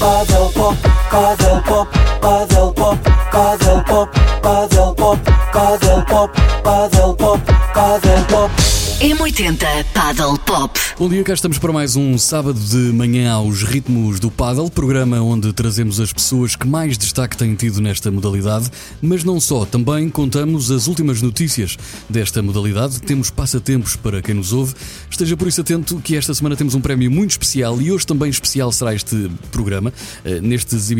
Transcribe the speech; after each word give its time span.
Paddle 0.00 0.50
pop, 0.54 0.76
paddle 1.10 1.62
pop, 1.62 1.92
paddle 2.20 2.72
pop, 2.72 2.98
paddle 3.30 3.82
pop, 3.84 4.12
paddle 4.42 4.94
pop, 4.94 5.18
paddle 5.52 6.02
pop, 6.06 6.30
paddle 7.82 7.98
pop, 8.00 8.00
paddle 8.00 8.24
pop. 8.26 8.82
M80 9.02 9.84
Paddle 9.92 10.38
Pop. 10.46 10.78
Bom 10.96 11.08
dia, 11.08 11.24
cá 11.24 11.34
estamos 11.34 11.58
para 11.58 11.72
mais 11.72 11.96
um 11.96 12.16
sábado 12.16 12.60
de 12.60 12.76
manhã 12.92 13.32
aos 13.32 13.64
ritmos 13.64 14.20
do 14.20 14.30
Paddle, 14.30 14.70
programa 14.70 15.20
onde 15.20 15.52
trazemos 15.52 15.98
as 15.98 16.12
pessoas 16.12 16.54
que 16.54 16.68
mais 16.68 16.96
destaque 16.96 17.36
têm 17.36 17.56
tido 17.56 17.80
nesta 17.80 18.12
modalidade, 18.12 18.70
mas 19.00 19.24
não 19.24 19.40
só, 19.40 19.64
também 19.64 20.08
contamos 20.08 20.70
as 20.70 20.86
últimas 20.86 21.20
notícias 21.20 21.76
desta 22.08 22.40
modalidade, 22.40 23.02
temos 23.02 23.28
passatempos 23.28 23.96
para 23.96 24.22
quem 24.22 24.36
nos 24.36 24.52
ouve, 24.52 24.72
esteja 25.10 25.36
por 25.36 25.48
isso 25.48 25.62
atento 25.62 25.96
que 25.96 26.14
esta 26.14 26.32
semana 26.32 26.54
temos 26.54 26.76
um 26.76 26.80
prémio 26.80 27.10
muito 27.10 27.32
especial 27.32 27.82
e 27.82 27.90
hoje 27.90 28.06
também 28.06 28.30
especial 28.30 28.70
será 28.70 28.94
este 28.94 29.28
programa, 29.50 29.92
eh, 30.24 30.40
nestes, 30.40 30.90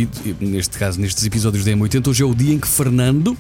neste 0.41 0.77
caso, 0.77 1.01
nestes 1.01 1.25
episódios 1.25 1.65
da 1.65 1.71
M80, 1.71 2.09
hoje 2.09 2.25
é 2.25 2.27
o 2.27 2.35
dia 2.35 2.53
em 2.53 2.59
que 2.59 2.67
Fernando 2.67 3.39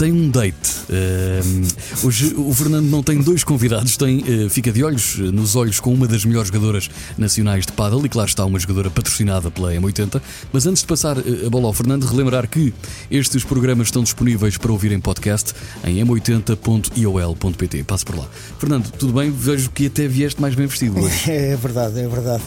tem 0.00 0.12
um 0.12 0.30
date. 0.30 0.56
Uh, 0.88 2.06
hoje 2.06 2.32
o 2.34 2.54
Fernando 2.54 2.86
não 2.86 3.02
tem 3.02 3.20
dois 3.20 3.44
convidados, 3.44 3.98
tem, 3.98 4.20
uh, 4.20 4.48
fica 4.48 4.72
de 4.72 4.82
olhos 4.82 5.18
nos 5.18 5.54
olhos 5.54 5.78
com 5.78 5.92
uma 5.92 6.08
das 6.08 6.24
melhores 6.24 6.48
jogadoras 6.48 6.88
nacionais 7.18 7.66
de 7.66 7.72
paddle 7.72 8.06
e 8.06 8.08
claro 8.08 8.26
está 8.26 8.42
uma 8.46 8.58
jogadora 8.58 8.88
patrocinada 8.88 9.50
pela 9.50 9.74
M80. 9.74 10.22
Mas 10.50 10.66
antes 10.66 10.80
de 10.80 10.88
passar 10.88 11.18
uh, 11.18 11.46
a 11.46 11.50
bola 11.50 11.66
ao 11.66 11.74
Fernando, 11.74 12.04
relembrar 12.04 12.48
que 12.48 12.72
estes 13.10 13.44
programas 13.44 13.88
estão 13.88 14.02
disponíveis 14.02 14.56
para 14.56 14.72
ouvir 14.72 14.90
em 14.90 15.00
podcast 15.00 15.52
em 15.84 16.02
m80.iol.pt. 16.02 17.84
Passo 17.84 18.06
por 18.06 18.16
lá. 18.16 18.26
Fernando, 18.58 18.90
tudo 18.92 19.12
bem? 19.12 19.30
Vejo 19.30 19.68
que 19.68 19.84
até 19.84 20.08
vieste 20.08 20.40
mais 20.40 20.54
bem 20.54 20.66
vestido 20.66 20.96
hoje. 21.04 21.30
É 21.30 21.54
verdade, 21.56 22.00
é 22.00 22.08
verdade. 22.08 22.42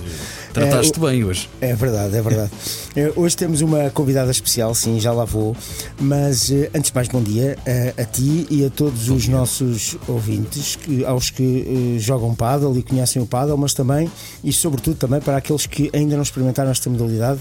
Trataste 0.54 0.98
é, 0.98 1.08
bem 1.08 1.24
hoje. 1.24 1.48
É 1.62 1.76
verdade, 1.76 2.18
é 2.18 2.22
verdade. 2.22 2.52
hoje 3.16 3.38
temos 3.38 3.62
uma 3.62 3.92
convidada 3.92 4.32
especial, 4.32 4.74
sim, 4.74 5.00
já 5.00 5.12
lá 5.12 5.26
vou. 5.26 5.56
Mas 6.00 6.52
antes 6.74 6.90
de 6.90 6.96
mais, 6.96 7.08
bom 7.08 7.22
dia 7.22 7.43
a, 7.52 8.02
a 8.02 8.06
ti 8.06 8.48
e 8.50 8.66
a 8.66 8.70
todos 8.70 9.10
os 9.10 9.28
nossos 9.28 9.98
ouvintes, 10.08 10.76
que, 10.76 11.06
aos 11.06 11.30
que 11.30 11.96
uh, 11.96 12.00
jogam 12.00 12.34
paddle 12.34 12.78
e 12.78 12.84
conhecem 12.84 13.22
o 13.22 13.26
paddle, 13.26 13.58
mas 13.58 13.74
também 13.74 14.10
e 14.44 14.52
sobretudo 14.52 14.96
também 14.96 15.22
para 15.22 15.38
aqueles 15.38 15.66
que 15.66 15.90
ainda 15.94 16.16
não 16.16 16.24
experimentaram 16.24 16.72
esta 16.72 16.90
modalidade, 16.90 17.40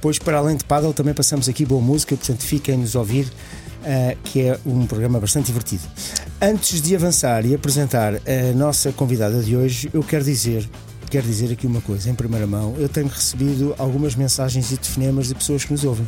pois 0.00 0.18
para 0.18 0.38
além 0.38 0.56
de 0.56 0.64
paddle 0.64 0.92
também 0.92 1.14
passamos 1.14 1.48
aqui 1.48 1.64
boa 1.64 1.80
música, 1.80 2.16
portanto 2.16 2.42
fiquem-nos 2.42 2.94
a 2.96 2.98
ouvir. 2.98 3.26
Uh, 3.84 4.16
que 4.24 4.40
é 4.40 4.58
um 4.64 4.86
programa 4.86 5.20
bastante 5.20 5.48
divertido. 5.48 5.82
Antes 6.40 6.80
de 6.80 6.96
avançar 6.96 7.44
e 7.44 7.54
apresentar 7.54 8.14
a 8.14 8.54
nossa 8.56 8.90
convidada 8.92 9.42
de 9.42 9.54
hoje, 9.54 9.90
eu 9.92 10.02
quero 10.02 10.24
dizer 10.24 10.66
quero 11.14 11.28
dizer 11.28 11.52
aqui 11.52 11.64
uma 11.64 11.80
coisa, 11.80 12.10
em 12.10 12.14
primeira 12.14 12.44
mão. 12.44 12.74
Eu 12.76 12.88
tenho 12.88 13.06
recebido 13.06 13.72
algumas 13.78 14.16
mensagens 14.16 14.72
e 14.72 14.76
telefonemas 14.76 15.28
de 15.28 15.34
pessoas 15.36 15.64
que 15.64 15.70
nos 15.70 15.84
ouvem. 15.84 16.04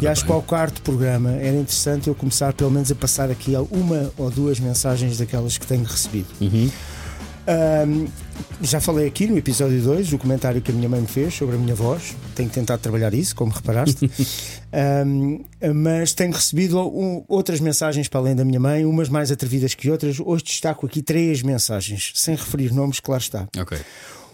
E 0.00 0.06
acho 0.06 0.24
que 0.24 0.32
ao 0.32 0.40
quarto 0.40 0.80
programa 0.80 1.32
era 1.32 1.54
interessante 1.54 2.08
eu 2.08 2.14
começar 2.14 2.54
pelo 2.54 2.70
menos 2.70 2.90
a 2.90 2.94
passar 2.94 3.30
aqui 3.30 3.52
uma 3.70 4.10
ou 4.16 4.30
duas 4.30 4.58
mensagens 4.58 5.18
daquelas 5.18 5.58
que 5.58 5.66
tenho 5.66 5.84
recebido. 5.84 6.28
Uhum. 6.40 6.70
Um, 7.86 8.08
já 8.62 8.80
falei 8.80 9.06
aqui 9.06 9.26
no 9.26 9.36
episódio 9.36 9.82
2 9.82 10.14
o 10.14 10.18
comentário 10.18 10.62
que 10.62 10.70
a 10.70 10.74
minha 10.74 10.88
mãe 10.88 11.02
me 11.02 11.06
fez 11.06 11.34
sobre 11.34 11.56
a 11.56 11.58
minha 11.58 11.74
voz. 11.74 12.16
Tenho 12.34 12.48
tentado 12.48 12.80
trabalhar 12.80 13.12
isso, 13.12 13.36
como 13.36 13.52
reparaste. 13.52 14.10
um, 15.06 15.44
mas 15.74 16.14
tenho 16.14 16.32
recebido 16.32 16.80
um, 16.80 17.22
outras 17.28 17.60
mensagens 17.60 18.08
para 18.08 18.20
além 18.20 18.34
da 18.34 18.46
minha 18.46 18.60
mãe, 18.60 18.86
umas 18.86 19.10
mais 19.10 19.30
atrevidas 19.30 19.74
que 19.74 19.90
outras. 19.90 20.18
Hoje 20.18 20.44
destaco 20.44 20.86
aqui 20.86 21.02
três 21.02 21.42
mensagens, 21.42 22.12
sem 22.14 22.34
referir 22.34 22.72
nomes, 22.72 22.98
claro 22.98 23.20
está. 23.20 23.46
Ok. 23.58 23.76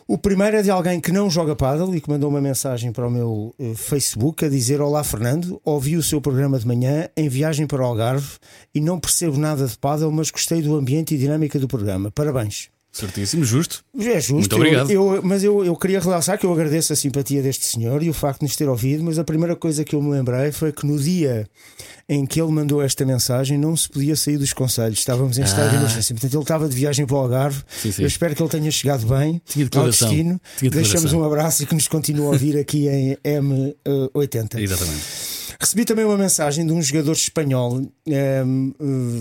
O 0.07 0.19
primeiro 0.19 0.59
é 0.59 0.63
de 0.63 0.71
alguém 0.71 1.01
que 1.01 1.11
não 1.11 1.31
joga 1.31 1.57
paddle 1.57 1.97
e 1.97 2.01
que 2.01 2.11
mandou 2.11 2.29
uma 2.29 2.41
mensagem 2.41 2.93
para 2.93 3.07
o 3.07 3.11
meu 3.11 3.55
uh, 3.59 3.75
Facebook 3.75 4.45
a 4.45 4.51
dizer: 4.51 4.83
Olá, 4.83 5.03
Fernando, 5.03 5.59
ouvi 5.65 5.97
o 5.97 6.03
seu 6.03 6.21
programa 6.21 6.59
de 6.59 6.67
manhã 6.67 7.09
em 7.17 7.27
viagem 7.27 7.67
para 7.67 7.83
o 7.83 7.87
Algarve 7.87 8.37
e 8.75 8.81
não 8.83 9.01
percebo 9.01 9.39
nada 9.39 9.67
de 9.67 9.79
paddle, 9.79 10.13
mas 10.13 10.31
gostei 10.31 10.61
do 10.61 10.77
ambiente 10.77 11.15
e 11.15 11.19
dinâmica 11.19 11.59
do 11.59 11.67
programa. 11.67 12.11
Parabéns. 12.11 12.74
Certíssimo, 12.95 13.45
justo. 13.45 13.85
É 13.99 14.21
justo. 14.21 14.35
Muito 14.35 14.55
obrigado. 14.55 14.89
Eu, 14.89 15.17
eu, 15.17 15.23
mas 15.25 15.43
eu, 15.43 15.65
eu 15.65 15.75
queria 15.75 15.99
realçar 15.99 16.39
que 16.39 16.47
eu 16.47 16.53
agradeço 16.53 16.93
a 16.93 16.97
simpatia 16.97 17.43
deste 17.43 17.67
senhor 17.67 18.01
e 18.05 18.09
o 18.09 18.15
facto 18.15 18.39
de 18.39 18.45
nos 18.45 18.55
ter 18.55 18.69
ouvido, 18.69 19.03
mas 19.03 19.19
a 19.19 19.25
primeira 19.25 19.57
coisa 19.57 19.83
que 19.83 19.97
eu 19.97 20.01
me 20.01 20.13
lembrei 20.13 20.53
foi 20.53 20.71
que 20.71 20.87
no 20.87 20.97
dia 20.97 21.45
em 22.09 22.25
que 22.25 22.41
ele 22.41 22.53
mandou 22.53 22.81
esta 22.81 23.05
mensagem 23.05 23.59
não 23.59 23.77
se 23.77 23.89
podia 23.89 24.15
sair 24.15 24.39
dos 24.39 24.53
conselhos. 24.53 25.01
Estávamos 25.01 25.39
em 25.39 25.43
ah. 25.43 25.45
estado 25.45 25.71
de 25.71 25.77
emergência. 25.77 26.15
Portanto, 26.15 26.35
ele 26.35 26.43
estava 26.43 26.69
de 26.69 26.77
viagem 26.77 27.05
para 27.05 27.17
o 27.17 27.19
Algarve. 27.19 27.65
Sim, 27.69 27.91
sim. 27.91 28.03
Eu 28.03 28.07
espero 28.07 28.33
que 28.37 28.41
ele 28.41 28.51
tenha 28.51 28.71
chegado 28.71 29.05
bem 29.07 29.43
Tinha 29.45 29.69
ao 29.75 29.87
destino. 29.87 30.41
Tinha 30.57 30.71
Deixamos 30.71 31.13
um 31.13 31.25
abraço 31.25 31.65
e 31.65 31.67
que 31.67 31.75
nos 31.75 31.89
continue 31.89 32.27
a 32.27 32.29
ouvir 32.29 32.57
aqui 32.57 32.87
em 32.87 33.17
M80. 33.25 34.61
Exatamente. 34.61 35.03
Recebi 35.65 35.87
também 35.87 36.05
uma 36.05 36.19
mensagem 36.19 36.67
de 36.67 36.75
um 36.75 36.83
jogador 36.83 37.13
espanhol, 37.13 37.81
é, 38.07 38.43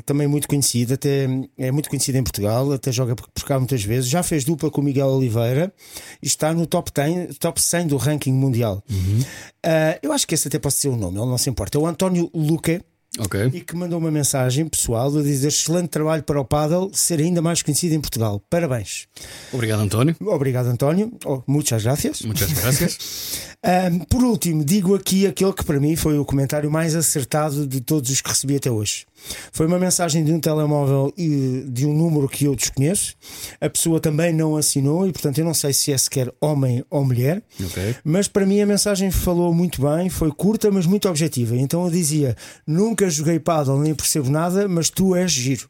também 0.06 0.28
muito 0.28 0.46
conhecido, 0.46 0.96
até 0.96 1.26
é 1.58 1.72
muito 1.72 1.90
conhecido 1.90 2.18
em 2.18 2.24
Portugal, 2.24 2.70
até 2.74 2.92
joga 2.92 3.16
por 3.16 3.46
cá 3.46 3.58
muitas 3.58 3.82
vezes. 3.82 4.10
Já 4.10 4.22
fez 4.22 4.44
dupla 4.44 4.70
com 4.70 4.82
o 4.82 4.84
Miguel 4.84 5.08
Oliveira 5.08 5.74
e 6.22 6.28
está 6.28 6.54
no 6.54 6.68
top 6.68 6.92
10, 6.94 7.38
top 7.38 7.62
100 7.62 7.88
do 7.88 7.96
ranking 7.96 8.34
mundial. 8.34 8.84
Uhum. 8.92 9.22
Uh, 9.22 10.00
eu 10.04 10.12
acho 10.12 10.28
que 10.28 10.36
esse 10.36 10.50
até 10.50 10.60
pode 10.60 10.76
ser 10.76 10.90
o 10.90 10.98
nome, 10.98 11.18
ele 11.18 11.28
não 11.28 11.38
se 11.38 11.50
importa. 11.50 11.78
É 11.78 11.82
o 11.82 11.88
António 11.88 12.30
Luque. 12.34 12.82
Okay. 13.18 13.46
E 13.54 13.62
que 13.62 13.76
mandou 13.76 14.00
uma 14.00 14.12
mensagem 14.12 14.68
pessoal 14.68 15.16
a 15.18 15.22
dizer 15.22 15.48
excelente 15.48 15.90
trabalho 15.90 16.24
para 16.24 16.42
o 16.42 16.44
Paddle 16.44 16.92
ser 16.94 17.22
ainda 17.22 17.42
mais 17.42 17.62
conhecido 17.62 17.96
em 17.96 18.02
Portugal. 18.02 18.42
Parabéns. 18.50 19.08
Obrigado, 19.54 19.82
António. 19.82 20.16
Obrigado, 20.20 20.66
António. 20.66 21.14
Oh, 21.24 21.42
muitas 21.48 21.84
gracias. 21.84 22.22
Muitas 22.24 22.52
gracias. 22.52 23.53
um, 23.64 24.00
por 24.00 24.24
último, 24.24 24.64
digo 24.64 24.94
aqui 24.94 25.26
aquele 25.26 25.54
que 25.54 25.64
para 25.64 25.80
mim 25.80 25.96
foi 25.96 26.18
o 26.20 26.26
comentário 26.26 26.70
mais 26.70 26.96
acertado 26.96 27.66
de 27.66 27.80
todos 27.80 28.10
os 28.10 28.20
que 28.20 28.30
recebi 28.30 28.58
até 28.58 28.70
hoje. 28.70 29.06
Foi 29.52 29.66
uma 29.66 29.80
mensagem 29.80 30.24
de 30.24 30.32
um 30.32 30.40
telemóvel 30.40 31.14
e 31.18 31.64
de 31.68 31.86
um 31.86 31.94
número 31.94 32.28
que 32.28 32.46
eu 32.46 32.56
desconheço. 32.56 33.16
A 33.62 33.70
pessoa 33.70 34.00
também 34.00 34.34
não 34.34 34.58
assinou 34.58 35.08
e, 35.08 35.12
portanto, 35.12 35.38
eu 35.38 35.46
não 35.46 35.54
sei 35.54 35.74
se 35.74 35.92
é 35.92 35.98
sequer 35.98 36.32
homem 36.42 36.84
ou 36.90 37.06
mulher. 37.06 37.42
Okay. 37.60 37.96
Mas 38.04 38.28
para 38.28 38.46
mim 38.46 38.62
a 38.62 38.66
mensagem 38.66 39.12
falou 39.12 39.54
muito 39.54 39.82
bem, 39.82 40.10
foi 40.10 40.32
curta, 40.32 40.70
mas 40.72 40.86
muito 40.86 41.08
objetiva. 41.08 41.56
Então 41.56 41.86
eu 41.86 41.92
dizia: 41.92 42.36
Nunca 42.68 43.10
joguei 43.10 43.40
paddle 43.40 43.80
nem 43.80 43.94
percebo 43.96 44.30
nada, 44.30 44.68
mas 44.68 44.90
tu 44.90 45.16
és 45.16 45.32
giro. 45.32 45.70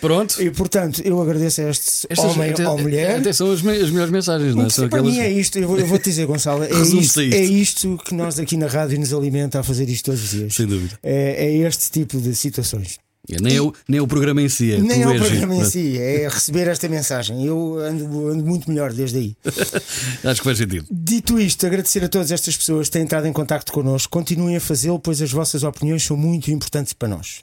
Pronto. 0.00 0.42
E 0.42 0.50
portanto, 0.50 1.02
eu 1.04 1.20
agradeço 1.20 1.60
a 1.60 1.70
este 1.70 2.06
Estas, 2.08 2.32
homem 2.32 2.50
até, 2.50 2.66
ou 2.66 2.78
mulher. 2.78 3.18
Até 3.18 3.32
são 3.32 3.52
as, 3.52 3.58
as 3.58 3.90
melhores 3.90 4.10
mensagens, 4.10 4.54
não 4.54 4.64
é? 4.64 4.68
Para 4.68 4.86
aquelas... 4.86 5.12
mim 5.12 5.18
é 5.18 5.30
isto, 5.30 5.58
eu 5.58 5.68
vou, 5.68 5.78
eu 5.78 5.86
vou 5.86 5.98
te 5.98 6.04
dizer, 6.04 6.26
Gonçalo, 6.26 6.64
é 6.64 6.70
isto, 6.80 7.20
é 7.34 7.42
isto 7.42 7.98
que 8.04 8.14
nós 8.14 8.38
aqui 8.38 8.56
na 8.56 8.66
rádio 8.66 8.98
nos 8.98 9.12
alimenta 9.12 9.60
a 9.60 9.62
fazer 9.62 9.88
isto 9.88 10.06
todos 10.06 10.24
os 10.24 10.30
dias. 10.30 10.54
Sem 10.54 10.66
dúvida. 10.66 10.98
É, 11.02 11.46
é 11.46 11.56
este 11.58 11.90
tipo 11.90 12.20
de 12.20 12.34
situações. 12.34 12.98
É, 13.28 13.40
nem, 13.40 13.56
é 13.56 13.62
o, 13.62 13.72
nem 13.86 13.98
é 13.98 14.02
o 14.02 14.06
programa 14.06 14.40
em 14.42 14.48
si, 14.48 14.72
é 14.72 14.78
Nem 14.78 15.02
é 15.02 15.08
o 15.08 15.14
programa 15.14 15.54
em 15.54 15.64
si, 15.64 15.98
é 15.98 16.26
receber 16.32 16.66
esta 16.68 16.88
mensagem. 16.88 17.44
Eu 17.44 17.78
ando, 17.78 18.28
ando 18.28 18.44
muito 18.44 18.68
melhor 18.68 18.92
desde 18.92 19.18
aí. 19.18 19.36
Acho 20.24 20.40
que 20.40 20.44
faz 20.44 20.58
sentido. 20.58 20.86
Dito 20.90 21.38
isto, 21.38 21.66
agradecer 21.66 22.02
a 22.02 22.08
todas 22.08 22.32
estas 22.32 22.56
pessoas 22.56 22.88
que 22.88 22.92
têm 22.92 23.02
entrado 23.02 23.26
em 23.26 23.32
contato 23.32 23.72
connosco. 23.72 24.10
Continuem 24.10 24.56
a 24.56 24.60
fazê-lo, 24.60 24.98
pois 24.98 25.20
as 25.20 25.30
vossas 25.30 25.62
opiniões 25.62 26.02
são 26.02 26.16
muito 26.16 26.50
importantes 26.50 26.92
para 26.92 27.08
nós. 27.08 27.42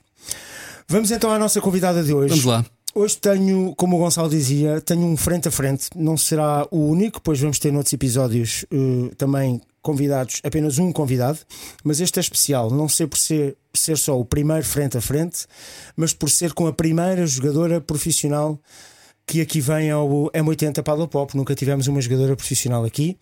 Vamos 0.88 1.10
então 1.10 1.30
à 1.30 1.38
nossa 1.38 1.60
convidada 1.60 2.02
de 2.02 2.12
hoje. 2.12 2.30
Vamos 2.30 2.44
lá. 2.44 2.64
Hoje 2.94 3.16
tenho, 3.16 3.74
como 3.76 3.96
o 3.96 3.98
Gonçalo 4.00 4.28
dizia, 4.28 4.80
tenho 4.80 5.06
um 5.06 5.16
frente 5.16 5.46
a 5.48 5.50
frente. 5.50 5.88
Não 5.94 6.16
será 6.16 6.66
o 6.70 6.86
único, 6.86 7.20
pois 7.20 7.38
vamos 7.38 7.58
ter 7.58 7.72
noutros 7.72 7.92
episódios 7.92 8.64
uh, 8.72 9.14
também 9.16 9.60
convidados, 9.82 10.40
apenas 10.44 10.78
um 10.78 10.92
convidado, 10.92 11.38
mas 11.84 12.00
este 12.00 12.18
é 12.18 12.20
especial, 12.20 12.70
não 12.70 12.88
sei 12.88 13.06
por 13.06 13.18
ser, 13.18 13.56
ser 13.72 13.96
só 13.96 14.18
o 14.18 14.24
primeiro 14.24 14.64
frente 14.64 14.98
a 14.98 15.00
frente, 15.00 15.46
mas 15.96 16.12
por 16.12 16.30
ser 16.30 16.52
com 16.52 16.66
a 16.66 16.72
primeira 16.72 17.26
jogadora 17.26 17.80
profissional 17.80 18.60
que 19.28 19.42
aqui 19.42 19.60
vem 19.60 19.90
ao 19.90 20.30
M80 20.32 20.82
Paddle 20.82 21.06
Pop. 21.06 21.36
Nunca 21.36 21.54
tivemos 21.54 21.86
uma 21.86 22.00
jogadora 22.00 22.34
profissional 22.34 22.82
aqui. 22.82 23.18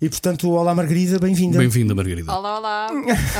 E 0.00 0.08
portanto, 0.08 0.48
olá 0.48 0.72
Margarida, 0.72 1.18
bem-vinda. 1.18 1.58
Bem-vinda, 1.58 1.92
Margarida. 1.92 2.32
Olá, 2.32 2.58
olá. 2.58 2.88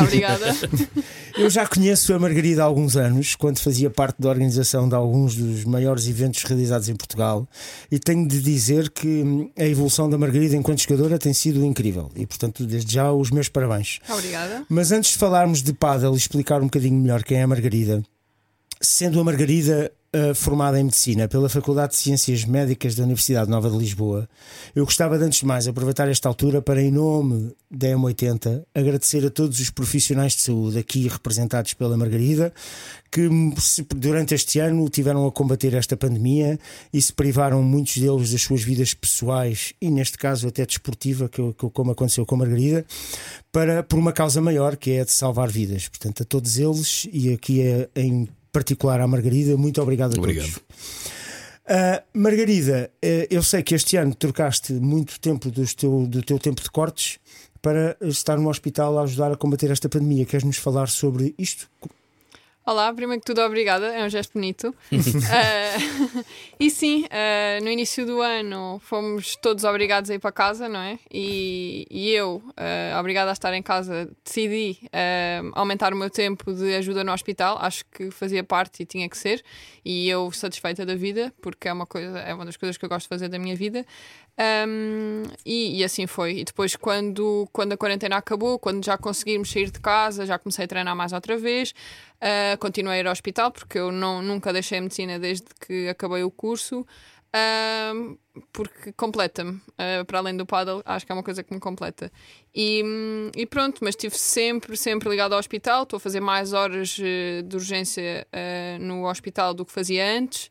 Obrigada. 0.00 0.46
Eu 1.38 1.48
já 1.48 1.64
conheço 1.64 2.12
a 2.12 2.18
Margarida 2.18 2.62
há 2.62 2.64
alguns 2.64 2.96
anos, 2.96 3.36
quando 3.36 3.60
fazia 3.60 3.88
parte 3.88 4.20
da 4.20 4.28
organização 4.28 4.88
de 4.88 4.94
alguns 4.96 5.36
dos 5.36 5.64
maiores 5.64 6.08
eventos 6.08 6.42
realizados 6.42 6.88
em 6.88 6.96
Portugal. 6.96 7.48
E 7.92 7.98
tenho 8.00 8.26
de 8.26 8.42
dizer 8.42 8.90
que 8.90 9.48
a 9.56 9.64
evolução 9.64 10.10
da 10.10 10.18
Margarida 10.18 10.56
enquanto 10.56 10.80
jogadora 10.80 11.16
tem 11.16 11.32
sido 11.32 11.64
incrível. 11.64 12.10
E 12.16 12.26
portanto, 12.26 12.66
desde 12.66 12.92
já, 12.92 13.12
os 13.12 13.30
meus 13.30 13.48
parabéns. 13.48 14.00
Obrigada. 14.08 14.64
Mas 14.68 14.90
antes 14.90 15.12
de 15.12 15.18
falarmos 15.18 15.62
de 15.62 15.72
paddle 15.72 16.14
e 16.14 16.18
explicar 16.18 16.60
um 16.60 16.64
bocadinho 16.64 17.00
melhor 17.00 17.22
quem 17.22 17.38
é 17.38 17.42
a 17.42 17.46
Margarida, 17.46 18.02
sendo 18.80 19.20
a 19.20 19.24
Margarida 19.24 19.92
uh, 20.14 20.34
formada 20.34 20.78
em 20.78 20.84
Medicina 20.84 21.28
pela 21.28 21.48
Faculdade 21.48 21.92
de 21.92 21.98
Ciências 21.98 22.44
Médicas 22.44 22.94
da 22.94 23.04
Universidade 23.04 23.50
Nova 23.50 23.70
de 23.70 23.76
Lisboa, 23.76 24.28
eu 24.74 24.84
gostava 24.84 25.18
de, 25.18 25.24
antes 25.24 25.40
de 25.40 25.46
mais, 25.46 25.68
aproveitar 25.68 26.08
esta 26.08 26.28
altura 26.28 26.60
para, 26.60 26.82
em 26.82 26.90
nome 26.90 27.52
da 27.70 27.88
M80, 27.88 28.64
agradecer 28.74 29.24
a 29.24 29.30
todos 29.30 29.60
os 29.60 29.70
profissionais 29.70 30.34
de 30.34 30.42
saúde 30.42 30.78
aqui 30.78 31.06
representados 31.06 31.74
pela 31.74 31.96
Margarida, 31.96 32.52
que 33.10 33.28
durante 33.96 34.34
este 34.34 34.58
ano 34.58 34.88
tiveram 34.88 35.26
a 35.26 35.32
combater 35.32 35.74
esta 35.74 35.96
pandemia 35.96 36.58
e 36.92 37.00
se 37.00 37.12
privaram 37.12 37.62
muitos 37.62 37.96
deles 37.96 38.30
das 38.32 38.42
suas 38.42 38.62
vidas 38.62 38.94
pessoais 38.94 39.72
e, 39.80 39.90
neste 39.90 40.16
caso, 40.16 40.46
até 40.46 40.64
desportiva, 40.64 41.28
que, 41.28 41.52
como 41.72 41.92
aconteceu 41.92 42.24
com 42.24 42.36
a 42.36 42.38
Margarida, 42.38 42.84
para, 43.52 43.82
por 43.82 43.98
uma 43.98 44.12
causa 44.12 44.40
maior 44.40 44.76
que 44.76 44.92
é 44.92 45.00
a 45.00 45.04
de 45.04 45.12
salvar 45.12 45.48
vidas. 45.48 45.88
Portanto, 45.88 46.22
a 46.22 46.26
todos 46.26 46.58
eles 46.58 47.08
e 47.12 47.32
aqui 47.32 47.62
é, 47.62 47.88
em 47.96 48.28
particular 48.52 49.00
à 49.00 49.06
Margarida, 49.06 49.56
muito 49.56 49.80
obrigado 49.80 50.14
a 50.14 50.18
obrigado. 50.18 50.44
todos. 50.44 50.62
Uh, 51.70 52.02
Margarida, 52.12 52.90
uh, 52.96 53.26
eu 53.30 53.42
sei 53.42 53.62
que 53.62 53.74
este 53.74 53.96
ano 53.96 54.14
trocaste 54.14 54.72
muito 54.72 55.20
tempo 55.20 55.50
do 55.50 55.64
teu, 55.74 56.06
do 56.06 56.22
teu 56.22 56.38
tempo 56.38 56.60
de 56.62 56.70
cortes 56.70 57.18
para 57.62 57.96
estar 58.00 58.38
no 58.38 58.48
hospital 58.48 58.98
a 58.98 59.02
ajudar 59.02 59.32
a 59.32 59.36
combater 59.36 59.70
esta 59.70 59.88
pandemia. 59.88 60.24
Queres 60.24 60.44
nos 60.44 60.56
falar 60.56 60.88
sobre 60.88 61.34
isto? 61.38 61.70
Olá, 62.66 62.92
primeiro 62.92 63.20
que 63.22 63.26
tudo, 63.26 63.40
obrigada, 63.40 63.86
é 63.86 64.04
um 64.04 64.10
gesto 64.10 64.34
bonito. 64.34 64.68
uh, 64.68 64.74
e 66.60 66.70
sim, 66.70 67.04
uh, 67.06 67.64
no 67.64 67.70
início 67.70 68.04
do 68.04 68.20
ano 68.20 68.78
fomos 68.84 69.34
todos 69.34 69.64
obrigados 69.64 70.10
a 70.10 70.14
ir 70.14 70.18
para 70.18 70.30
casa, 70.30 70.68
não 70.68 70.78
é? 70.78 70.98
E, 71.10 71.86
e 71.90 72.10
eu, 72.10 72.36
uh, 72.36 72.98
obrigada 72.98 73.30
a 73.30 73.32
estar 73.32 73.54
em 73.54 73.62
casa, 73.62 74.10
decidi 74.22 74.78
aumentar 75.54 75.94
o 75.94 75.96
meu 75.96 76.10
tempo 76.10 76.52
de 76.52 76.74
ajuda 76.76 77.02
no 77.02 77.12
hospital. 77.12 77.56
Acho 77.60 77.82
que 77.86 78.10
fazia 78.10 78.44
parte 78.44 78.82
e 78.82 78.86
tinha 78.86 79.08
que 79.08 79.16
ser. 79.16 79.42
E 79.82 80.08
eu 80.08 80.30
satisfeita 80.30 80.84
da 80.84 80.94
vida, 80.94 81.32
porque 81.40 81.66
é 81.66 81.72
uma, 81.72 81.86
coisa, 81.86 82.18
é 82.18 82.34
uma 82.34 82.44
das 82.44 82.58
coisas 82.58 82.76
que 82.76 82.84
eu 82.84 82.88
gosto 82.88 83.04
de 83.04 83.08
fazer 83.08 83.28
da 83.28 83.38
minha 83.38 83.56
vida. 83.56 83.86
Um, 84.40 85.24
e, 85.44 85.80
e, 85.80 85.84
assim 85.84 86.06
foi. 86.06 86.38
E 86.38 86.44
depois, 86.44 86.74
quando, 86.74 87.46
quando 87.52 87.72
a 87.72 87.76
quarentena 87.76 88.16
acabou, 88.16 88.58
quando 88.58 88.82
já 88.82 88.96
conseguimos 88.96 89.50
sair 89.50 89.70
de 89.70 89.78
casa, 89.78 90.24
já 90.24 90.38
comecei 90.38 90.64
a 90.64 90.68
treinar 90.68 90.96
mais 90.96 91.12
outra 91.12 91.36
vez. 91.36 91.74
Uh, 92.16 92.56
continuei 92.58 92.98
a 92.98 93.00
ir 93.00 93.06
ao 93.06 93.12
hospital 93.12 93.50
porque 93.50 93.78
eu 93.78 93.92
não, 93.92 94.22
nunca 94.22 94.52
deixei 94.52 94.78
a 94.78 94.80
medicina 94.80 95.18
desde 95.18 95.46
que 95.60 95.88
acabei 95.88 96.22
o 96.22 96.30
curso. 96.30 96.86
Uh, 97.30 98.18
porque 98.52 98.92
completa-me, 98.92 99.52
uh, 99.52 100.04
para 100.06 100.18
além 100.18 100.36
do 100.36 100.44
paddle, 100.44 100.82
acho 100.84 101.06
que 101.06 101.12
é 101.12 101.14
uma 101.14 101.22
coisa 101.22 101.42
que 101.42 101.52
me 101.52 101.60
completa. 101.60 102.10
E, 102.54 102.82
e 103.36 103.44
pronto, 103.44 103.80
mas 103.82 103.90
estive 103.90 104.16
sempre, 104.16 104.74
sempre 104.74 105.10
ligado 105.10 105.34
ao 105.34 105.38
hospital. 105.38 105.82
Estou 105.82 105.98
a 105.98 106.00
fazer 106.00 106.20
mais 106.20 106.54
horas 106.54 106.98
uh, 106.98 107.42
de 107.42 107.56
urgência 107.56 108.26
no 108.80 109.06
hospital 109.06 109.52
do 109.52 109.66
que 109.66 109.72
fazia 109.72 110.18
antes. 110.18 110.50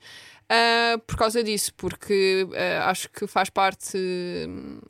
Por 1.06 1.16
causa 1.16 1.44
disso, 1.44 1.74
porque 1.76 2.48
acho 2.86 3.10
que 3.10 3.28
faz 3.28 3.50
parte 3.50 3.98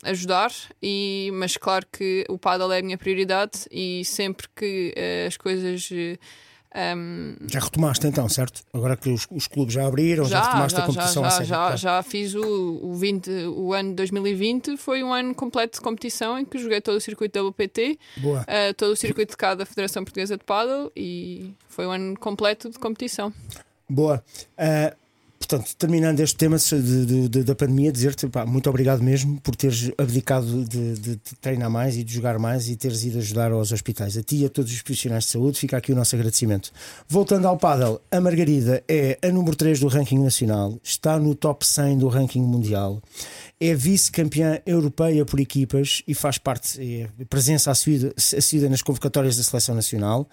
ajudar, 0.04 0.50
e, 0.82 1.30
mas 1.34 1.56
claro 1.56 1.86
que 1.92 2.24
o 2.28 2.38
paddle 2.38 2.72
é 2.72 2.78
a 2.78 2.82
minha 2.82 2.96
prioridade 2.96 3.66
e 3.70 4.02
sempre 4.04 4.46
que 4.54 4.94
as 5.26 5.36
coisas 5.36 5.88
um, 6.72 7.34
já 7.48 7.58
retomaste 7.58 8.06
então, 8.06 8.28
certo? 8.28 8.62
Agora 8.72 8.96
que 8.96 9.10
os, 9.10 9.26
os 9.30 9.48
clubes 9.48 9.74
já 9.74 9.86
abriram, 9.86 10.24
já, 10.24 10.38
já 10.38 10.44
retomaste 10.44 10.76
já, 10.76 10.82
a 10.82 10.86
competição 10.86 11.22
já, 11.22 11.28
a 11.28 11.30
sério. 11.30 11.46
Já, 11.46 11.56
claro. 11.56 11.76
já 11.76 12.02
fiz 12.02 12.34
o, 12.34 12.80
o, 12.82 12.94
20, 12.94 13.30
o 13.48 13.72
ano 13.72 13.94
2020, 13.94 14.76
foi 14.76 15.02
um 15.02 15.12
ano 15.12 15.34
completo 15.34 15.78
de 15.78 15.80
competição 15.80 16.38
em 16.38 16.44
que 16.44 16.58
joguei 16.58 16.80
todo 16.80 16.96
o 16.96 17.00
circuito 17.00 17.48
WPT, 17.48 17.98
uh, 18.18 18.74
todo 18.76 18.92
o 18.92 18.96
circuito 18.96 19.32
de 19.32 19.36
cada 19.36 19.66
Federação 19.66 20.04
Portuguesa 20.04 20.36
de 20.36 20.44
Paddle 20.44 20.92
e 20.94 21.52
foi 21.68 21.86
um 21.86 21.90
ano 21.90 22.16
completo 22.16 22.70
de 22.70 22.78
competição. 22.78 23.32
Boa. 23.88 24.22
Uh, 24.56 24.96
Portanto, 25.50 25.74
terminando 25.74 26.20
este 26.20 26.36
tema 26.36 26.56
de, 26.56 27.28
de, 27.28 27.42
da 27.42 27.56
pandemia, 27.56 27.90
dizer-te 27.90 28.24
muito 28.46 28.70
obrigado 28.70 29.02
mesmo 29.02 29.40
por 29.40 29.56
teres 29.56 29.90
abdicado 29.98 30.64
de, 30.64 30.94
de, 30.94 31.16
treinar 31.40 31.68
mais 31.68 31.96
e 31.96 32.04
de 32.04 32.14
jogar 32.14 32.38
mais 32.38 32.68
e 32.68 32.76
teres 32.76 33.02
ido 33.02 33.18
ajudar 33.18 33.50
aos 33.50 33.72
hospitais. 33.72 34.16
A 34.16 34.22
ti 34.22 34.36
e 34.36 34.44
a 34.46 34.48
todos 34.48 34.70
os 34.70 34.80
profissionais 34.80 35.24
de 35.24 35.30
saúde, 35.30 35.58
fica 35.58 35.76
aqui 35.76 35.90
o 35.90 35.96
nosso 35.96 36.14
agradecimento. 36.14 36.70
Voltando 37.08 37.48
ao 37.48 37.58
paddle, 37.58 38.00
a 38.12 38.20
Margarida 38.20 38.84
é 38.86 39.18
a 39.20 39.32
número 39.32 39.56
3 39.56 39.80
do 39.80 39.88
ranking 39.88 40.20
nacional, 40.20 40.78
está 40.84 41.18
no 41.18 41.34
top 41.34 41.66
100 41.66 41.98
do 41.98 42.06
ranking 42.06 42.42
mundial, 42.42 43.02
é 43.58 43.74
vice-campeã 43.74 44.60
europeia 44.64 45.24
por 45.24 45.40
equipas 45.40 46.00
e 46.06 46.14
faz 46.14 46.38
parte, 46.38 46.80
é 46.80 47.24
presença 47.24 47.72
assídua 47.72 48.68
nas 48.70 48.82
convocatórias 48.82 49.36
da 49.36 49.42
seleção 49.42 49.74
nacional. 49.74 50.28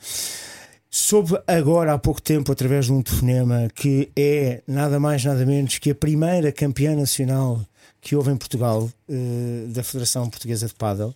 Soube 0.90 1.38
agora 1.46 1.94
há 1.94 1.98
pouco 2.00 2.22
tempo, 2.22 2.52
através 2.52 2.86
de 2.86 2.94
um 2.94 3.02
telefonema, 3.02 3.68
que 3.76 4.10
é 4.16 4.62
nada 4.66 5.00
mais, 5.00 5.24
nada 5.24 5.46
menos 5.46 5.78
que 5.78 5.92
a 5.92 5.96
primeira 5.96 6.52
campeã 6.52 6.96
nacional 6.96 7.62
que 8.00 8.16
houve 8.16 8.32
em 8.32 8.38
Portugal 8.38 8.90
uh, 9.10 9.68
da 9.68 9.84
Federação 9.84 10.30
Portuguesa 10.30 10.66
de 10.68 10.74
Padel. 10.74 11.14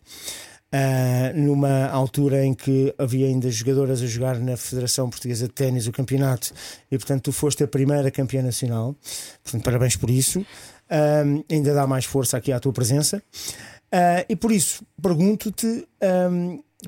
Uh, 0.74 1.38
numa 1.38 1.88
altura 1.88 2.46
em 2.46 2.54
que 2.54 2.94
havia 2.98 3.28
ainda 3.28 3.50
jogadoras 3.50 4.02
a 4.02 4.06
jogar 4.06 4.40
na 4.40 4.56
Federação 4.56 5.10
Portuguesa 5.10 5.48
de 5.48 5.54
Ténis 5.54 5.86
o 5.86 5.92
campeonato 5.92 6.54
e 6.90 6.98
portanto 6.98 7.24
tu 7.24 7.34
foste 7.34 7.62
a 7.62 7.68
primeira 7.68 8.10
campeã 8.10 8.42
nacional 8.42 8.96
portanto 9.44 9.66
parabéns 9.66 9.98
por 9.98 10.10
isso 10.10 10.40
uh, 10.40 11.46
ainda 11.52 11.74
dá 11.74 11.86
mais 11.86 12.06
força 12.06 12.38
aqui 12.38 12.54
à 12.54 12.60
tua 12.62 12.72
presença 12.72 13.22
uh, 13.94 14.26
e 14.30 14.34
por 14.34 14.50
isso 14.50 14.86
pergunto-te 15.02 15.86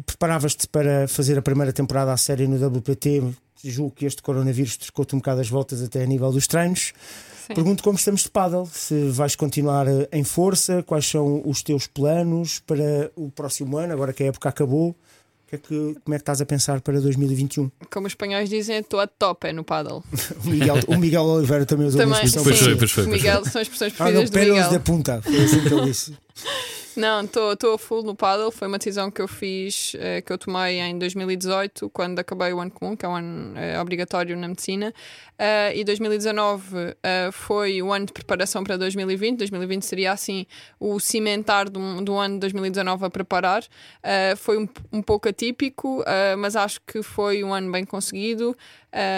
preparavas-te 0.01 0.67
para 0.67 1.07
fazer 1.07 1.37
a 1.37 1.41
primeira 1.41 1.71
temporada 1.71 2.11
à 2.11 2.17
série 2.17 2.47
no 2.47 2.65
WPT. 2.65 3.23
Julgo 3.63 3.95
que 3.95 4.05
este 4.05 4.21
coronavírus 4.21 4.77
trocou-te 4.77 5.15
um 5.15 5.19
bocado 5.19 5.41
as 5.41 5.49
voltas 5.49 5.81
até 5.81 6.03
a 6.03 6.05
nível 6.05 6.31
dos 6.31 6.47
treinos. 6.47 6.93
Sim. 7.47 7.55
Pergunto 7.55 7.83
como 7.83 7.97
estamos 7.97 8.23
de 8.23 8.29
paddle, 8.29 8.65
se 8.65 9.09
vais 9.09 9.35
continuar 9.35 9.87
eh, 9.87 10.07
em 10.11 10.23
força, 10.23 10.81
quais 10.83 11.05
são 11.05 11.41
os 11.45 11.61
teus 11.61 11.87
planos 11.87 12.59
para 12.59 13.11
o 13.15 13.29
próximo 13.29 13.77
ano, 13.77 13.91
agora 13.91 14.13
que 14.13 14.23
a 14.23 14.27
época 14.27 14.49
acabou. 14.49 14.95
Que 15.47 15.55
é 15.55 15.59
que, 15.59 15.95
como 16.03 16.15
é 16.15 16.17
que 16.17 16.21
estás 16.21 16.41
a 16.41 16.45
pensar 16.45 16.81
para 16.81 16.99
2021? 16.99 17.69
Como 17.91 18.07
os 18.07 18.13
espanhóis 18.13 18.49
dizem, 18.49 18.77
estou 18.77 18.99
a 18.99 19.07
top 19.07 19.47
é 19.47 19.53
no 19.53 19.63
paddle. 19.63 20.03
o, 20.43 20.49
Miguel, 20.49 20.75
o 20.87 20.97
Miguel 20.97 21.23
Oliveira 21.23 21.65
também 21.65 21.87
usou 21.87 21.99
também, 21.99 22.13
uma 22.17 22.23
expressão. 22.23 22.43
Pois 22.43 22.59
foi, 22.59 22.75
pois 22.75 22.91
foi, 22.91 23.03
pois 23.03 23.15
Miguel 23.17 23.45
são 23.45 23.61
as 23.61 23.67
expressões 23.67 23.93
preferidas 23.93 24.29
ah, 24.29 24.33
não, 24.33 24.41
do 24.41 24.53
Miguel. 24.53 24.71
da 24.71 24.79
punta, 24.79 25.21
foi 25.21 25.43
assim 25.43 25.61
que 25.61 25.73
ele 25.73 25.85
disse. 25.85 26.17
Não, 26.95 27.21
estou 27.23 27.77
full 27.77 28.03
no 28.03 28.15
paddle. 28.15 28.51
Foi 28.51 28.67
uma 28.67 28.77
decisão 28.77 29.09
que 29.09 29.21
eu 29.21 29.27
fiz, 29.27 29.95
eh, 29.97 30.21
que 30.21 30.31
eu 30.31 30.37
tomei 30.37 30.79
em 30.79 30.97
2018, 30.97 31.89
quando 31.89 32.19
acabei 32.19 32.53
o 32.53 32.59
ano 32.59 32.69
comum, 32.71 32.95
que 32.95 33.05
é 33.05 33.09
um 33.09 33.15
ano 33.15 33.57
eh, 33.57 33.79
obrigatório 33.79 34.37
na 34.37 34.47
medicina. 34.47 34.93
Uh, 35.33 35.73
e 35.75 35.83
2019 35.83 36.77
uh, 36.77 36.93
foi 37.31 37.81
o 37.81 37.91
ano 37.91 38.05
de 38.05 38.13
preparação 38.13 38.63
para 38.63 38.77
2020. 38.77 39.39
2020 39.39 39.83
seria 39.83 40.11
assim 40.11 40.45
o 40.79 40.99
cimentar 40.99 41.69
do, 41.69 42.01
do 42.01 42.15
ano 42.15 42.35
de 42.35 42.41
2019 42.41 43.05
a 43.05 43.09
preparar. 43.09 43.63
Foi 44.37 44.57
um, 44.57 44.67
um 44.91 45.01
pouco 45.01 45.27
atípico, 45.27 46.03
mas 46.37 46.55
acho 46.55 46.79
que 46.85 47.01
foi 47.01 47.43
um 47.43 47.53
ano 47.53 47.71
bem 47.71 47.85
conseguido. 47.85 48.55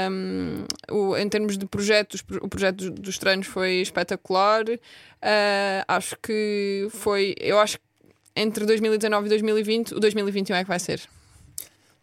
Um, 0.10 0.66
o, 0.89 1.18
em 1.18 1.27
termos 1.27 1.57
de 1.57 1.66
projetos, 1.66 2.24
o 2.42 2.48
projeto 2.48 2.92
dos, 2.92 3.18
treinos 3.18 3.48
foi 3.48 3.81
espetacular. 3.81 4.63
acho 5.88 6.16
que 6.22 6.88
foi. 6.92 7.36
Eu 7.39 7.60
entre 8.36 8.65
2019 8.65 9.25
e 9.25 9.30
2020, 9.30 9.96
o 9.96 10.00
2021 10.00 10.56
é 10.56 10.63
que 10.63 10.70
vai 10.70 10.80
ser. 10.80 11.01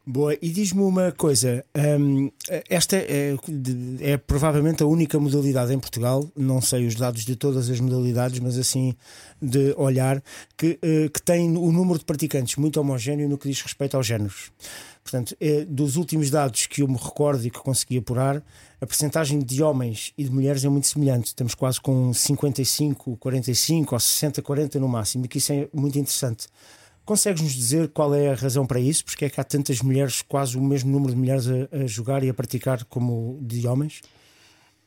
Boa, 0.05 0.37
e 0.43 0.51
diz-me 0.51 0.83
uma 0.83 1.12
coisa: 1.12 1.65
um, 2.01 2.29
esta 2.69 2.97
é, 2.97 3.37
é, 4.01 4.17
provavelmente 4.17 4.83
a 4.83 4.87
única 4.87 5.17
modalidade 5.21 5.73
em 5.73 5.79
Portugal, 5.79 6.29
não 6.37 6.61
sei 6.61 6.89
os 6.89 6.97
dados 6.97 7.25
de 7.25 7.37
todas 7.37 7.71
as 7.71 7.79
modalidades, 7.79 8.41
mas 8.41 8.59
assim 8.59 8.97
de 9.41 9.73
olhar, 9.77 10.21
que, 10.57 10.77
uh, 10.83 11.09
que 11.09 11.23
tem 11.23 11.57
o 11.57 11.71
número 11.71 12.01
de 12.01 12.05
praticantes 12.05 12.57
muito 12.57 12.81
homogéneo 12.81 13.29
no 13.29 13.39
que 13.39 13.49
diz 13.49 13.62
respeito 13.62 13.97
aos 13.97 14.05
géneros. 14.05 14.51
Portanto, 15.03 15.37
é, 15.41 15.65
dos 15.65 15.97
últimos 15.97 16.31
dados 16.31 16.67
que 16.67 16.83
eu 16.83 16.89
me 16.89 16.97
recordo 16.97 17.45
e 17.45 17.51
que 17.51 17.59
consegui 17.59 17.99
apurar, 17.99 18.43
a 18.81 18.87
percentagem 18.87 19.41
de 19.41 19.63
homens 19.63 20.13
e 20.17 20.25
de 20.25 20.31
mulheres 20.31 20.65
é 20.65 20.69
muito 20.69 20.87
semelhante. 20.87 21.27
Estamos 21.27 21.55
quase 21.55 21.81
com 21.81 22.13
55, 22.13 23.17
45 23.17 23.95
ou 23.95 24.01
60, 24.01 24.43
40 24.43 24.81
no 24.81 24.89
máximo, 24.89 25.25
e 25.25 25.29
que 25.29 25.39
isso 25.39 25.53
é 25.53 25.69
muito 25.73 25.99
interessante. 25.99 26.47
Consegues-nos 27.05 27.53
dizer 27.53 27.89
qual 27.89 28.15
é 28.15 28.31
a 28.31 28.35
razão 28.35 28.65
para 28.65 28.79
isso? 28.79 29.05
Porque 29.05 29.25
é 29.25 29.31
que 29.31 29.41
há 29.41 29.45
tantas 29.45 29.83
mulheres, 29.83 30.23
quase 30.23 30.57
o 30.57 30.63
mesmo 30.63 30.91
número 30.91 31.13
de 31.13 31.19
mulheres 31.19 31.47
a, 31.49 31.83
a 31.83 31.87
jogar 31.87 32.23
e 32.23 32.29
a 32.29 32.35
praticar 32.35 32.85
como 32.85 33.39
de 33.43 33.67
homens? 33.67 34.03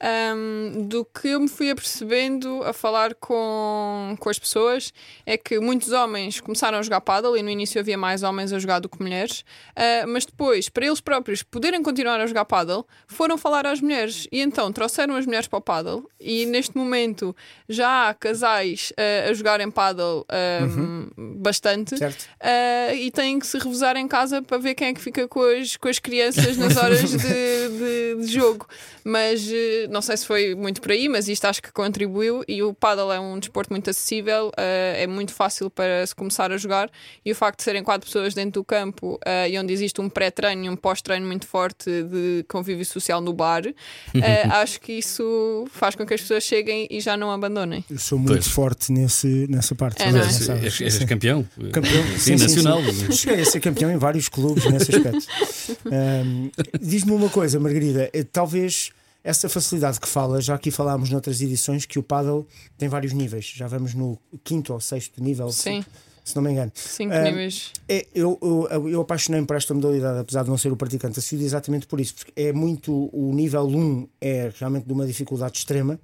Um, 0.03 0.87
do 0.89 1.05
que 1.05 1.29
eu 1.29 1.39
me 1.39 1.47
fui 1.47 1.69
apercebendo 1.69 2.61
a 2.63 2.73
falar 2.73 3.15
com, 3.15 4.13
com 4.19 4.29
as 4.29 4.37
pessoas 4.37 4.93
é 5.25 5.37
que 5.37 5.57
muitos 5.57 5.93
homens 5.93 6.41
começaram 6.41 6.77
a 6.77 6.81
jogar 6.81 6.99
paddle 6.99 7.37
e 7.37 7.41
no 7.41 7.49
início 7.49 7.79
havia 7.79 7.97
mais 7.97 8.21
homens 8.21 8.51
a 8.51 8.59
jogar 8.59 8.79
do 8.79 8.89
que 8.89 9.01
mulheres, 9.01 9.45
uh, 9.71 10.05
mas 10.05 10.25
depois, 10.25 10.67
para 10.67 10.85
eles 10.85 10.99
próprios 10.99 11.43
poderem 11.43 11.81
continuar 11.81 12.19
a 12.19 12.27
jogar 12.27 12.43
paddle, 12.43 12.85
foram 13.07 13.37
falar 13.37 13.65
às 13.65 13.79
mulheres 13.79 14.27
e 14.33 14.41
então 14.41 14.69
trouxeram 14.73 15.15
as 15.15 15.25
mulheres 15.25 15.47
para 15.47 15.59
o 15.59 15.61
paddle 15.61 16.09
e 16.19 16.45
neste 16.45 16.75
momento 16.75 17.33
já 17.69 18.09
há 18.09 18.13
casais 18.13 18.91
uh, 18.91 19.29
a 19.29 19.33
jogarem 19.33 19.71
paddle 19.71 20.25
um, 20.61 21.09
uhum. 21.17 21.37
bastante 21.37 21.95
uh, 21.95 22.93
e 22.93 23.09
têm 23.11 23.39
que 23.39 23.47
se 23.47 23.57
revezar 23.57 23.95
em 23.95 24.09
casa 24.09 24.41
para 24.41 24.57
ver 24.57 24.75
quem 24.75 24.89
é 24.89 24.93
que 24.93 25.01
fica 25.01 25.25
com 25.25 25.41
as, 25.41 25.77
com 25.77 25.87
as 25.87 25.99
crianças 25.99 26.57
nas 26.57 26.75
horas 26.75 27.11
de, 27.11 27.17
de, 27.17 28.15
de 28.19 28.27
jogo. 28.27 28.67
Mas 29.03 29.47
não 29.89 30.01
sei 30.01 30.17
se 30.17 30.25
foi 30.25 30.55
muito 30.55 30.81
por 30.81 30.91
aí, 30.91 31.07
mas 31.07 31.27
isto 31.27 31.45
acho 31.45 31.61
que 31.61 31.71
contribuiu. 31.71 32.43
E 32.47 32.61
o 32.63 32.73
paddle 32.73 33.11
é 33.11 33.19
um 33.19 33.39
desporto 33.39 33.71
muito 33.71 33.89
acessível, 33.89 34.51
eh, 34.57 35.03
é 35.03 35.07
muito 35.07 35.33
fácil 35.33 35.69
para 35.69 36.05
se 36.05 36.15
começar 36.15 36.51
a 36.51 36.57
jogar. 36.57 36.89
E 37.25 37.31
o 37.31 37.35
facto 37.35 37.57
de 37.59 37.63
serem 37.63 37.83
quatro 37.83 38.05
pessoas 38.05 38.33
dentro 38.33 38.61
do 38.61 38.63
campo 38.63 39.19
eh, 39.25 39.49
e 39.51 39.59
onde 39.59 39.73
existe 39.73 39.99
um 40.01 40.09
pré-treino 40.09 40.65
e 40.65 40.69
um 40.69 40.75
pós-treino 40.75 41.25
muito 41.25 41.47
forte 41.47 41.89
de 42.03 42.45
convívio 42.47 42.85
social 42.85 43.21
no 43.21 43.33
bar, 43.33 43.63
eh, 43.65 44.43
acho 44.51 44.79
que 44.81 44.93
isso 44.93 45.65
faz 45.71 45.95
com 45.95 46.05
que 46.05 46.13
as 46.13 46.21
pessoas 46.21 46.43
cheguem 46.43 46.87
e 46.89 46.99
já 46.99 47.15
não 47.17 47.31
abandonem. 47.31 47.83
Eu 47.89 47.99
sou 47.99 48.17
muito 48.17 48.33
Pois. 48.33 48.47
forte 48.47 48.91
nesse, 48.91 49.47
nessa 49.49 49.75
parte. 49.75 50.01
É, 50.01 50.11
não 50.11 50.19
é? 50.19 50.23
És, 50.23 50.33
sabes. 50.33 50.81
és 50.81 50.93
Sim. 50.93 51.05
campeão? 51.05 51.47
Campeão, 51.71 52.03
Sim, 52.17 52.35
nacional. 52.35 52.81
Cheguei 53.11 53.41
a 53.41 53.45
ser 53.45 53.59
campeão 53.59 53.91
em 53.91 53.97
vários 53.97 54.29
clubes 54.29 54.65
nesse 54.65 54.95
aspecto. 54.95 55.27
Ahm, 55.91 56.49
Diz-me 56.81 57.11
uma 57.11 57.29
coisa, 57.29 57.59
Margarida, 57.59 58.09
talvez 58.31 58.91
essa 59.25 59.49
facilidade 59.49 59.99
que 59.99 60.07
fala, 60.07 60.39
já 60.39 60.53
aqui 60.53 60.69
falámos 60.69 61.09
noutras 61.09 61.41
edições 61.41 61.83
que 61.83 61.97
o 61.97 62.03
paddle 62.03 62.47
tem 62.77 62.87
vários 62.87 63.11
níveis. 63.11 63.51
Já 63.55 63.65
vamos 63.65 63.95
no 63.95 64.19
quinto 64.43 64.71
ou 64.71 64.79
sexto 64.79 65.21
nível, 65.21 65.51
Sim, 65.51 65.83
se 66.25 66.35
não 66.35 66.41
me 66.41 66.51
engano. 66.51 66.71
cinco 66.73 67.13
Ah, 67.13 67.21
níveis. 67.21 67.71
É, 67.87 68.07
eu, 68.13 68.39
eu, 68.41 68.89
eu 68.89 69.01
apaixonei-me 69.01 69.45
por 69.45 69.55
esta 69.55 69.75
modalidade, 69.75 70.19
apesar 70.19 70.43
de 70.43 70.49
não 70.49 70.57
ser 70.57 70.71
o 70.71 70.75
praticante 70.75 71.19
assíduo, 71.19 71.45
exatamente 71.45 71.85
por 71.85 72.01
isso, 72.01 72.15
porque 72.15 72.33
é 72.35 72.51
muito. 72.51 73.09
O 73.13 73.31
nível 73.31 73.67
1 73.67 74.07
é 74.19 74.51
realmente 74.57 74.87
de 74.87 74.91
uma 74.91 75.05
dificuldade 75.05 75.59
extrema, 75.59 75.99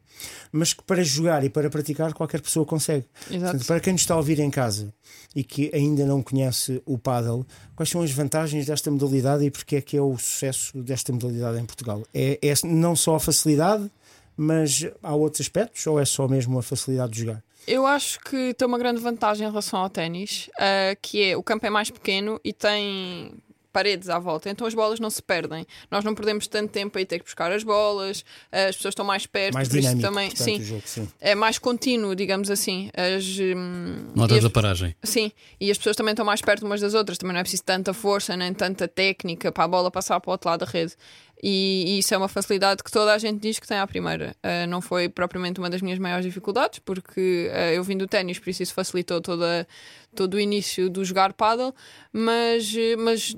mas 0.51 0.73
que 0.73 0.83
para 0.83 1.03
jogar 1.03 1.43
e 1.43 1.49
para 1.49 1.71
praticar 1.71 2.13
qualquer 2.13 2.39
pessoa 2.39 2.67
consegue. 2.67 3.05
Exato. 3.31 3.41
Portanto, 3.41 3.65
para 3.65 3.79
quem 3.79 3.93
nos 3.93 4.03
está 4.03 4.13
a 4.13 4.17
ouvir 4.17 4.39
em 4.39 4.51
casa 4.51 4.93
e 5.35 5.43
que 5.43 5.71
ainda 5.73 6.05
não 6.05 6.21
conhece 6.21 6.79
o 6.85 6.99
paddle, 6.99 7.43
quais 7.75 7.89
são 7.89 8.03
as 8.03 8.11
vantagens 8.11 8.67
desta 8.67 8.91
modalidade 8.91 9.43
e 9.43 9.49
porque 9.49 9.77
é 9.77 9.81
que 9.81 9.97
é 9.97 10.01
o 10.01 10.15
sucesso 10.19 10.77
desta 10.83 11.11
modalidade 11.11 11.59
em 11.59 11.65
Portugal? 11.65 12.03
É, 12.13 12.37
é 12.43 12.53
não 12.63 12.95
só 12.95 13.15
a 13.15 13.19
facilidade, 13.19 13.89
mas 14.37 14.85
há 15.03 15.13
outros 15.15 15.41
aspectos 15.41 15.85
ou 15.87 15.99
é 15.99 16.05
só 16.05 16.27
mesmo 16.27 16.57
a 16.59 16.63
facilidade 16.63 17.13
de 17.13 17.19
jogar? 17.21 17.43
Eu 17.67 17.85
acho 17.85 18.19
que 18.21 18.53
tem 18.55 18.67
uma 18.67 18.77
grande 18.79 18.99
vantagem 18.99 19.45
em 19.45 19.49
relação 19.49 19.79
ao 19.79 19.89
ténis, 19.89 20.49
ah, 20.57 20.95
que 21.01 21.23
é 21.23 21.37
o 21.37 21.43
campo 21.43 21.65
é 21.65 21.69
mais 21.69 21.91
pequeno 21.91 22.39
e 22.43 22.51
tem 22.51 23.33
paredes 23.73 24.09
à 24.09 24.19
volta, 24.19 24.49
então 24.49 24.67
as 24.67 24.73
bolas 24.73 24.99
não 24.99 25.09
se 25.09 25.21
perdem. 25.23 25.65
Nós 25.89 26.03
não 26.03 26.13
perdemos 26.13 26.45
tanto 26.45 26.69
tempo 26.71 26.97
a 26.97 27.01
ir 27.01 27.05
ter 27.05 27.19
que 27.19 27.23
buscar 27.23 27.49
as 27.53 27.63
bolas, 27.63 28.25
as 28.51 28.75
pessoas 28.75 28.91
estão 28.91 29.05
mais 29.05 29.25
perto, 29.25 29.53
Mais 29.53 29.69
dinâmico, 29.69 30.01
também, 30.01 30.27
portanto, 30.27 30.45
sim, 30.45 30.59
o 30.59 30.63
jogo, 30.65 30.81
sim. 30.85 31.07
é 31.21 31.33
mais 31.35 31.57
contínuo, 31.57 32.13
digamos 32.13 32.49
assim. 32.51 32.89
As, 32.93 33.23
hum, 33.39 34.07
Não 34.13 34.25
há 34.25 34.27
e 34.29 34.37
as- 34.39 34.43
da 34.43 34.49
paragem. 34.49 34.93
Sim, 35.01 35.31
e 35.57 35.71
as 35.71 35.77
pessoas 35.77 35.95
também 35.95 36.11
estão 36.11 36.25
mais 36.25 36.41
perto 36.41 36.65
umas 36.65 36.81
das 36.81 36.93
outras, 36.93 37.17
também 37.17 37.31
não 37.33 37.39
é 37.39 37.43
preciso 37.43 37.63
tanta 37.63 37.93
força 37.93 38.35
nem 38.35 38.53
tanta 38.53 38.89
técnica 38.89 39.53
para 39.53 39.63
a 39.63 39.67
bola 39.69 39.89
passar 39.89 40.19
para 40.19 40.29
o 40.29 40.33
outro 40.33 40.49
lado 40.49 40.65
da 40.65 40.69
rede. 40.69 40.95
E, 41.43 41.83
e 41.87 41.99
isso 41.99 42.13
é 42.13 42.17
uma 42.17 42.27
facilidade 42.27 42.83
que 42.83 42.91
toda 42.91 43.13
a 43.13 43.17
gente 43.17 43.39
diz 43.39 43.57
que 43.59 43.67
tem 43.67 43.77
à 43.77 43.87
primeira. 43.87 44.35
Ah, 44.43 44.67
não 44.67 44.81
foi 44.81 45.09
propriamente 45.09 45.59
uma 45.59 45.69
das 45.69 45.81
minhas 45.81 45.97
maiores 45.99 46.25
dificuldades, 46.25 46.79
porque 46.79 47.49
ah, 47.53 47.71
eu 47.73 47.83
vim 47.83 47.97
do 47.97 48.07
ténis, 48.07 48.37
por 48.39 48.49
isso 48.49 48.61
isso 48.63 48.73
facilitou 48.73 49.19
toda, 49.21 49.67
todo 50.15 50.35
o 50.35 50.39
início 50.39 50.89
do 50.89 51.03
jogar 51.03 51.33
paddle, 51.33 51.73
mas, 52.13 52.71
mas 52.99 53.35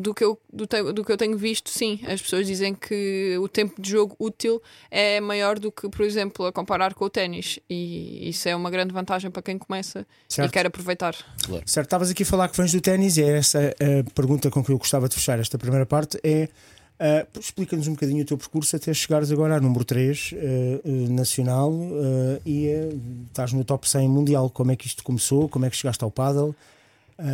do, 0.00 0.12
que 0.12 0.24
eu, 0.24 0.40
do, 0.52 0.66
te- 0.66 0.92
do 0.92 1.04
que 1.04 1.12
eu 1.12 1.16
tenho 1.16 1.36
visto, 1.38 1.70
sim, 1.70 2.00
as 2.06 2.20
pessoas 2.20 2.46
dizem 2.46 2.74
que 2.74 3.36
o 3.40 3.46
tempo 3.46 3.80
de 3.80 3.90
jogo 3.90 4.16
útil 4.18 4.60
é 4.90 5.20
maior 5.20 5.58
do 5.58 5.70
que, 5.70 5.88
por 5.88 6.04
exemplo, 6.04 6.46
a 6.46 6.52
comparar 6.52 6.94
com 6.94 7.04
o 7.04 7.10
ténis. 7.10 7.60
E 7.70 8.28
isso 8.28 8.48
é 8.48 8.56
uma 8.56 8.70
grande 8.70 8.92
vantagem 8.92 9.30
para 9.30 9.42
quem 9.42 9.56
começa 9.58 10.04
Certo. 10.28 10.48
e 10.48 10.52
quer 10.52 10.66
aproveitar. 10.66 11.14
Certo, 11.64 11.86
estavas 11.86 12.10
aqui 12.10 12.24
a 12.24 12.26
falar 12.26 12.48
que 12.48 12.56
vens 12.56 12.72
do 12.72 12.80
ténis 12.80 13.16
e 13.16 13.22
é 13.22 13.36
essa 13.38 13.72
a 13.80 14.10
pergunta 14.12 14.50
com 14.50 14.64
que 14.64 14.72
eu 14.72 14.78
gostava 14.78 15.08
de 15.08 15.14
fechar 15.14 15.38
esta 15.38 15.56
primeira 15.56 15.86
parte 15.86 16.18
é 16.24 16.48
ah, 17.02 17.26
explica-nos 17.38 17.88
um 17.88 17.94
bocadinho 17.94 18.22
o 18.22 18.24
teu 18.24 18.38
percurso 18.38 18.76
até 18.76 18.94
chegares 18.94 19.32
agora 19.32 19.56
a 19.56 19.60
número 19.60 19.84
3 19.84 20.34
nacional 21.10 21.72
ah, 21.72 22.40
e 22.46 22.70
ah, 22.70 22.94
estás 23.26 23.52
no 23.52 23.64
top 23.64 23.88
100 23.88 24.08
mundial. 24.08 24.48
Como 24.48 24.70
é 24.70 24.76
que 24.76 24.86
isto 24.86 25.02
começou? 25.02 25.48
Como 25.48 25.64
é 25.64 25.70
que 25.70 25.76
chegaste 25.76 26.04
ao 26.04 26.10
paddle? 26.10 26.54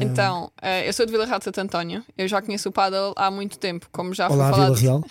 Então, 0.02 0.50
eh, 0.60 0.88
eu 0.88 0.92
sou 0.92 1.06
de 1.06 1.12
Vila 1.12 1.24
Real 1.24 1.38
de 1.38 1.44
Santo 1.44 1.60
António. 1.60 2.04
Eu 2.16 2.28
já 2.28 2.40
conheço 2.42 2.68
o 2.68 2.72
paddle 2.72 3.12
há 3.16 3.30
muito 3.30 3.58
tempo, 3.58 3.88
como 3.92 4.12
já 4.14 4.28
Olá, 4.28 4.50
foi 4.50 4.54
Vila 4.64 4.76
falado, 4.76 4.80
Real. 4.80 5.04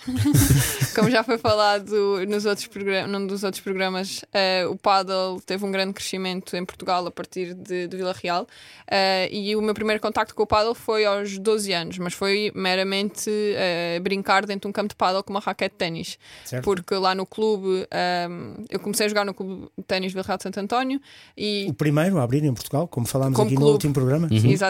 como 0.94 1.10
já 1.10 1.22
foi 1.24 1.38
falado 1.38 2.24
nos 2.26 2.44
outros 2.46 2.66
programas, 2.66 3.10
num 3.10 3.26
dos 3.26 3.42
outros 3.44 3.62
programas. 3.62 4.24
eh, 4.32 4.66
o 4.66 4.76
paddle 4.76 5.40
teve 5.44 5.64
um 5.64 5.70
grande 5.70 5.92
crescimento 5.92 6.56
em 6.56 6.64
Portugal 6.64 7.06
a 7.06 7.10
partir 7.10 7.54
de, 7.54 7.86
de 7.88 7.96
Vila 7.96 8.14
Real. 8.22 8.46
Eh, 8.90 9.28
e 9.32 9.56
o 9.56 9.62
meu 9.62 9.74
primeiro 9.74 10.00
contacto 10.00 10.34
com 10.34 10.42
o 10.42 10.46
paddle 10.46 10.74
foi 10.74 11.04
aos 11.04 11.38
12 11.38 11.72
anos, 11.72 11.98
mas 11.98 12.14
foi 12.14 12.50
meramente 12.54 13.30
eh, 13.30 13.98
brincar 14.02 14.46
dentro 14.46 14.62
de 14.62 14.68
um 14.68 14.72
campo 14.72 14.88
de 14.88 14.96
paddle 14.96 15.22
com 15.22 15.30
uma 15.32 15.40
raquete 15.40 15.74
de 15.74 15.78
ténis. 15.78 16.18
Porque 16.62 16.94
lá 16.94 17.14
no 17.14 17.26
clube, 17.26 17.86
ehm, 17.90 18.64
eu 18.70 18.78
comecei 18.80 19.06
a 19.06 19.08
jogar 19.08 19.24
no 19.24 19.34
clube 19.34 19.68
de 19.76 19.84
ténis 19.84 20.10
de 20.10 20.14
Vila 20.14 20.26
Real 20.26 20.36
de 20.38 20.42
Santo 20.44 20.58
António 20.60 21.00
e 21.36 21.66
O 21.68 21.74
primeiro 21.74 22.18
a 22.18 22.22
abrir 22.22 22.44
em 22.44 22.52
Portugal, 22.54 22.86
como 22.88 23.06
falámos 23.06 23.36
Como 23.36 23.46
aqui 23.46 23.54
no 23.54 23.60
clube. 23.60 23.72
último 23.72 23.92
programa. 23.94 24.28
Exatamente. 24.30 24.67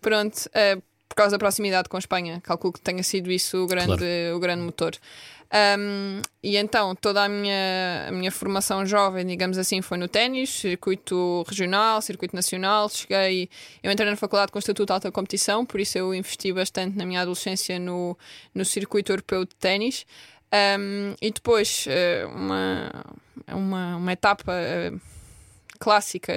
Pronto, 0.00 0.48
eh, 0.52 0.76
por 1.08 1.16
causa 1.16 1.32
da 1.32 1.38
proximidade 1.38 1.88
com 1.88 1.96
a 1.96 2.00
Espanha, 2.00 2.40
calculo 2.42 2.72
que 2.72 2.80
tenha 2.80 3.02
sido 3.02 3.30
isso 3.30 3.64
o 3.64 3.66
grande, 3.66 4.04
o 4.34 4.38
grande 4.38 4.62
motor. 4.62 4.94
Um, 5.78 6.20
e 6.42 6.56
então 6.56 6.96
toda 6.96 7.22
a 7.22 7.28
minha, 7.28 8.06
a 8.08 8.12
minha 8.12 8.32
formação 8.32 8.84
jovem, 8.84 9.24
digamos 9.24 9.56
assim, 9.56 9.80
foi 9.80 9.96
no 9.96 10.08
ténis, 10.08 10.50
circuito 10.50 11.44
regional, 11.46 12.02
circuito 12.02 12.34
nacional. 12.34 12.88
Cheguei, 12.88 13.48
eu 13.80 13.92
entrei 13.92 14.10
na 14.10 14.16
faculdade 14.16 14.50
com 14.50 14.58
o 14.58 14.60
Estatuto 14.60 14.86
de 14.86 14.92
Alta 14.92 15.12
Competição, 15.12 15.64
por 15.64 15.78
isso 15.78 15.96
eu 15.96 16.12
investi 16.12 16.52
bastante 16.52 16.96
na 16.96 17.06
minha 17.06 17.20
adolescência 17.20 17.78
no, 17.78 18.18
no 18.52 18.64
circuito 18.64 19.12
europeu 19.12 19.44
de 19.44 19.54
ténis. 19.54 20.04
Um, 20.52 21.14
e 21.20 21.30
depois, 21.30 21.84
eh, 21.88 22.26
uma, 22.26 22.90
uma, 23.48 23.96
uma 23.96 24.12
etapa. 24.12 24.52
Clássica, 25.84 26.32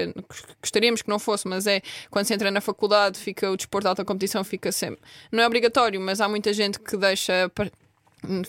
gostaríamos 0.62 1.02
que 1.02 1.10
não 1.10 1.18
fosse, 1.20 1.48
mas 1.48 1.66
é 1.66 1.82
quando 2.12 2.26
se 2.26 2.34
entra 2.34 2.52
na 2.52 2.60
faculdade, 2.62 3.18
fica 3.18 3.50
o 3.50 3.56
desporto 3.56 3.86
de 3.86 3.90
alta 3.90 4.04
competição, 4.06 4.44
fica 4.44 4.72
sempre. 4.72 5.00
Não 5.32 5.42
é 5.42 5.48
obrigatório, 5.48 6.00
mas 6.02 6.20
há 6.22 6.28
muita 6.28 6.52
gente 6.54 6.78
que 6.80 6.98
deixa. 6.98 7.50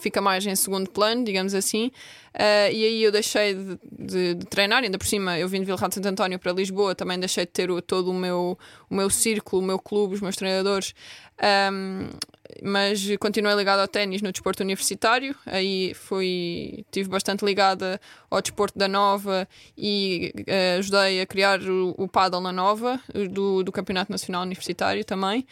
Fica 0.00 0.20
mais 0.22 0.44
em 0.46 0.56
segundo 0.56 0.90
plano, 0.90 1.22
digamos 1.24 1.54
assim, 1.54 1.92
Ah, 2.34 2.70
e 2.70 2.84
aí 2.84 3.02
eu 3.02 3.12
deixei 3.12 3.54
de, 3.54 3.78
de- 3.92 4.34
de 4.34 4.46
treinar. 4.46 4.82
Ainda 4.82 4.96
por 4.98 5.06
cima, 5.06 5.38
eu 5.38 5.46
vim 5.48 5.58
de 5.60 5.66
Vila 5.66 5.76
de 5.88 5.94
Santo 5.94 6.06
António 6.08 6.38
para 6.38 6.52
Lisboa, 6.52 6.94
também 6.94 7.18
deixei 7.18 7.44
de 7.44 7.52
ter 7.52 7.70
o- 7.70 7.82
todo 7.82 8.10
o 8.10 8.14
meu, 8.14 8.58
o 8.88 8.94
meu 8.94 9.10
círculo, 9.10 9.60
o 9.62 9.64
meu 9.64 9.78
clube, 9.78 10.14
os 10.14 10.20
meus 10.20 10.36
treinadores. 10.36 10.94
Ahm, 11.40 12.08
mas 12.62 13.04
continuei 13.18 13.54
ligada 13.54 13.82
ao 13.82 13.88
ténis 13.88 14.22
no 14.22 14.32
desporto 14.32 14.62
universitário. 14.62 15.34
Aí 15.46 15.94
fui, 15.94 16.84
tive 16.90 17.08
bastante 17.08 17.44
ligada 17.44 18.00
ao 18.30 18.40
desporto 18.40 18.78
da 18.78 18.88
Nova 18.88 19.48
e 19.76 20.32
eh, 20.46 20.76
ajudei 20.78 21.20
a 21.20 21.26
criar 21.26 21.60
o, 21.62 21.94
o 21.96 22.08
paddle 22.08 22.40
na 22.40 22.52
Nova, 22.52 23.00
do, 23.30 23.62
do 23.62 23.72
Campeonato 23.72 24.10
Nacional 24.10 24.42
Universitário 24.42 25.04
também. 25.04 25.46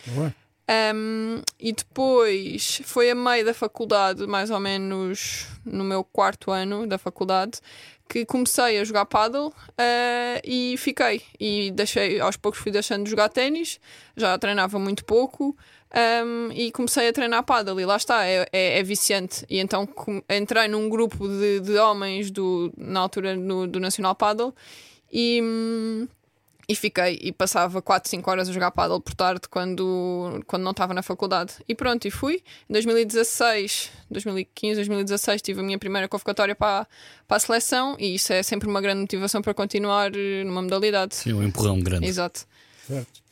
Um, 0.69 1.43
e 1.61 1.73
depois 1.73 2.81
foi 2.85 3.11
a 3.11 3.15
meio 3.15 3.45
da 3.45 3.55
faculdade, 3.55 4.27
mais 4.27 4.51
ou 4.51 4.59
menos 4.59 5.47
no 5.65 5.85
meu 5.85 6.03
quarto 6.03 6.51
ano 6.51 6.89
da 6.89 6.99
faculdade, 6.99 7.61
que 8.09 8.25
comecei 8.25 8.79
a 8.79 8.85
jogar 8.85 9.07
paddle 9.07 9.53
eh, 9.79 10.41
e 10.45 10.77
fiquei. 10.77 11.23
E 11.39 11.71
deixei, 11.71 12.21
aos 12.21 12.37
poucos 12.37 12.61
fui 12.61 12.73
deixando 12.73 13.05
de 13.05 13.11
jogar 13.11 13.29
ténis, 13.29 13.81
já 14.17 14.37
treinava 14.39 14.79
muito 14.79 15.05
pouco. 15.05 15.57
Um, 15.97 16.53
e 16.53 16.71
comecei 16.73 17.09
a 17.09 17.13
treinar 17.13 17.43
paddle 17.43 17.81
e 17.81 17.87
lá 17.87 17.97
está, 17.97 18.25
é, 18.27 18.47
é, 18.53 18.79
é 18.79 18.83
viciante. 18.83 19.45
E 19.49 19.59
então 19.59 19.87
com- 19.87 20.23
entrei 20.29 20.69
num 20.69 20.89
grupo 20.89 21.27
de, 21.27 21.61
de 21.61 21.79
homens 21.79 22.31
do, 22.31 22.73
na 22.77 23.01
altura 23.01 23.35
no- 23.35 23.67
do 23.67 23.81
Nacional 23.81 24.15
Paddle 24.15 24.55
e, 25.11 25.41
hum, 25.43 26.07
e 26.69 26.75
fiquei 26.75 27.19
e 27.23 27.33
passava 27.33 27.81
4, 27.81 28.11
5 28.11 28.29
horas 28.31 28.49
a 28.49 28.53
jogar 28.53 28.73
paddle 28.73 29.01
por 29.01 29.15
tarde 29.15 29.43
quando, 29.49 30.43
quando 30.47 30.65
não 30.65 30.73
estava 30.73 30.93
na 30.93 31.03
faculdade. 31.03 31.55
E 31.69 31.75
pronto, 31.75 32.07
e 32.07 32.11
fui. 32.11 32.43
Em 32.69 32.73
2016, 32.73 33.91
2015, 34.11 34.75
2016 34.77 35.41
tive 35.43 35.61
a 35.61 35.63
minha 35.63 35.79
primeira 35.79 36.09
convocatória 36.09 36.55
para, 36.55 36.87
para 37.27 37.37
a 37.37 37.41
seleção 37.41 37.97
e 37.99 38.17
isso 38.17 38.33
é 38.33 38.43
sempre 38.43 38.69
uma 38.69 38.81
grande 38.81 39.01
motivação 39.01 39.41
para 39.41 39.55
continuar 39.55 40.11
eh, 40.15 40.45
numa 40.45 40.61
modalidade. 40.61 41.15
Sim, 41.15 41.33
um 41.35 41.43
empurrão 41.43 41.79
grande. 41.81 42.07
Exato. 42.07 42.45
Certo. 42.87 43.26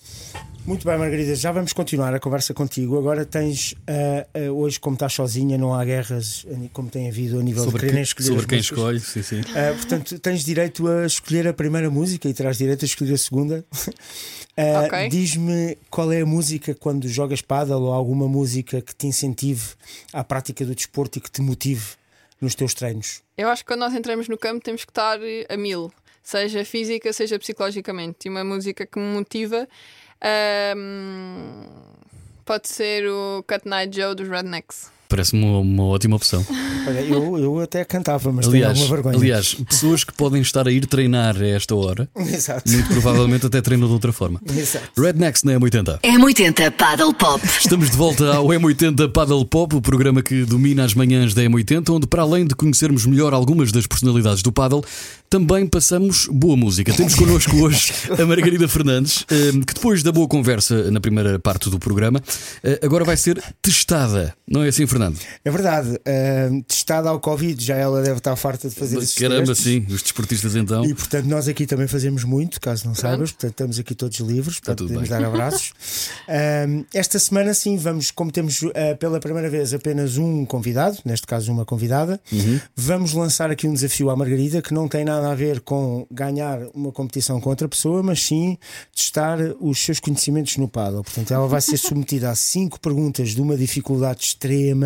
Muito 0.66 0.86
bem, 0.86 0.96
Margarida, 0.96 1.34
já 1.34 1.52
vamos 1.52 1.74
continuar 1.74 2.14
a 2.14 2.18
conversa 2.18 2.54
contigo. 2.54 2.98
Agora 2.98 3.26
tens, 3.26 3.74
ah, 3.86 4.26
ah, 4.32 4.50
hoje, 4.50 4.80
como 4.80 4.94
estás 4.94 5.12
sozinha, 5.12 5.58
não 5.58 5.74
há 5.74 5.84
guerras 5.84 6.46
ah, 6.50 6.68
como 6.72 6.88
tem 6.88 7.06
havido 7.06 7.38
a 7.38 7.42
nível 7.42 7.64
de 7.64 7.70
Sobre, 7.70 7.80
quererem 7.80 7.96
quem, 7.96 8.02
escolher 8.02 8.26
sobre 8.28 8.46
quem 8.46 8.58
músicas. 8.58 8.78
escolhe, 8.78 9.00
sim, 9.00 9.22
sim. 9.22 9.40
Ah, 9.50 9.74
portanto, 9.74 10.18
tens 10.20 10.42
direito 10.42 10.88
a 10.88 11.04
escolher 11.04 11.46
a 11.48 11.52
primeira 11.52 11.90
música 11.90 12.26
e 12.30 12.32
terás 12.32 12.56
direito 12.56 12.82
a 12.82 12.86
escolher 12.86 13.12
a 13.12 13.18
segunda. 13.18 13.64
Ah, 14.56 14.86
Ok. 14.86 15.08
Diz-me 15.10 15.76
qual 15.90 16.10
é 16.12 16.22
a 16.22 16.26
música 16.26 16.74
quando 16.74 17.08
jogas 17.08 17.42
paddle 17.42 17.82
ou 17.82 17.92
alguma 17.92 18.26
música 18.26 18.80
que 18.80 18.94
te 18.94 19.06
incentive 19.06 19.62
à 20.14 20.24
prática 20.24 20.64
do 20.64 20.74
desporto 20.74 21.18
e 21.18 21.20
que 21.20 21.30
te 21.30 21.42
motive 21.42 21.84
nos 22.40 22.54
teus 22.54 22.72
treinos. 22.72 23.20
Eu 23.36 23.48
acho 23.48 23.62
que 23.62 23.68
quando 23.68 23.80
nós 23.80 23.92
entramos 23.94 24.28
no 24.28 24.38
campo 24.38 24.64
temos 24.64 24.84
que 24.84 24.90
estar 24.90 25.18
eh, 25.22 25.44
a 25.48 25.56
mil, 25.58 25.92
seja 26.24 26.64
física, 26.64 27.12
seja 27.12 27.38
psicologicamente. 27.38 28.26
E 28.26 28.30
uma 28.30 28.42
música 28.42 28.84
que 28.86 28.98
me 28.98 29.14
motiva 29.14 29.68
ahm, 30.20 31.66
pode 32.44 32.68
ser 32.68 33.06
o 33.06 33.44
Cut 33.46 33.68
Night 33.68 33.94
Joe 33.94 34.14
dos 34.14 34.28
Rednecks. 34.28 34.90
Parece-me 35.14 35.44
uma, 35.44 35.58
uma 35.60 35.84
ótima 35.84 36.16
opção. 36.16 36.44
Olha, 36.88 37.00
eu, 37.02 37.38
eu 37.38 37.60
até 37.60 37.84
cantava, 37.84 38.32
mas 38.32 38.48
tenho 38.48 38.64
Aliás, 38.64 38.80
alguma 38.80 38.96
vergonha. 38.96 39.16
aliás, 39.16 39.54
pessoas 39.54 40.02
que 40.02 40.12
podem 40.12 40.42
estar 40.42 40.66
a 40.66 40.72
ir 40.72 40.86
treinar 40.86 41.36
a 41.40 41.46
esta 41.46 41.72
hora, 41.72 42.08
Exato. 42.18 42.68
muito 42.68 42.88
provavelmente 42.88 43.46
até 43.46 43.60
treinam 43.62 43.86
de 43.86 43.94
outra 43.94 44.12
forma. 44.12 44.40
Exato. 44.44 45.00
Rednecks 45.00 45.44
na 45.44 45.52
M80. 45.52 46.00
M80 46.00 46.72
Paddle 46.72 47.14
Pop. 47.14 47.40
Estamos 47.46 47.92
de 47.92 47.96
volta 47.96 48.34
ao 48.34 48.46
M80 48.48 49.12
Paddle 49.12 49.44
Pop, 49.44 49.76
o 49.76 49.80
programa 49.80 50.20
que 50.20 50.44
domina 50.44 50.84
as 50.84 50.94
manhãs 50.94 51.32
da 51.32 51.42
M80, 51.42 51.90
onde, 51.90 52.08
para 52.08 52.22
além 52.22 52.44
de 52.44 52.56
conhecermos 52.56 53.06
melhor 53.06 53.32
algumas 53.32 53.70
das 53.70 53.86
personalidades 53.86 54.42
do 54.42 54.50
paddle, 54.50 54.82
também 55.30 55.68
passamos 55.68 56.26
boa 56.28 56.56
música. 56.56 56.92
Temos 56.92 57.14
connosco 57.14 57.56
hoje 57.56 57.92
a 58.20 58.26
Margarida 58.26 58.66
Fernandes, 58.66 59.24
eh, 59.30 59.52
que 59.64 59.74
depois 59.74 60.02
da 60.02 60.10
boa 60.10 60.26
conversa 60.26 60.90
na 60.90 61.00
primeira 61.00 61.38
parte 61.38 61.70
do 61.70 61.78
programa, 61.78 62.20
eh, 62.64 62.80
agora 62.82 63.04
vai 63.04 63.16
ser 63.16 63.40
testada. 63.62 64.34
Não 64.48 64.62
é 64.64 64.68
assim, 64.68 64.86
Fernando? 65.04 65.18
É 65.44 65.50
verdade. 65.50 65.88
Uh, 65.90 66.62
testada 66.64 67.08
ao 67.08 67.20
Covid, 67.20 67.62
já 67.64 67.76
ela 67.76 68.02
deve 68.02 68.18
estar 68.18 68.34
farta 68.36 68.68
de 68.68 68.74
fazer 68.74 68.98
esses 68.98 69.14
Caramba, 69.14 69.46
testes. 69.46 69.64
sim, 69.64 69.86
os 69.88 70.02
desportistas 70.02 70.54
então. 70.56 70.84
E 70.84 70.94
portanto, 70.94 71.26
nós 71.26 71.48
aqui 71.48 71.66
também 71.66 71.86
fazemos 71.86 72.24
muito, 72.24 72.60
caso 72.60 72.86
não 72.86 72.94
saibas, 72.94 73.32
portanto, 73.32 73.50
estamos 73.52 73.78
aqui 73.78 73.94
todos 73.94 74.18
livres, 74.20 74.60
tudo 74.60 74.84
podemos 74.84 75.08
bem. 75.08 75.18
dar 75.20 75.26
abraços. 75.26 75.72
Um, 76.68 76.84
esta 76.94 77.18
semana, 77.18 77.52
sim, 77.54 77.76
vamos, 77.76 78.10
como 78.10 78.30
temos 78.30 78.62
uh, 78.62 78.72
pela 78.98 79.20
primeira 79.20 79.48
vez 79.50 79.72
apenas 79.74 80.16
um 80.16 80.44
convidado, 80.44 80.98
neste 81.04 81.26
caso 81.26 81.52
uma 81.52 81.64
convidada, 81.64 82.20
Uhum. 82.32 82.60
vamos 82.76 83.12
lançar 83.12 83.50
aqui 83.50 83.66
um 83.68 83.72
desafio 83.74 84.10
à 84.10 84.16
Margarida 84.16 84.60
que 84.62 84.72
não 84.74 84.88
tem 84.88 85.04
nada 85.04 85.30
a 85.30 85.34
ver 85.34 85.60
com 85.60 86.06
ganhar 86.10 86.58
uma 86.74 86.90
competição 86.92 87.40
com 87.40 87.50
outra 87.50 87.68
pessoa, 87.68 88.02
mas 88.02 88.22
sim 88.22 88.56
testar 88.94 89.38
os 89.60 89.78
seus 89.78 90.00
conhecimentos 90.00 90.56
no 90.56 90.68
paddle. 90.68 91.02
Portanto, 91.04 91.32
ela 91.32 91.46
vai 91.46 91.60
ser 91.60 91.76
submetida 91.76 92.30
a 92.30 92.34
cinco 92.34 92.80
perguntas 92.80 93.30
de 93.30 93.40
uma 93.40 93.56
dificuldade 93.56 94.24
extrema 94.24 94.83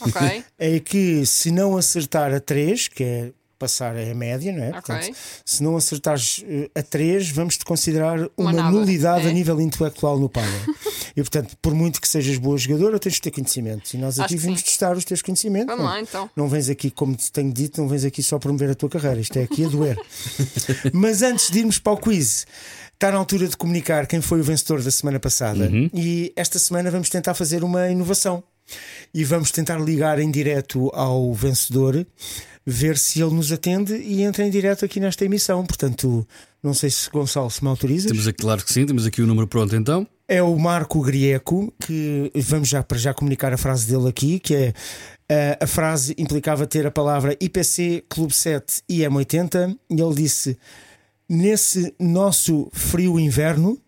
Ok. 0.00 0.44
é 0.58 0.80
que 0.80 1.24
se 1.26 1.50
não 1.50 1.76
acertar 1.76 2.32
a 2.34 2.40
3, 2.40 2.88
que 2.88 3.02
é 3.04 3.30
passar 3.58 3.96
a 3.96 4.14
média, 4.14 4.52
não 4.52 4.62
é? 4.62 4.70
Ok. 4.78 5.14
se 5.42 5.62
não 5.62 5.78
acertares 5.78 6.44
eh, 6.46 6.70
a 6.74 6.82
3, 6.82 7.30
vamos-te 7.30 7.64
considerar 7.64 8.18
uma, 8.36 8.50
Uma 8.52 8.70
nulidade 8.70 9.26
é? 9.26 9.30
a 9.30 9.32
nível 9.32 9.58
intelectual 9.62 10.18
no 10.18 10.28
paddle. 10.28 10.74
e 11.16 11.22
portanto, 11.22 11.56
por 11.62 11.74
muito 11.74 11.98
que 11.98 12.06
sejas 12.06 12.36
boa 12.36 12.58
jogadora, 12.58 12.98
tens 12.98 13.14
de 13.14 13.22
ter 13.22 13.30
conhecimentos. 13.30 13.94
E 13.94 13.96
nós 13.96 14.20
Acho 14.20 14.34
aqui 14.34 14.42
sim. 14.42 14.54
testar 14.54 14.94
os 14.94 15.06
teus 15.06 15.22
conhecimentos. 15.22 15.68
Vamos 15.68 15.84
Não- 15.84 15.90
lá 15.90 16.00
então. 16.02 16.30
Não 16.36 16.48
vens 16.50 16.68
aqui, 16.68 16.90
como 16.90 17.16
te 17.16 17.32
tenho 17.32 17.50
dito, 17.50 17.80
não 17.80 17.88
vens 17.88 18.04
aqui 18.04 18.22
só 18.22 18.38
promover 18.38 18.68
a 18.68 18.74
tua 18.74 18.90
carreira. 18.90 19.20
Isto 19.20 19.38
é 19.38 19.44
aqui 19.44 19.64
a 19.64 19.68
doer. 19.68 19.98
Mas 20.92 21.22
antes 21.22 21.50
de 21.50 21.60
irmos 21.60 21.78
para 21.78 21.94
o 21.94 21.96
quiz, 21.96 22.46
está 22.92 23.10
na 23.10 23.16
altura 23.16 23.48
de 23.48 23.56
comunicar 23.56 24.06
quem 24.06 24.20
foi 24.20 24.40
o 24.40 24.44
vencedor 24.44 24.82
da 24.82 24.90
semana 24.90 25.18
passada. 25.18 25.70
E 25.94 26.30
esta 26.36 26.58
semana 26.58 26.90
vamos 26.90 27.08
tentar 27.08 27.32
fazer 27.32 27.64
uma 27.64 27.88
inovação. 27.88 28.44
E 29.12 29.24
vamos 29.24 29.50
tentar 29.50 29.78
ligar 29.78 30.18
em 30.18 30.30
direto 30.30 30.90
ao 30.94 31.32
vencedor, 31.34 32.06
ver 32.64 32.98
se 32.98 33.22
ele 33.22 33.34
nos 33.34 33.52
atende 33.52 33.94
e 33.94 34.22
entra 34.22 34.44
em 34.44 34.50
direto 34.50 34.84
aqui 34.84 35.00
nesta 35.00 35.24
emissão. 35.24 35.64
Portanto, 35.64 36.26
não 36.62 36.74
sei 36.74 36.90
se 36.90 37.08
Gonçalo 37.10 37.50
se 37.50 37.62
me 37.62 37.68
autoriza. 37.70 38.08
Temos 38.08 38.26
aqui, 38.26 38.38
claro 38.38 38.64
que 38.64 38.72
sim, 38.72 38.84
temos 38.84 39.06
aqui 39.06 39.22
o 39.22 39.26
número 39.26 39.46
pronto 39.46 39.74
então. 39.76 40.06
É 40.28 40.42
o 40.42 40.58
Marco 40.58 41.00
Grieco, 41.00 41.72
que 41.78 42.32
vamos 42.34 42.68
já 42.68 42.82
para 42.82 42.98
já 42.98 43.14
comunicar 43.14 43.52
a 43.52 43.56
frase 43.56 43.86
dele 43.86 44.08
aqui, 44.08 44.40
que 44.40 44.54
é 44.54 44.74
eh, 45.28 45.58
a 45.60 45.66
frase 45.66 46.14
implicava 46.18 46.66
ter 46.66 46.84
a 46.86 46.90
palavra 46.90 47.36
IPC 47.40 48.04
Clube 48.08 48.34
7 48.34 48.82
e 48.88 49.00
M80, 49.00 49.76
e 49.88 50.00
ele 50.00 50.14
disse: 50.14 50.58
Nesse 51.28 51.94
nosso 51.98 52.68
frio 52.72 53.18
inverno, 53.18 53.78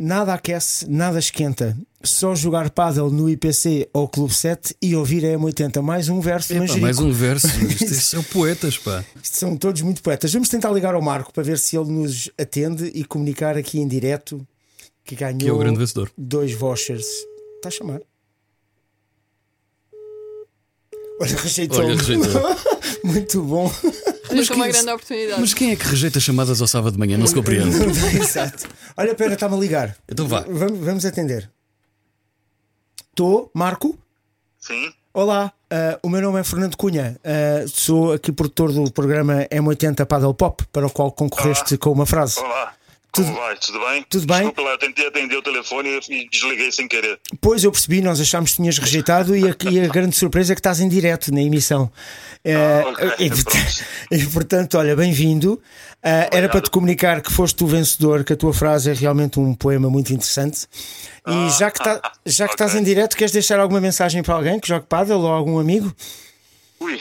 nada 0.00 0.34
aquece, 0.34 0.88
nada 0.88 1.18
esquenta. 1.18 1.76
Só 2.02 2.34
jogar 2.34 2.70
pádel 2.70 3.10
no 3.10 3.28
IPC 3.28 3.88
ou 3.92 4.08
Clube 4.08 4.32
7 4.32 4.76
e 4.80 4.94
ouvir 4.94 5.24
a 5.26 5.36
M80. 5.36 5.80
Mais 5.82 6.08
um 6.08 6.20
verso 6.20 6.54
manjerico. 6.54 6.80
mais 6.80 6.98
um 7.00 7.10
verso. 7.12 7.48
Isto, 7.66 7.84
isto 7.84 7.94
são 8.04 8.22
poetas, 8.22 8.78
pá. 8.78 9.04
Isto 9.20 9.36
São 9.36 9.56
todos 9.56 9.82
muito 9.82 10.00
poetas. 10.02 10.32
Vamos 10.32 10.48
tentar 10.48 10.70
ligar 10.70 10.94
ao 10.94 11.02
Marco 11.02 11.32
para 11.32 11.42
ver 11.42 11.58
se 11.58 11.76
ele 11.76 11.90
nos 11.90 12.30
atende 12.38 12.86
e 12.94 13.04
comunicar 13.04 13.56
aqui 13.56 13.80
em 13.80 13.88
direto 13.88 14.46
que 15.04 15.16
ganhou 15.16 15.38
Que 15.38 15.48
é 15.48 15.52
o 15.52 15.58
grande 15.58 15.78
vencedor. 15.78 16.08
dois 16.16 16.52
vouchers. 16.52 17.04
Está 17.56 17.68
a 17.68 17.70
chamar? 17.72 18.00
Olha, 21.20 21.36
rejeitou. 21.36 21.78
Olha, 21.78 21.96
rejeitou. 21.96 22.42
Muito 23.02 23.42
bom. 23.42 23.72
Isto 24.32 24.52
é 24.52 24.56
uma 24.56 24.66
que- 24.66 24.72
grande 24.72 24.90
oportunidade. 24.90 25.40
Mas 25.40 25.54
quem 25.54 25.70
é 25.72 25.76
que 25.76 25.84
rejeita 25.86 26.20
chamadas 26.20 26.60
ao 26.60 26.66
sábado 26.66 26.92
de 26.92 26.98
manhã? 26.98 27.16
Não 27.18 27.26
se 27.26 27.34
compreende. 27.34 27.76
Exato. 28.20 28.66
Olha, 28.96 29.14
pera, 29.14 29.34
está-me 29.34 29.56
a 29.56 29.58
ligar. 29.58 29.96
Então 30.08 30.26
vá. 30.26 30.40
Vamos, 30.48 30.78
vamos 30.84 31.04
atender. 31.04 31.50
Estou, 33.10 33.50
Marco? 33.54 33.98
Sim, 34.58 34.92
Olá, 35.14 35.52
ah, 35.70 35.98
o 36.02 36.08
meu 36.08 36.20
nome 36.22 36.38
é 36.38 36.44
Fernando 36.44 36.76
Cunha. 36.76 37.18
Ah, 37.24 37.64
sou 37.66 38.12
aqui 38.12 38.30
produtor 38.30 38.72
do 38.72 38.90
programa 38.92 39.46
M80 39.50 40.04
Paddle 40.06 40.34
Pop, 40.34 40.64
para 40.72 40.86
o 40.86 40.90
qual 40.90 41.10
concorreste 41.10 41.76
com 41.76 41.90
uma 41.90 42.06
frase. 42.06 42.38
olá. 42.38 42.74
Tudo- 43.10 43.26
Como 43.32 43.38
vai? 43.38 43.56
Tudo 43.56 43.80
bem? 43.80 44.04
tudo 44.08 44.26
bem? 44.26 44.36
Desculpa 44.38 44.62
lá, 44.62 44.78
tentei 44.78 45.06
atender 45.06 45.36
o 45.36 45.42
telefone 45.42 45.98
e 46.08 46.28
desliguei 46.28 46.70
sem 46.70 46.86
querer. 46.86 47.18
Pois 47.40 47.64
eu 47.64 47.72
percebi, 47.72 48.00
nós 48.00 48.20
achámos 48.20 48.50
que 48.50 48.56
tinhas 48.56 48.78
rejeitado 48.78 49.34
e 49.34 49.48
a, 49.48 49.56
e 49.70 49.80
a 49.80 49.88
grande 49.88 50.14
surpresa 50.14 50.52
é 50.52 50.54
que 50.54 50.60
estás 50.60 50.78
em 50.80 50.88
direto 50.88 51.32
na 51.32 51.40
emissão. 51.42 51.90
Eh, 52.44 52.54
Ah, 52.54 52.88
ok, 52.88 53.12
e, 53.18 53.30
portanto, 53.30 53.84
e, 54.12 54.26
portanto, 54.26 54.78
olha, 54.78 54.94
bem-vindo. 54.94 55.60
Ah, 56.02 56.28
era 56.30 56.48
para 56.48 56.60
te 56.60 56.70
comunicar 56.70 57.20
que 57.22 57.32
foste 57.32 57.64
o 57.64 57.66
vencedor, 57.66 58.22
que 58.22 58.34
a 58.34 58.36
tua 58.36 58.52
frase 58.54 58.90
é 58.90 58.94
realmente 58.94 59.40
um 59.40 59.52
poema 59.54 59.90
muito 59.90 60.12
interessante. 60.12 60.66
E 61.26 61.50
já 61.58 61.70
que, 61.70 61.82
tá- 61.82 62.00
já 62.24 62.46
que 62.46 62.54
estás 62.54 62.70
Ah, 62.70 62.74
ok. 62.74 62.80
em 62.80 62.84
direto, 62.84 63.16
queres 63.16 63.32
deixar 63.32 63.58
alguma 63.58 63.80
mensagem 63.80 64.22
para 64.22 64.34
alguém 64.34 64.60
que 64.60 64.68
jogue 64.68 64.86
paddle 64.86 65.22
ou 65.22 65.28
algum 65.32 65.58
amigo? 65.58 65.92
Ui, 66.78 67.00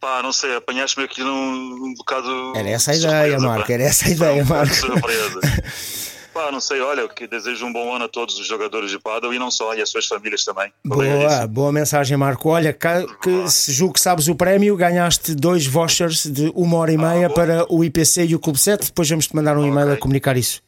pá, 0.00 0.22
não 0.22 0.32
sei, 0.32 0.54
apanhaste-me 0.56 1.04
aqui 1.04 1.22
num, 1.22 1.76
num 1.76 1.94
bocado. 1.94 2.52
Era 2.56 2.68
essa 2.70 2.90
a 2.90 2.94
de 2.94 3.00
ideia, 3.00 3.20
surpresa, 3.38 3.46
Marco, 3.46 3.66
pá. 3.66 3.72
era 3.72 3.82
essa 3.84 4.06
a 4.06 4.10
ideia, 4.10 4.42
Um 4.42 4.46
Marco. 4.46 4.74
surpresa. 4.74 5.40
pá, 6.34 6.52
não 6.52 6.60
sei, 6.60 6.80
olha, 6.80 7.08
que 7.08 7.26
desejo 7.26 7.66
um 7.66 7.72
bom 7.72 7.94
ano 7.94 8.04
a 8.04 8.08
todos 8.08 8.38
os 8.38 8.46
jogadores 8.46 8.90
de 8.90 8.98
paddle 8.98 9.34
e 9.34 9.38
não 9.38 9.50
só, 9.50 9.74
e 9.74 9.82
as 9.82 9.88
suas 9.90 10.06
famílias 10.06 10.44
também. 10.44 10.72
Boa, 10.84 11.46
boa 11.46 11.72
mensagem, 11.72 12.16
Marco. 12.16 12.48
Olha, 12.50 12.72
que, 12.72 13.48
se 13.48 13.72
julgo 13.72 13.94
que 13.94 14.00
sabes 14.00 14.28
o 14.28 14.34
prémio, 14.34 14.76
ganhaste 14.76 15.34
dois 15.34 15.66
vouchers 15.66 16.24
de 16.26 16.52
uma 16.54 16.76
hora 16.78 16.92
e 16.92 16.96
meia 16.98 17.26
Ah, 17.26 17.30
para 17.30 17.66
o 17.72 17.82
IPC 17.82 18.26
e 18.26 18.34
o 18.34 18.38
Clube 18.38 18.58
7. 18.58 18.86
Depois 18.86 19.08
vamos 19.08 19.26
te 19.26 19.34
mandar 19.34 19.56
um 19.58 19.66
e-mail 19.66 19.92
a 19.92 19.96
comunicar 19.96 20.36
isso. 20.36 20.62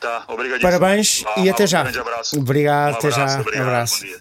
Tá. 0.00 0.26
Parabéns 0.60 1.22
Vá, 1.22 1.34
e 1.38 1.44
vá, 1.44 1.50
até 1.52 1.62
um 1.62 1.66
já. 1.68 1.82
grande 1.84 1.98
abraço. 2.00 2.38
Obrigado, 2.38 2.92
Um 2.94 2.96
até 2.96 3.10
já. 3.10 3.16
abraço, 3.22 3.40
Obrigado, 3.40 3.66
Abraço. 3.68 4.00
bom 4.00 4.06
dia. 4.06 4.18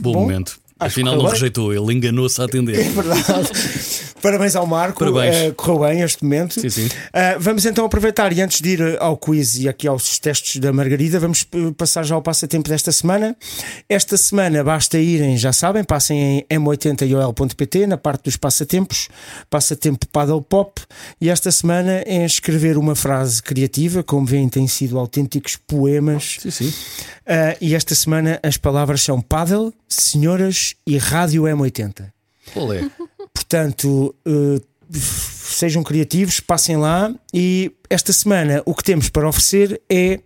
Bom, 0.00 0.12
Bom, 0.12 0.20
momento. 0.20 0.59
Afinal, 0.80 1.14
não 1.16 1.24
bem. 1.24 1.32
rejeitou, 1.32 1.72
ele 1.72 1.92
enganou-se 1.94 2.40
a 2.40 2.44
É 2.44 2.46
atender. 2.46 2.90
verdade. 2.90 3.50
Parabéns 4.20 4.54
ao 4.54 4.66
Marco. 4.66 4.98
Parabéns. 4.98 5.34
Eh, 5.34 5.50
correu 5.52 5.78
bem 5.88 6.02
este 6.02 6.22
momento. 6.22 6.60
Sim, 6.60 6.68
sim. 6.68 6.88
Eh, 7.12 7.36
vamos 7.38 7.64
então 7.64 7.86
aproveitar 7.86 8.30
e 8.34 8.42
antes 8.42 8.60
de 8.60 8.68
ir 8.70 8.96
ao 9.00 9.16
quiz 9.16 9.56
e 9.58 9.66
aqui 9.66 9.88
aos 9.88 10.18
testes 10.18 10.60
da 10.60 10.72
Margarida, 10.74 11.18
vamos 11.18 11.46
eh, 11.52 11.72
passar 11.76 12.02
já 12.04 12.14
ao 12.14 12.20
passatempo 12.22 12.68
desta 12.68 12.92
semana. 12.92 13.34
Esta 13.88 14.18
semana 14.18 14.62
basta 14.62 14.98
irem, 14.98 15.38
já 15.38 15.54
sabem, 15.54 15.82
passem 15.82 16.44
em 16.50 16.58
m80iol.pt 16.58 17.86
na 17.86 17.96
parte 17.96 18.24
dos 18.24 18.36
passatempos, 18.36 19.08
passatempo 19.48 20.06
paddle 20.08 20.42
pop 20.42 20.80
e 21.20 21.28
esta 21.30 21.50
semana 21.50 22.02
é 22.06 22.24
escrever 22.24 22.76
uma 22.76 22.94
frase 22.94 23.42
criativa, 23.42 24.02
como 24.02 24.26
veem 24.26 24.48
tem 24.50 24.66
sido 24.68 24.98
autênticos 24.98 25.56
poemas. 25.56 26.36
Sim, 26.40 26.50
sim. 26.50 26.72
Eh, 27.26 27.56
e 27.60 27.74
esta 27.74 27.94
semana 27.94 28.38
as 28.42 28.56
palavras 28.58 29.00
são 29.02 29.20
paddle, 29.20 29.72
senhoras 29.88 30.69
e 30.86 30.98
rádio 30.98 31.44
M80. 31.44 32.12
Qual 32.52 32.72
é? 32.72 32.90
Portanto, 33.32 34.14
eh, 34.26 34.60
sejam 34.92 35.82
criativos, 35.82 36.40
passem 36.40 36.76
lá. 36.76 37.14
E 37.32 37.72
esta 37.88 38.12
semana 38.12 38.62
o 38.64 38.74
que 38.74 38.84
temos 38.84 39.08
para 39.08 39.28
oferecer 39.28 39.80
é 39.88 40.20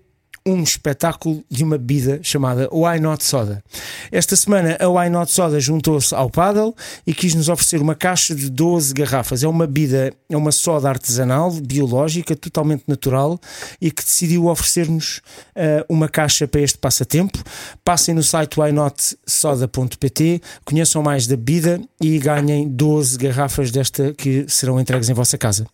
um 0.46 0.62
espetáculo 0.62 1.42
de 1.50 1.64
uma 1.64 1.78
bebida 1.78 2.20
chamada 2.22 2.68
Why 2.70 3.00
Not 3.00 3.24
Soda. 3.24 3.64
Esta 4.12 4.36
semana 4.36 4.76
a 4.78 4.88
Why 4.88 5.08
Not 5.08 5.32
Soda 5.32 5.58
juntou-se 5.58 6.14
ao 6.14 6.28
Paddle 6.28 6.74
e 7.06 7.14
quis 7.14 7.34
nos 7.34 7.48
oferecer 7.48 7.80
uma 7.80 7.94
caixa 7.94 8.34
de 8.34 8.50
12 8.50 8.92
garrafas. 8.92 9.42
É 9.42 9.48
uma 9.48 9.66
bebida, 9.66 10.12
é 10.28 10.36
uma 10.36 10.52
soda 10.52 10.88
artesanal, 10.90 11.50
biológica, 11.50 12.36
totalmente 12.36 12.84
natural 12.86 13.40
e 13.80 13.90
que 13.90 14.04
decidiu 14.04 14.46
oferecer-nos 14.46 15.22
eh, 15.54 15.84
uma 15.88 16.08
caixa 16.10 16.46
para 16.46 16.60
este 16.60 16.76
passatempo. 16.76 17.38
Passem 17.82 18.14
no 18.14 18.22
site 18.22 18.60
whynotsoda.pt, 18.60 20.42
conheçam 20.64 21.02
mais 21.02 21.26
da 21.26 21.36
bebida 21.36 21.80
e 22.00 22.18
ganhem 22.18 22.68
12 22.68 23.16
garrafas 23.16 23.70
desta 23.70 24.12
que 24.12 24.44
serão 24.46 24.78
entregues 24.78 25.08
em 25.08 25.14
vossa 25.14 25.38
casa. 25.38 25.66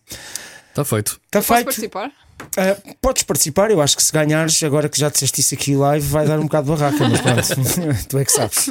Está 0.69 0.85
feito. 0.85 1.19
Está 1.25 1.39
Posso 1.39 1.53
feito? 1.53 1.65
participar? 1.65 2.11
Ah, 2.57 2.77
podes 3.01 3.23
participar, 3.23 3.71
eu 3.71 3.81
acho 3.81 3.95
que 3.95 4.03
se 4.03 4.11
ganhares, 4.11 4.61
agora 4.63 4.89
que 4.89 4.99
já 4.99 5.09
disseste 5.09 5.39
isso 5.41 5.53
aqui 5.55 5.75
live, 5.75 6.05
vai 6.05 6.25
dar 6.27 6.39
um 6.39 6.43
bocado 6.43 6.71
de 6.71 6.77
barraca, 6.77 7.07
mas 7.09 7.21
pronto, 7.21 7.69
tu 8.09 8.17
é 8.17 8.25
que 8.25 8.31
sabes. 8.31 8.69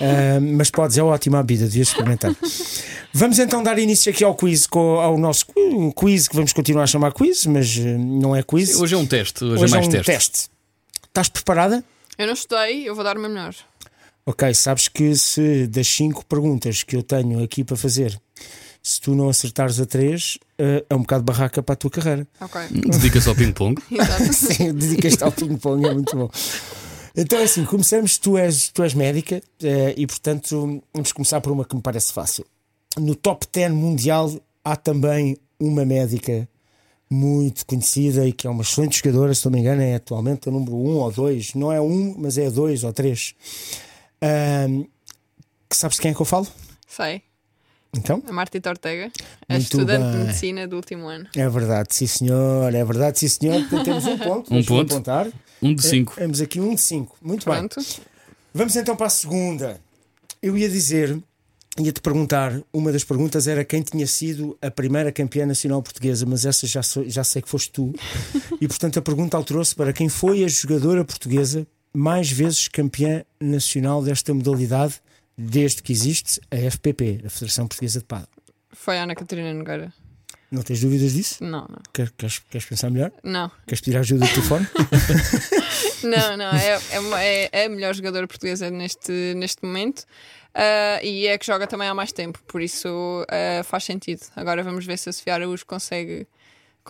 Ah, 0.00 0.38
mas 0.40 0.70
podes, 0.70 0.98
é 0.98 1.02
ótima 1.02 1.38
a 1.38 1.42
vida, 1.42 1.64
devias 1.66 1.88
experimentar. 1.88 2.34
Vamos 3.12 3.38
então 3.38 3.62
dar 3.62 3.78
início 3.78 4.10
aqui 4.12 4.22
ao 4.22 4.34
quiz, 4.34 4.68
ao 4.72 5.18
nosso 5.18 5.46
qu- 5.46 5.92
quiz, 5.94 6.28
que 6.28 6.34
vamos 6.36 6.52
continuar 6.52 6.84
a 6.84 6.86
chamar 6.86 7.12
quiz, 7.12 7.46
mas 7.46 7.76
eh, 7.76 7.96
não 7.98 8.34
é 8.36 8.42
quiz. 8.42 8.76
Hoje 8.76 8.94
é 8.94 8.98
um 8.98 9.06
teste, 9.06 9.44
hoje, 9.44 9.64
Hoje 9.64 9.72
é 9.74 9.76
mais 9.76 9.88
um 9.88 9.90
teste. 9.90 10.06
teste. 10.12 10.48
Estás 11.08 11.28
preparada? 11.28 11.82
Eu 12.16 12.26
não 12.26 12.34
estudei, 12.34 12.88
eu 12.88 12.94
vou 12.94 13.02
dar 13.02 13.16
o 13.16 13.20
meu 13.20 13.28
melhor. 13.30 13.54
Ok, 14.26 14.52
sabes 14.54 14.86
que 14.86 15.16
se 15.16 15.66
das 15.66 15.88
cinco 15.88 16.24
perguntas 16.26 16.82
que 16.82 16.94
eu 16.94 17.02
tenho 17.02 17.42
aqui 17.42 17.64
para 17.64 17.76
fazer, 17.76 18.16
se 18.82 19.00
tu 19.00 19.14
não 19.14 19.28
acertares 19.28 19.78
a 19.78 19.86
três, 19.86 20.38
eh, 20.58 20.84
é 20.88 20.94
um 20.94 21.00
bocado 21.00 21.24
barraca 21.24 21.62
para 21.62 21.74
a 21.74 21.76
tua 21.76 21.90
carreira. 21.90 22.26
Ok. 22.40 22.60
Dedica-se 22.70 23.28
ao 23.28 23.34
ping-pong. 23.34 23.80
Sim, 24.32 24.72
dedicas-te 24.72 25.22
ao 25.22 25.32
ping-pong, 25.32 25.86
é 25.86 25.94
muito 25.94 26.16
bom. 26.16 26.30
Então 27.16 27.38
é 27.38 27.42
assim, 27.42 27.64
começamos, 27.64 28.18
tu 28.18 28.38
és, 28.38 28.68
tu 28.68 28.82
és 28.82 28.94
médica 28.94 29.42
eh, 29.62 29.94
e 29.96 30.06
portanto 30.06 30.82
vamos 30.94 31.12
começar 31.12 31.40
por 31.40 31.52
uma 31.52 31.64
que 31.64 31.74
me 31.74 31.82
parece 31.82 32.12
fácil. 32.12 32.46
No 32.96 33.14
top 33.14 33.46
10 33.52 33.72
mundial 33.72 34.32
há 34.64 34.76
também 34.76 35.36
uma 35.58 35.84
médica 35.84 36.48
muito 37.10 37.66
conhecida 37.66 38.26
e 38.26 38.32
que 38.32 38.46
é 38.46 38.50
uma 38.50 38.62
excelente 38.62 38.98
jogadora, 38.98 39.34
se 39.34 39.44
não 39.44 39.52
me 39.52 39.58
engano, 39.58 39.82
é 39.82 39.96
atualmente 39.96 40.48
o 40.48 40.52
número 40.52 40.76
1 40.76 40.96
ou 40.96 41.10
2, 41.10 41.54
não 41.54 41.72
é 41.72 41.80
1, 41.80 42.14
mas 42.16 42.38
é 42.38 42.48
2 42.48 42.84
ou 42.84 42.92
3. 42.92 43.34
que 45.68 45.76
sabes 45.76 45.96
de 45.96 46.02
quem 46.02 46.12
é 46.12 46.14
que 46.14 46.22
eu 46.22 46.26
falo? 46.26 46.46
Sei. 46.86 47.22
Então? 47.96 48.22
A 48.28 48.32
Martita 48.32 48.70
Ortega, 48.70 49.10
a 49.48 49.54
Muito 49.54 49.62
estudante 49.64 50.04
de 50.04 50.12
bem. 50.16 50.26
medicina 50.26 50.68
do 50.68 50.76
último 50.76 51.08
ano. 51.08 51.26
É 51.36 51.48
verdade, 51.48 51.94
sim 51.94 52.06
senhor, 52.06 52.72
é 52.74 52.84
verdade, 52.84 53.18
sim 53.18 53.28
senhor. 53.28 53.60
Portanto, 53.68 53.84
temos 53.84 54.06
um 54.06 54.18
ponto. 54.18 54.54
Um 54.54 54.64
ponto. 54.64 54.92
apontar. 54.92 55.26
Um 55.60 55.74
de 55.74 55.82
cinco. 55.82 56.12
É, 56.16 56.20
Temos 56.22 56.40
aqui 56.40 56.60
um 56.60 56.74
de 56.74 56.80
5. 56.80 57.16
Muito 57.20 57.44
bem. 57.50 57.66
Pronto. 57.68 57.84
Vamos 58.54 58.74
então 58.76 58.96
para 58.96 59.06
a 59.06 59.10
segunda. 59.10 59.80
Eu 60.40 60.56
ia 60.56 60.68
dizer, 60.70 61.18
ia-te 61.78 62.00
perguntar, 62.00 62.60
uma 62.72 62.90
das 62.92 63.04
perguntas 63.04 63.46
era 63.46 63.64
quem 63.64 63.82
tinha 63.82 64.06
sido 64.06 64.56
a 64.62 64.70
primeira 64.70 65.12
campeã 65.12 65.44
nacional 65.44 65.82
portuguesa, 65.82 66.24
mas 66.26 66.44
essa 66.46 66.66
já, 66.66 66.82
sou- 66.82 67.06
já 67.08 67.22
sei 67.24 67.42
que 67.42 67.48
foste 67.48 67.70
tu. 67.72 67.92
E 68.60 68.66
portanto 68.68 68.98
a 68.98 69.02
pergunta 69.02 69.36
alterou-se 69.36 69.74
para 69.74 69.92
quem 69.92 70.08
foi 70.08 70.44
a 70.44 70.48
jogadora 70.48 71.04
portuguesa 71.04 71.66
mais 71.92 72.30
vezes 72.30 72.68
campeã 72.68 73.22
nacional 73.40 74.02
desta 74.02 74.32
modalidade 74.32 74.94
desde 75.36 75.82
que 75.82 75.92
existe 75.92 76.40
a 76.50 76.56
FPP, 76.56 77.22
a 77.26 77.30
Federação 77.30 77.66
Portuguesa 77.66 77.98
de 78.00 78.04
Pádel. 78.04 78.28
Foi 78.72 78.98
a 78.98 79.02
Ana 79.04 79.14
Catarina 79.14 79.52
Nogueira. 79.52 79.92
Não 80.50 80.62
tens 80.62 80.80
dúvidas 80.80 81.12
disso? 81.12 81.42
Não, 81.44 81.60
não. 81.68 81.78
Quer- 81.92 82.10
Queres, 82.10 82.38
queres 82.40 82.66
pensar 82.66 82.90
melhor? 82.90 83.12
Não, 83.22 83.50
Queres 83.66 83.80
pedir 83.80 83.96
ajuda 83.96 84.26
do 84.26 84.32
telefone? 84.32 84.66
não, 86.02 86.36
não. 86.36 86.52
É, 86.52 86.80
é, 86.90 87.00
uma- 87.00 87.22
é 87.22 87.64
a 87.66 87.68
melhor 87.68 87.94
jogadora 87.94 88.26
portuguesa 88.26 88.70
neste, 88.70 89.12
neste 89.36 89.64
momento. 89.64 90.04
Ah, 90.52 90.98
e 91.02 91.26
é 91.28 91.38
que 91.38 91.46
joga 91.46 91.66
também 91.66 91.88
há 91.88 91.94
mais 91.94 92.10
tempo, 92.12 92.42
por 92.48 92.60
isso 92.60 93.24
ah, 93.28 93.62
faz 93.62 93.84
sentido. 93.84 94.22
Agora 94.34 94.62
vamos 94.64 94.84
ver 94.84 94.98
se 94.98 95.08
a 95.08 95.12
Sofia 95.12 95.34
Araújo 95.34 95.64
consegue, 95.64 96.26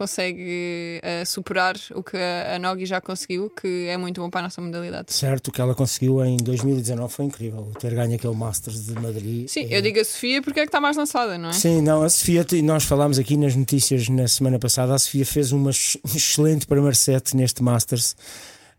consegue 0.05 1.01
ah, 1.03 1.25
superar 1.25 1.77
o 1.95 2.03
que 2.03 2.17
a, 2.17 2.57
a 2.57 2.59
Nogi 2.59 2.87
já 2.87 3.01
conseguiu, 3.01 3.51
que 3.51 3.87
é 3.87 3.97
muito 3.97 4.21
bom 4.21 4.31
para 4.31 4.41
a 4.41 4.43
nossa 4.45 4.61
modalidade. 4.61 5.13
certo, 5.13 5.49
o 5.49 5.53
que 5.53 5.61
ela 5.61 5.75
conseguiu 5.75 6.25
em 6.25 6.37
2019 6.39 7.13
foi 7.13 7.25
incrível. 7.27 7.71
Ter 7.79 7.95
ganho 7.95 8.15
aquele 8.15 8.35
Masters 8.35 8.87
de 8.87 8.93
Madrid. 8.95 9.47
Sim, 9.49 9.67
é- 9.71 9.79
eu 9.79 9.83
digo 9.83 10.01
a 10.01 10.05
Sofia 10.05 10.41
porque 10.43 10.61
é 10.61 10.63
que 10.63 10.69
está 10.69 10.81
mais 10.81 10.97
lançada, 10.97 11.37
não 11.39 11.51
é? 11.51 11.53
Sim, 11.53 11.83
não, 11.83 12.03
a 12.03 12.09
Sofia, 12.09 12.45
nós 12.63 12.85
falámos 12.85 13.19
aqui 13.19 13.37
nas 13.37 13.55
notícias 13.55 14.09
na 14.09 14.27
semana 14.27 14.59
passada, 14.59 14.95
a 14.95 14.99
Sofia 14.99 15.27
fez 15.27 15.53
uma 15.53 15.71
ex- 15.71 15.97
um 16.05 16.17
excelente 16.17 16.67
primeiro 16.67 16.97
set 16.97 17.37
neste 17.37 17.63
Masters. 17.63 18.17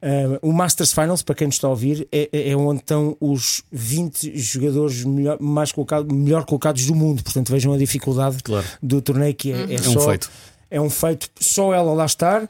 Uh, 0.03 0.39
o 0.41 0.51
Masters 0.51 0.91
Finals, 0.93 1.21
para 1.21 1.35
quem 1.35 1.45
nos 1.45 1.57
está 1.57 1.67
a 1.67 1.69
ouvir, 1.69 2.07
é, 2.11 2.27
é- 2.33 2.49
é 2.49 2.55
onde 2.55 2.79
estão 2.81 3.15
os 3.19 3.61
20 3.71 4.35
jogadores 4.35 5.03
melhor, 5.05 5.37
mais 5.39 5.71
colocado, 5.71 6.11
melhor 6.11 6.43
colocados 6.43 6.83
do 6.87 6.95
mundo. 6.95 7.21
Portanto, 7.23 7.51
vejam 7.51 7.71
a 7.71 7.77
dificuldade 7.77 8.41
Claro. 8.41 8.65
do 8.81 8.99
torneio 8.99 9.35
que 9.35 9.51
é, 9.51 9.57
é, 9.57 9.75
É 9.75 9.79
um 9.79 9.93
só, 9.93 10.07
feito. 10.09 10.27
É 10.71 10.79
um 10.79 10.89
feito, 10.89 11.29
só 11.39 11.73
ela 11.73 11.93
lá 11.93 12.05
estar. 12.05 12.47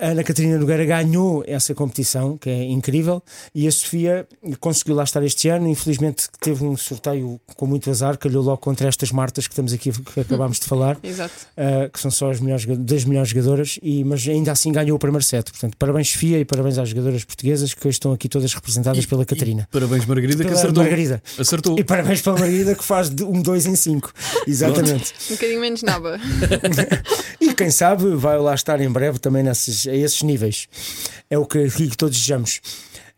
A 0.00 0.08
Ana 0.10 0.22
Catarina 0.22 0.58
Nogueira 0.58 0.84
ganhou 0.84 1.42
essa 1.46 1.74
competição, 1.74 2.36
que 2.36 2.50
é 2.50 2.64
incrível, 2.64 3.22
e 3.54 3.66
a 3.66 3.72
Sofia 3.72 4.26
conseguiu 4.60 4.94
lá 4.94 5.02
estar 5.02 5.22
este 5.22 5.48
ano. 5.48 5.66
Infelizmente, 5.66 6.28
teve 6.38 6.62
um 6.62 6.76
sorteio 6.76 7.40
com 7.56 7.66
muito 7.66 7.88
azar, 7.88 8.18
calhou 8.18 8.44
logo 8.44 8.58
contra 8.58 8.86
estas 8.86 9.10
Martas 9.10 9.46
que 9.46 9.54
estamos 9.54 9.72
aqui, 9.72 9.90
que 9.90 10.20
acabámos 10.20 10.60
de 10.60 10.66
falar, 10.66 10.98
Exato. 11.02 11.32
uh, 11.56 11.90
que 11.90 11.98
são 11.98 12.10
só 12.10 12.30
as 12.30 12.38
melhores, 12.38 12.66
das 12.66 13.04
melhores 13.04 13.30
jogadoras, 13.30 13.78
e, 13.82 14.04
mas 14.04 14.28
ainda 14.28 14.52
assim 14.52 14.70
ganhou 14.72 14.96
o 14.96 14.98
primeiro 14.98 15.24
set. 15.24 15.50
Portanto, 15.50 15.74
parabéns, 15.78 16.10
Sofia, 16.10 16.38
e 16.38 16.44
parabéns 16.44 16.76
às 16.76 16.90
jogadoras 16.90 17.24
portuguesas 17.24 17.72
que 17.72 17.88
hoje 17.88 17.96
estão 17.96 18.12
aqui 18.12 18.28
todas 18.28 18.52
representadas 18.52 19.06
pela 19.06 19.24
Catarina. 19.24 19.66
Parabéns, 19.72 20.04
Margarida, 20.04 20.44
que 20.44 20.52
acertou. 20.52 20.82
Margarida. 20.82 21.22
Acertou. 21.38 21.78
E 21.78 21.84
parabéns 21.84 22.20
pela 22.20 22.38
Margarida 22.38 22.74
que 22.74 22.84
faz 22.84 23.08
um 23.22 23.40
2 23.40 23.66
em 23.66 23.76
5. 23.76 24.12
Exatamente. 24.46 25.14
Um 25.30 25.34
bocadinho 25.34 25.60
menos 25.60 25.82
naba. 25.82 26.18
E 27.42 27.52
quem 27.54 27.72
sabe 27.72 28.14
vai 28.14 28.38
lá 28.38 28.54
estar 28.54 28.80
em 28.80 28.88
breve 28.88 29.18
também 29.18 29.42
nesses, 29.62 29.86
a 29.86 29.94
esses 29.94 30.22
níveis. 30.22 30.68
É 31.30 31.38
o 31.38 31.46
que 31.46 31.68
que 31.68 31.96
todos 31.96 32.16
desejamos. 32.16 32.60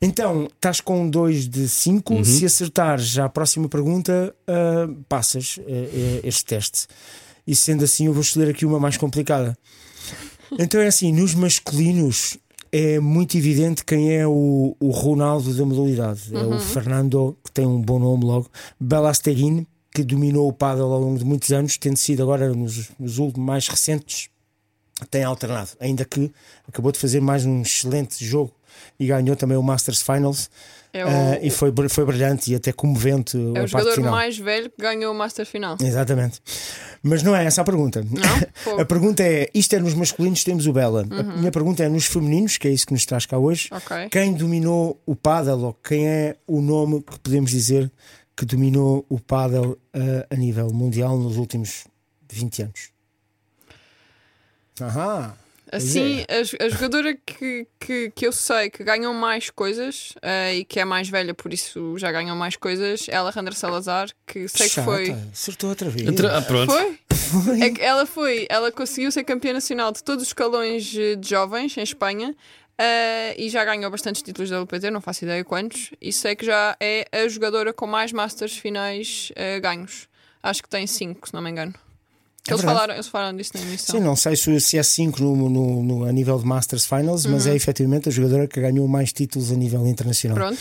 Então, 0.00 0.48
estás 0.54 0.80
com 0.80 1.08
2 1.08 1.48
de 1.48 1.68
5. 1.68 2.24
Se 2.24 2.44
acertares 2.44 3.06
já 3.06 3.24
a 3.24 3.28
próxima 3.28 3.68
pergunta, 3.68 4.34
ah, 4.46 4.88
passas 5.08 5.58
ah, 5.60 6.20
este 6.22 6.44
teste. 6.44 6.86
E 7.46 7.54
sendo 7.54 7.84
assim, 7.84 8.06
eu 8.06 8.12
vou 8.12 8.22
escolher 8.22 8.50
aqui 8.50 8.66
uma 8.66 8.80
mais 8.80 8.96
complicada. 8.96 9.56
Então 10.58 10.80
é 10.80 10.86
assim: 10.86 11.12
nos 11.12 11.34
masculinos 11.34 12.38
é 12.72 12.98
muito 12.98 13.36
evidente 13.36 13.84
quem 13.84 14.14
é 14.14 14.26
o, 14.26 14.76
o 14.80 14.90
Ronaldo 14.90 15.54
da 15.54 15.64
modalidade. 15.64 16.34
É 16.34 16.44
o 16.44 16.58
Fernando, 16.58 17.36
que 17.44 17.50
tem 17.52 17.66
um 17.66 17.80
bom 17.80 17.98
nome 17.98 18.24
logo, 18.24 18.50
Belasteguin, 18.80 19.66
que 19.94 20.02
dominou 20.02 20.48
o 20.48 20.52
paddle 20.52 20.92
ao 20.92 21.00
longo 21.00 21.18
de 21.18 21.24
muitos 21.24 21.50
anos, 21.50 21.76
tendo 21.76 21.96
sido 21.96 22.22
agora 22.22 22.52
nos, 22.52 22.90
nos 22.98 23.18
últimos 23.18 23.46
mais 23.46 23.68
recentes 23.68 24.28
tem 25.10 25.24
alternado, 25.24 25.70
ainda 25.80 26.04
que 26.04 26.32
acabou 26.68 26.92
de 26.92 26.98
fazer 26.98 27.20
mais 27.20 27.44
um 27.44 27.62
excelente 27.62 28.24
jogo 28.24 28.52
e 28.98 29.06
ganhou 29.06 29.36
também 29.36 29.56
o 29.56 29.62
Masters 29.62 30.02
Finals 30.02 30.50
É 30.92 31.04
o, 31.04 31.08
ah, 31.08 31.38
e 31.42 31.50
foi, 31.50 31.72
foi 31.88 32.04
brilhante 32.04 32.52
e 32.52 32.54
até 32.54 32.72
comovente 32.72 33.36
é 33.36 33.62
o 33.62 33.66
jogador 33.66 33.94
final. 33.94 34.12
mais 34.12 34.38
velho 34.38 34.70
que 34.70 34.80
ganhou 34.80 35.12
o 35.12 35.16
Master 35.16 35.44
Final. 35.44 35.76
Exatamente. 35.80 36.40
Mas 37.02 37.22
não 37.22 37.34
é 37.34 37.44
essa 37.44 37.62
a 37.62 37.64
pergunta. 37.64 38.02
Não? 38.02 38.78
A 38.80 38.84
pergunta 38.84 39.22
é: 39.22 39.50
isto 39.52 39.74
é 39.74 39.78
nos 39.78 39.94
masculinos, 39.94 40.42
temos 40.42 40.66
o 40.66 40.72
Bela. 40.72 41.04
A 41.10 41.22
minha 41.22 41.50
pergunta 41.50 41.82
é 41.82 41.88
nos 41.88 42.06
femininos, 42.06 42.56
que 42.56 42.66
é 42.66 42.70
isso 42.70 42.86
que 42.86 42.92
nos 42.92 43.04
traz 43.04 43.26
cá 43.26 43.36
hoje. 43.36 43.68
Ok. 43.72 44.08
Quem 44.10 44.32
dominou 44.32 45.00
o 45.04 45.14
paddle 45.14 45.64
ou 45.64 45.74
quem 45.74 46.06
é 46.06 46.36
o 46.46 46.60
nome 46.60 47.02
que 47.02 47.18
podemos 47.18 47.50
dizer 47.50 47.90
que 48.36 48.44
dominou 48.44 49.04
o 49.08 49.20
paddle 49.20 49.76
ah, 49.92 50.26
a 50.30 50.36
nível 50.36 50.70
mundial 50.72 51.18
nos 51.18 51.36
últimos 51.36 51.84
20 52.32 52.62
anos? 52.62 52.93
Ahá. 54.80 55.34
Assim, 55.72 56.24
a, 56.28 56.42
jo- 56.42 56.56
a 56.60 56.68
jogadora 56.68 57.14
que, 57.26 57.66
que, 57.80 58.12
que 58.14 58.26
eu 58.26 58.32
sei 58.32 58.70
que 58.70 58.84
ganhou 58.84 59.12
mais 59.12 59.50
coisas 59.50 60.12
eh, 60.22 60.56
e 60.56 60.64
que 60.64 60.78
é 60.78 60.84
mais 60.84 61.08
velha, 61.08 61.34
por 61.34 61.52
isso 61.52 61.98
já 61.98 62.12
ganhou 62.12 62.36
mais 62.36 62.54
coisas, 62.54 63.08
é 63.08 63.16
a 63.16 63.20
Alejandra 63.20 63.54
Salazar, 63.54 64.08
que 64.26 64.46
sei 64.46 64.68
que 64.68 64.74
Chata, 64.74 64.84
foi. 64.84 65.10
Acertou 65.32 65.70
outra 65.70 65.88
vez. 65.90 66.06
Entra- 66.08 66.36
Ah, 66.38 66.42
pronto. 66.42 66.70
Foi? 66.70 66.98
É 67.60 67.70
que 67.70 67.80
ela 67.80 68.06
foi, 68.06 68.46
ela 68.48 68.70
conseguiu 68.70 69.10
ser 69.10 69.24
campeã 69.24 69.52
nacional 69.52 69.90
de 69.90 70.04
todos 70.04 70.22
os 70.22 70.28
escalões 70.28 70.94
eh, 70.96 71.16
de 71.16 71.28
jovens 71.28 71.76
em 71.76 71.82
Espanha 71.82 72.36
eh, 72.78 73.34
e 73.36 73.48
já 73.48 73.64
ganhou 73.64 73.90
bastantes 73.90 74.22
títulos 74.22 74.50
da 74.50 74.56
LPT, 74.58 74.90
não 74.90 75.00
faço 75.00 75.24
ideia 75.24 75.42
quantos, 75.42 75.90
e 76.00 76.12
sei 76.12 76.36
que 76.36 76.44
já 76.46 76.76
é 76.78 77.08
a 77.10 77.26
jogadora 77.26 77.72
com 77.72 77.86
mais 77.86 78.12
Masters 78.12 78.56
finais 78.56 79.32
eh, 79.34 79.58
ganhos. 79.58 80.08
Acho 80.42 80.62
que 80.62 80.68
tem 80.68 80.86
cinco, 80.86 81.26
se 81.26 81.34
não 81.34 81.40
me 81.42 81.50
engano. 81.50 81.74
É 82.46 82.50
Eles, 82.52 82.60
verdade. 82.60 82.76
falaram, 82.78 82.94
eles 82.94 83.06
falaram 83.08 83.36
disso 83.38 83.52
na 83.54 83.62
emissão. 83.62 83.96
Sim, 83.96 84.02
não 84.04 84.14
sei 84.16 84.36
se, 84.36 84.60
se 84.60 84.76
é 84.76 84.82
5 84.82 85.22
no, 85.22 85.48
no- 85.48 85.82
no- 85.82 86.04
a 86.04 86.12
nível 86.12 86.38
de 86.38 86.44
Masters 86.44 86.84
Finals, 86.84 87.24
mas 87.24 87.46
é 87.46 87.54
efetivamente 87.54 88.08
a 88.08 88.12
jogadora 88.12 88.46
que 88.46 88.60
ganhou 88.60 88.86
mais 88.86 89.12
títulos 89.14 89.50
a 89.50 89.54
nível 89.54 89.86
internacional. 89.86 90.36
Pronto. 90.36 90.58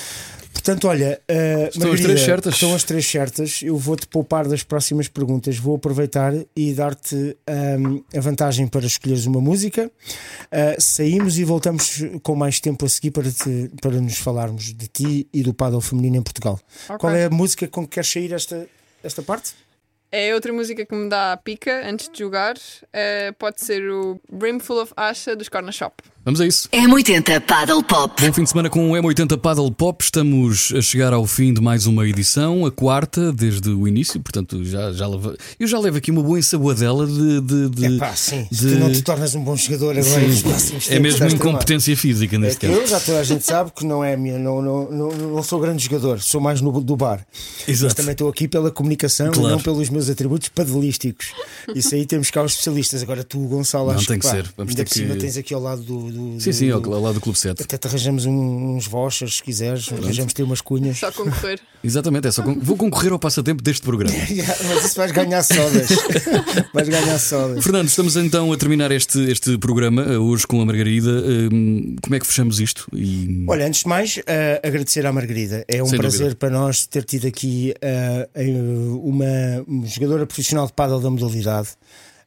Portanto, 0.54 0.88
olha, 0.88 1.20
uh, 1.30 1.34
Estão 1.34 1.68
as 1.68 1.76
Margarida, 1.78 2.04
três 2.08 2.22
certas. 2.22 2.54
Estão 2.54 2.76
as 2.76 2.84
três 2.86 3.06
certas. 3.06 3.60
Eu 3.64 3.76
vou-te 3.78 4.08
poupar 4.08 4.48
das 4.48 4.64
próximas 4.64 5.10
perguntas. 5.10 5.58
Vou 5.58 5.76
aproveitar 5.76 6.32
e 6.56 6.74
dar-te 6.74 7.36
um, 7.80 8.02
a 8.18 8.22
vantagem 8.22 8.66
para 8.68 8.86
escolheres 8.86 9.26
uma 9.26 9.42
música. 9.42 9.92
Uh, 10.46 10.80
saímos 10.82 11.38
e 11.38 11.44
voltamos 11.44 12.02
com 12.22 12.34
mais 12.36 12.62
tempo 12.62 12.86
a 12.86 12.90
seguir 12.90 13.12
para, 13.12 13.30
te- 13.30 13.72
para 13.82 14.00
nos 14.00 14.18
falarmos 14.18 14.74
de 14.74 14.88
ti 14.88 15.28
e 15.34 15.44
do 15.44 15.54
paddle 15.54 15.82
feminino 15.82 16.16
em 16.18 16.22
Portugal. 16.22 16.58
Ok. 16.86 16.98
Qual 17.00 17.14
é 17.14 17.26
a 17.26 17.30
música 17.30 17.68
com 17.68 17.82
que 17.84 17.96
queres 17.96 18.10
sair 18.10 18.32
esta, 18.32 18.66
esta 19.04 19.22
parte? 19.22 19.52
É 20.16 20.32
outra 20.36 20.54
música 20.54 20.86
que 20.86 20.94
me 20.94 21.10
dá 21.10 21.34
a 21.34 21.38
pica 21.38 21.90
antes 21.90 22.08
de 22.08 22.20
jogar. 22.20 22.54
Eh, 22.94 23.32
pode 23.40 23.60
ser 23.66 23.90
o 23.90 24.22
Brimful 24.32 24.84
of 24.84 24.94
Asha 24.96 25.36
dos 25.36 25.50
Corner 25.50 25.74
Shop. 25.74 25.96
Vamos 26.26 26.40
a 26.40 26.48
isso. 26.48 26.70
M80 26.70 27.42
Paddle 27.42 27.84
Pop. 27.84 28.22
Bom 28.26 28.32
fim 28.32 28.44
de 28.44 28.50
semana 28.50 28.70
com 28.70 28.92
o 28.92 28.94
M80 28.94 29.38
Paddle 29.40 29.70
Pop. 29.74 30.02
Estamos 30.02 30.72
a 30.74 30.82
chegar 30.82 31.12
ao 31.12 31.26
fim 31.28 31.52
de 31.54 31.60
mais 31.60 31.86
uma 31.86 32.08
edição, 32.08 32.66
a 32.66 32.72
quarta 32.72 33.34
desde 33.34 33.70
o 33.72 33.86
início. 33.88 34.22
Portanto, 34.22 34.64
já, 34.64 34.94
já 34.94 35.06
leva... 35.06 35.36
eu 35.60 35.68
já 35.68 35.78
levo 35.80 35.98
aqui 35.98 36.12
uma 36.12 36.22
boa 36.24 36.40
ensaboadela 36.40 37.06
de. 37.08 37.42
de, 37.42 37.70
de... 37.70 37.96
É 37.96 37.98
pá, 38.00 38.16
sim. 38.16 38.48
Se 38.52 38.68
de- 38.68 38.74
tu 38.76 38.80
não 38.80 38.90
te 38.92 39.02
tornas 39.02 39.36
um 39.36 39.44
bom 39.44 39.56
jogador 39.58 39.98
agora 39.98 40.22
É 40.90 41.00
mesmo 41.00 41.28
incompetência 41.28 41.98
física 41.98 42.36
É 42.38 42.40
neste 42.40 42.60
que 42.60 42.68
caso. 42.68 42.80
eu 42.80 42.88
já 42.88 43.00
toda 43.02 43.20
a 43.20 43.24
gente 43.24 43.44
sabe 43.44 43.72
que 43.76 43.84
não 43.86 44.02
é 44.02 44.16
minha, 44.16 44.38
não, 44.40 44.62
não, 44.62 44.90
não, 44.92 45.10
não 45.10 45.44
sou 45.44 45.60
grande 45.60 45.84
jogador, 45.84 46.22
sou 46.22 46.40
mais 46.40 46.62
no, 46.62 46.80
do 46.80 46.96
bar. 46.96 47.26
Mas 47.68 47.68
Exato. 47.68 47.96
também 47.96 48.14
estou 48.14 48.30
aqui 48.30 48.48
pela 48.48 48.72
comunicação 48.72 49.30
Claro. 49.32 49.50
e 49.50 49.52
não 49.52 49.60
pelos 49.60 49.90
meus 49.90 50.03
atributos 50.10 50.50
padelísticos. 50.50 51.28
Isso 51.76 51.94
aí 51.96 52.06
temos 52.06 52.30
cá 52.32 52.44
os 52.44 52.52
especialistas. 52.54 53.02
Agora 53.04 53.24
tu, 53.24 53.40
Gonçalo, 53.40 53.88
Não, 53.90 53.96
acho 53.96 54.08
tem 54.08 54.20
que 54.20 54.26
pá, 54.28 54.32
ser. 54.34 54.44
Vamos 54.58 54.72
ainda 54.72 54.84
ter 54.84 54.90
por 54.90 54.94
cima 54.94 55.14
que- 55.16 55.20
tens 55.22 55.38
aqui 55.38 55.54
ao 55.54 55.62
lado 55.62 55.82
do. 55.84 56.12
do- 56.12 56.42
Sim, 56.42 56.50
do- 56.50 56.54
sim, 56.56 56.70
ao, 56.72 56.80
do- 56.82 56.94
ao 56.94 57.02
lado 57.02 57.16
do 57.16 57.22
Clube 57.22 57.38
7. 57.38 57.62
Até 57.64 57.78
te 57.78 57.88
arranjamos 57.88 58.26
um- 58.26 58.76
uns 58.76 58.88
vouchers 58.88 59.38
se 59.38 59.44
quiseres, 59.44 59.92
arranjamos-te 59.92 60.42
umas 60.44 60.62
cunhas. 60.62 60.98
Só 61.00 61.12
concorrer. 61.12 61.60
Exatamente, 61.84 62.28
é 62.28 62.32
só 62.32 62.42
con- 62.44 62.58
vou 62.62 62.78
concorrer 62.78 63.12
ao 63.12 63.20
passatempo 63.20 63.62
deste 63.62 63.82
programa. 63.84 64.16
Mas 64.68 64.86
isso 64.86 64.96
vais 64.96 65.12
ganhar 65.12 65.44
sodas. 65.44 65.88
vais 66.74 66.88
ganhar 66.90 67.20
sodas. 67.20 67.64
Fernando, 67.64 67.88
estamos 67.88 68.16
então 68.16 68.52
a 68.54 68.58
terminar 68.58 68.92
este, 68.92 69.20
este 69.30 69.58
programa 69.58 70.02
eh, 70.04 70.18
hoje 70.18 70.48
com 70.48 70.62
a 70.62 70.66
Margarida. 70.66 71.12
Hum, 71.52 71.96
Como 72.02 72.16
é 72.16 72.20
que 72.20 72.28
fechamos 72.28 72.60
isto? 72.60 72.88
E... 72.94 73.44
Olha, 73.48 73.68
antes 73.68 73.82
de 73.84 73.88
mais, 73.90 74.20
eh, 74.26 74.62
agradecer 74.64 75.06
à 75.06 75.12
Margarida. 75.12 75.66
É 75.68 75.82
um 75.84 75.88
Sem 75.88 75.98
prazer 76.00 76.20
dúvida. 76.20 76.36
para 76.38 76.50
nós 76.50 76.86
ter 76.86 77.04
tido 77.04 77.28
aqui 77.28 77.74
uma 79.04 79.64
uma 79.68 79.88
jogadora 79.96 80.26
profissional 80.26 80.66
de 80.68 80.74
pádel 80.74 81.00
da 81.00 81.10
modalidade. 81.10 81.70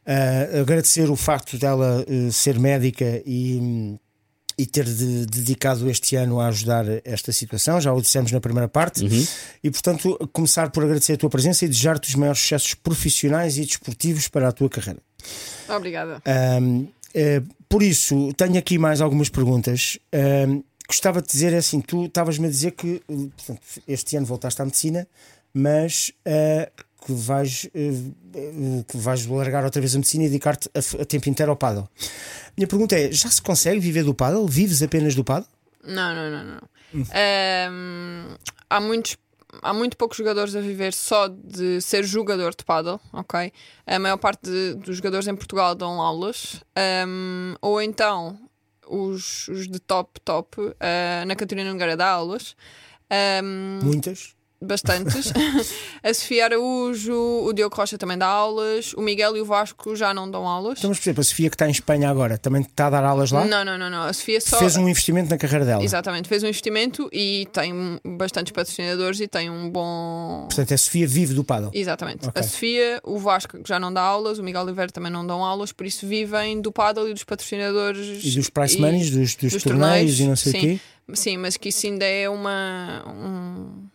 Eh, 0.05 0.61
agradecer 0.61 1.11
o 1.11 1.17
facto 1.17 1.59
dela 1.59 2.05
eh, 2.09 2.31
ser 2.31 2.59
médica 2.59 3.21
e, 3.27 3.59
hum, 3.61 3.99
e 4.57 4.65
ter 4.65 4.85
de- 4.85 5.27
dedicado 5.27 5.91
este 5.91 6.15
ano 6.17 6.41
a 6.41 6.47
ajudar 6.49 6.85
esta 7.05 7.33
situação. 7.33 7.81
Já 7.81 7.93
o 7.93 8.01
dissemos 8.01 8.31
na 8.33 8.41
primeira 8.41 8.69
parte. 8.69 9.05
E, 9.63 9.71
portanto, 9.71 10.17
começar 10.33 10.71
por 10.71 10.85
agradecer 10.85 11.15
a 11.15 11.17
tua 11.17 11.29
presença 11.29 11.65
e 11.65 11.69
desejar-te 11.69 12.09
os 12.09 12.15
maiores 12.15 12.41
sucessos 12.41 12.75
profissionais 12.75 13.59
e 13.59 13.63
desportivos 13.67 14.29
para 14.29 14.49
a 14.49 14.53
tua 14.53 14.69
carreira. 14.71 15.01
Obrigada. 15.69 16.23
Um, 16.63 16.87
eh, 17.13 17.43
por 17.69 17.83
isso, 17.83 18.33
tenho 18.35 18.57
aqui 18.59 18.79
mais 18.79 19.01
algumas 19.01 19.29
perguntas. 19.29 19.99
Um, 20.49 20.63
gostava 20.89 21.21
de 21.21 21.27
dizer 21.29 21.53
é 21.53 21.57
assim: 21.57 21.81
tu 21.81 22.05
estavas-me 22.05 22.47
a 22.47 22.51
dizer 22.51 22.71
que 22.73 23.03
eh, 23.09 23.15
portanto, 23.37 23.61
este 23.89 24.17
ano 24.17 24.25
voltaste 24.25 24.63
à 24.63 24.65
medicina, 24.65 25.07
mas 25.53 26.13
eh, 26.25 26.71
que, 27.07 27.13
vais, 27.13 27.69
eh, 27.73 28.83
que 28.89 28.97
vais 28.97 29.25
largar 29.27 29.63
outra 29.65 29.81
vez 29.81 29.95
a 29.95 29.99
medicina 29.99 30.25
e 30.25 30.27
dedicar-te 30.27 30.69
a, 30.75 31.03
a 31.03 31.05
tempo 31.05 31.29
inteiro 31.29 31.53
ao 31.53 31.57
paddle. 31.57 31.89
Minha 32.57 32.67
pergunta 32.67 32.99
é: 32.99 33.13
já 33.13 33.31
se 33.31 33.41
consegue 33.41 33.79
viver 33.79 34.03
do 34.03 34.13
paddle? 34.13 34.47
Vives 34.49 34.83
apenas 34.83 35.15
do 35.15 35.23
paddle? 35.23 35.49
Não, 35.85 36.15
não, 36.15 36.31
não, 36.31 36.45
não. 36.45 37.07
Ahm, 37.13 38.37
há 38.69 38.81
muitos. 38.81 39.17
Há 39.63 39.73
muito 39.73 39.97
poucos 39.97 40.19
jogadores 40.19 40.55
a 40.55 40.61
viver 40.61 40.93
só 40.93 41.29
de 41.29 41.81
ser 41.81 42.05
jogador 42.05 42.55
de 42.55 42.63
paddle, 42.65 43.01
ok? 43.13 43.51
A 43.87 43.99
maior 43.99 44.19
parte 44.19 44.51
de- 44.51 44.75
dos 44.75 44.97
jogadores 44.97 45.27
em 45.29 45.35
Portugal 45.35 45.75
dão 45.75 46.01
aulas, 46.03 46.63
ahm, 46.77 47.55
ou 47.63 47.81
então 47.81 48.39
os, 48.87 49.49
os 49.49 49.67
de 49.67 49.79
top, 49.79 50.21
top, 50.21 50.57
ah, 50.79 51.25
na 51.25 51.35
Catarina 51.35 51.73
Nogueira 51.73 51.97
dá 51.97 52.07
aulas, 52.11 52.55
ahm, 53.09 53.81
Muitas. 53.83 54.36
Bastantes. 54.61 55.33
a 56.03 56.15
Sofia 56.15 56.45
Araújo, 56.45 57.15
o 57.15 57.53
Diogo 57.53 57.75
Rocha 57.77 57.99
também 57.99 58.17
dá 58.17 58.27
aulas, 58.27 58.93
o 58.95 59.01
Miguel 59.03 59.37
e 59.37 59.41
o 59.41 59.45
Vasco 59.45 59.95
já 59.95 60.13
não 60.15 60.31
dão 60.31 60.47
aulas. 60.47 60.79
Então, 60.79 60.91
mas, 60.91 60.99
por 60.99 61.05
exemplo, 61.05 61.21
a 61.21 61.25
Sofia 61.25 61.51
que 61.51 61.55
está 61.55 61.67
em 61.69 61.71
Espanha 61.71 62.09
agora 62.11 62.39
também 62.39 62.63
está 62.63 62.87
a 62.87 62.91
dar 62.91 63.05
aulas 63.05 63.31
lá? 63.31 63.45
Não, 63.45 63.65
não, 63.65 63.79
não, 63.79 63.91
não. 63.91 64.03
A 64.03 64.13
Sofia 64.13 64.41
só. 64.41 64.59
Fez 64.59 64.77
um 64.77 64.89
investimento 64.89 65.31
na 65.31 65.39
carreira 65.39 65.65
dela. 65.65 65.83
Exatamente, 65.85 66.29
fez 66.29 66.43
um 66.43 66.47
investimento 66.47 67.09
e 67.13 67.47
tem 67.53 68.01
bastantes 68.05 68.53
patrocinadores 68.53 69.21
e 69.21 69.29
tem 69.29 69.51
um 69.51 69.71
bom. 69.71 70.47
Portanto, 70.49 70.75
a 70.75 70.79
Sofia 70.79 71.07
vive 71.07 71.35
do 71.35 71.45
paddle. 71.45 71.71
Exatamente. 71.73 72.29
Ok. 72.29 72.41
A 72.41 72.43
Sofia, 72.43 73.01
o 73.05 73.19
Vasco 73.19 73.59
que 73.63 73.69
já 73.69 73.79
não 73.79 73.93
dá 73.93 74.03
aulas, 74.03 74.39
o 74.39 74.43
Miguel 74.43 74.63
Oliveira 74.63 74.91
também 74.91 75.11
não 75.13 75.27
dão 75.27 75.45
aulas, 75.45 75.73
por 75.73 75.87
isso 75.87 76.07
vivem 76.07 76.61
do 76.61 76.73
paddle 76.73 77.09
e 77.09 77.13
dos 77.13 77.25
patrocinadores 77.25 78.25
E 78.25 78.31
dos 78.37 78.49
price 78.51 78.79
e 78.79 78.81
monies, 78.81 79.11
dos, 79.11 79.35
dos, 79.35 79.63
torneios, 79.63 80.19
e 80.21 80.25
não 80.27 80.37
sei 80.37 80.53
sim. 80.53 80.59
o 80.59 80.61
quê. 80.61 80.81
Sim, 81.15 81.37
mas 81.37 81.57
que 81.57 81.69
isso 81.69 81.87
ainda 81.87 82.05
é 82.05 82.29
uma, 82.29 83.05
um- 83.07 83.87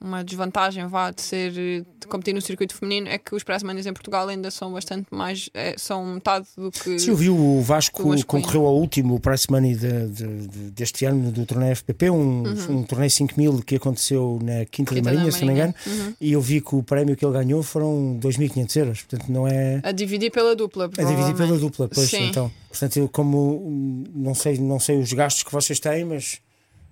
uma 0.00 0.22
desvantagem 0.22 0.86
vá 0.86 1.10
de 1.10 1.20
ser 1.22 1.50
de 1.52 1.84
competir 2.08 2.32
no 2.32 2.40
circuito 2.40 2.74
feminino, 2.74 3.08
é 3.08 3.18
que 3.18 3.34
os 3.34 3.42
price 3.42 3.64
monies 3.64 3.84
em 3.86 3.92
Portugal 3.92 4.28
ainda 4.28 4.50
são 4.50 4.72
bastante 4.72 5.06
mais, 5.10 5.50
é, 5.52 5.74
são 5.76 6.04
metade 6.14 6.46
do 6.56 6.70
que 6.70 6.96
eu 7.08 7.16
vi 7.16 7.28
o 7.28 7.60
Vasco 7.60 8.02
concorreu 8.26 8.64
ao 8.66 8.76
último 8.76 9.20
Money 9.50 9.74
de- 9.74 10.06
de- 10.08 10.46
de- 10.48 10.70
deste 10.70 11.04
ano 11.04 11.30
do 11.32 11.44
torneio 11.44 11.72
FPP, 11.72 12.10
um, 12.10 12.44
um 12.70 12.82
torneio 12.82 13.10
5 13.10 13.34
mil 13.36 13.60
que 13.62 13.76
aconteceu 13.76 14.38
na 14.42 14.64
Quinta, 14.66 14.94
Quinta 14.94 14.94
da 14.94 15.10
da 15.10 15.14
Marinha, 15.16 15.32
se 15.32 15.44
não 15.44 15.52
me 15.52 15.58
Marinha. 15.60 15.74
engano, 15.86 16.14
e 16.20 16.32
eu 16.32 16.40
vi 16.40 16.60
que 16.60 16.74
o 16.74 16.82
prémio 16.82 17.16
que 17.16 17.24
ele 17.24 17.32
ganhou 17.34 17.62
foram 17.62 18.16
2.500 18.20 18.76
euros, 18.76 19.02
portanto 19.02 19.28
não 19.30 19.46
é 19.48 19.80
a 19.82 19.92
dividir 19.92 20.30
pela 20.30 20.54
dupla. 20.54 20.84
a 20.96 21.02
dividir 21.02 21.34
pela 21.34 21.58
dupla, 21.58 21.88
pois 21.92 22.08
Sim. 22.08 22.28
então. 22.28 22.50
Portanto, 22.68 22.96
eu 22.98 23.08
como 23.08 23.62
hum, 23.66 24.04
não 24.14 24.34
sei, 24.34 24.58
não 24.58 24.78
sei 24.78 24.98
os 25.00 25.12
gastos 25.12 25.42
que 25.42 25.50
vocês 25.52 25.80
têm, 25.80 26.04
mas 26.04 26.38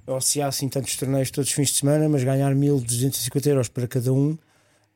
ou 0.06 0.20
se 0.20 0.40
há 0.40 0.48
assim 0.48 0.68
tantos 0.68 0.96
torneios 0.96 1.30
todos 1.30 1.50
os 1.50 1.54
fins 1.54 1.70
de 1.70 1.78
semana, 1.78 2.08
mas 2.08 2.22
ganhar 2.22 2.54
1.250 2.54 3.46
euros 3.46 3.68
para 3.68 3.86
cada 3.88 4.12
um. 4.12 4.36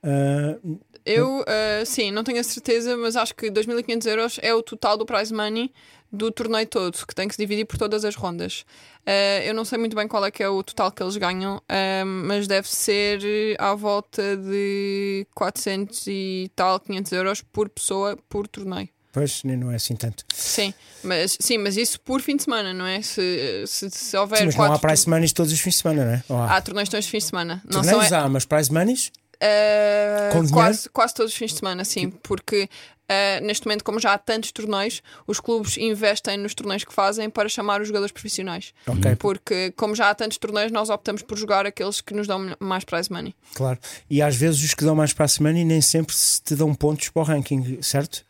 ah, 0.03 0.57
Eu, 1.05 1.41
uh, 1.41 1.87
sim, 1.87 2.11
não 2.11 2.23
tenho 2.23 2.41
a 2.41 2.45
certeza, 2.45 2.97
mas 2.97 3.17
acho 3.17 3.35
que 3.35 3.51
2.500 3.51 4.07
euros 4.07 4.39
é 4.43 4.55
o 4.55 4.63
total 4.63 4.97
do 4.97 5.07
prize 5.07 5.33
money 5.33 5.73
do 6.13 6.31
torneio 6.31 6.67
todo, 6.67 7.07
que 7.07 7.15
tem 7.15 7.29
que 7.29 7.35
se 7.35 7.41
dividir 7.41 7.65
por 7.65 7.79
todas 7.79 8.05
as 8.05 8.17
rondas. 8.17 8.65
Uh, 9.07 9.43
eu 9.45 9.55
não 9.55 9.65
sei 9.65 9.79
muito 9.79 9.95
bem 9.95 10.09
qual 10.09 10.25
é 10.25 10.31
que 10.31 10.43
é 10.43 10.49
o 10.49 10.63
total 10.63 10.91
que 10.91 11.03
eles 11.03 11.17
ganham, 11.17 11.57
uh, 11.59 12.07
mas 12.07 12.47
deve 12.47 12.69
ser 12.69 13.21
à 13.59 13.75
volta 13.75 14.37
de 14.37 15.27
400 15.35 16.07
e 16.09 16.51
tal, 16.55 16.81
500 16.81 17.13
euros 17.13 17.43
por 17.43 17.69
pessoa 17.69 18.19
por 18.29 18.49
torneio. 18.49 18.89
Pois, 19.13 19.43
não 19.45 19.71
é 19.71 19.77
assim 19.77 19.95
tanto. 19.97 20.25
Sim, 20.35 20.73
mas, 21.03 21.37
sim, 21.41 21.59
mas 21.59 21.77
isso 21.77 22.01
por 22.01 22.21
fim 22.21 22.37
de 22.37 22.45
semana, 22.45 22.73
não 22.73 22.87
é? 22.87 23.03
Se, 23.03 23.65
se, 23.67 23.91
se 23.91 24.17
houver 24.17 24.39
Sim, 24.39 24.47
mas 24.47 24.57
não 24.57 24.65
há 24.65 24.69
quatro 24.69 24.89
Price 24.89 25.09
Monies 25.09 25.33
todos 25.33 25.53
os 25.53 25.61
fins 25.61 25.75
de 25.75 25.83
semana, 25.83 26.05
não 26.05 26.13
é? 26.13 26.25
Ou 26.29 26.37
há? 26.39 26.57
Há 26.57 26.61
torneios 26.61 26.89
todos 26.89 27.05
os 27.05 27.11
fins 27.11 27.25
de 27.25 27.31
semana. 27.31 27.63
Não 27.65 27.83
são, 27.83 27.93
Torneios 27.93 28.13
há, 28.13 28.29
mas 28.29 28.45
Prize 28.45 28.73
Monies? 28.73 29.13
Uh, 29.43 30.53
quase, 30.53 30.89
quase 30.91 31.15
todos 31.15 31.33
os 31.33 31.39
fins 31.39 31.53
de 31.53 31.59
semana, 31.59 31.83
sim, 31.83 32.11
porque 32.11 32.69
uh, 33.11 33.45
neste 33.45 33.67
momento, 33.67 33.83
como 33.83 33.99
já 33.99 34.13
há 34.13 34.19
tantos 34.19 34.53
torneios, 34.53 35.03
os 35.27 35.41
clubes 35.41 35.77
investem 35.79 36.37
nos 36.37 36.55
torneios 36.55 36.85
que 36.85 36.93
fazem 36.93 37.31
para 37.31 37.49
chamar 37.49 37.81
os 37.81 37.89
jogadores 37.89 38.13
profissionais. 38.13 38.73
Ok. 38.87 39.17
Porque, 39.17 39.73
como 39.77 39.95
já 39.95 40.11
há 40.11 40.15
tantos 40.15 40.39
torneios, 40.39 40.71
nós 40.71 40.91
optamos 40.91 41.23
por 41.23 41.39
jogar 41.39 41.67
aqueles 41.67 42.01
que 42.01 42.15
nos 42.15 42.27
dão 42.27 42.55
mais 42.61 42.85
prize 42.85 43.11
money. 43.11 43.35
Claro. 43.55 43.79
E 44.09 44.23
às 44.23 44.37
vezes 44.37 44.63
os 44.63 44.75
que 44.75 44.85
dão 44.85 44.95
mais 44.95 45.13
para 45.13 45.25
a 45.25 45.29
semana 45.29 45.59
e 45.59 45.65
nem 45.65 45.81
sempre 45.81 46.15
se 46.15 46.41
te 46.43 46.55
dão 46.55 46.75
pontos 46.75 47.09
para 47.09 47.23
o 47.23 47.25
ranking, 47.25 47.81
certo? 47.83 48.25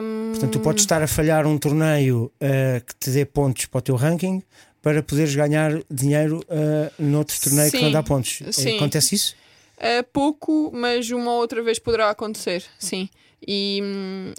Um, 0.00 0.30
Portanto, 0.32 0.52
tu 0.52 0.60
podes 0.60 0.82
estar 0.84 1.02
a 1.02 1.06
falhar 1.08 1.46
um 1.46 1.58
torneio 1.58 2.30
ah, 2.40 2.80
que 2.80 2.94
te 2.94 3.10
dê 3.10 3.24
pontos 3.24 3.66
para 3.66 3.78
o 3.78 3.82
teu 3.82 3.96
ranking 3.96 4.42
para 4.80 5.02
poderes 5.02 5.34
ganhar 5.34 5.72
dinheiro 5.90 6.40
uh, 6.48 7.02
noutro 7.02 7.36
torneio 7.40 7.70
que 7.70 7.78
Sim. 7.78 7.84
não 7.84 7.90
dá 7.90 8.02
pontos. 8.02 8.40
Sim. 8.52 8.76
Acontece 8.76 9.14
isso? 9.16 9.34
uh, 9.78 10.04
pouco, 10.12 10.70
mas 10.72 11.10
uma 11.10 11.32
ou 11.32 11.38
outra 11.40 11.60
vez 11.62 11.78
poderá 11.78 12.10
acontecer, 12.10 12.64
sim. 12.78 13.08
E, 13.46 13.80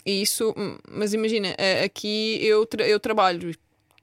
e 0.05 0.21
isso, 0.21 0.53
mas 0.89 1.13
imagina, 1.13 1.49
uh, 1.49 1.85
aqui 1.85 2.39
eu, 2.41 2.65
tra- 2.65 2.87
eu 2.87 2.99
trabalho 2.99 3.53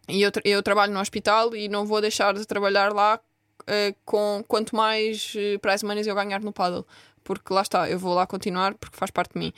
e 0.08 0.22
eu, 0.22 0.30
tra- 0.30 0.42
eu 0.44 0.62
trabalho 0.62 0.92
no 0.92 1.00
hospital 1.00 1.54
e 1.56 1.68
não 1.68 1.84
vou 1.86 2.00
deixar 2.00 2.34
de 2.34 2.44
trabalhar 2.46 2.92
lá 2.92 3.18
uh, 3.62 3.96
com 4.04 4.44
quanto 4.46 4.76
mais 4.76 5.34
uh, 5.34 5.58
prize 5.60 5.84
monies 5.84 6.06
eu 6.06 6.14
ganhar 6.14 6.40
no 6.42 6.52
paddle. 6.52 6.86
Porque 7.26 7.52
lá 7.52 7.62
está, 7.62 7.90
eu 7.90 7.98
vou 7.98 8.14
lá 8.14 8.26
continuar 8.26 8.74
porque 8.74 8.96
faz 8.96 9.10
parte 9.10 9.32
de 9.32 9.38
mim. 9.40 9.52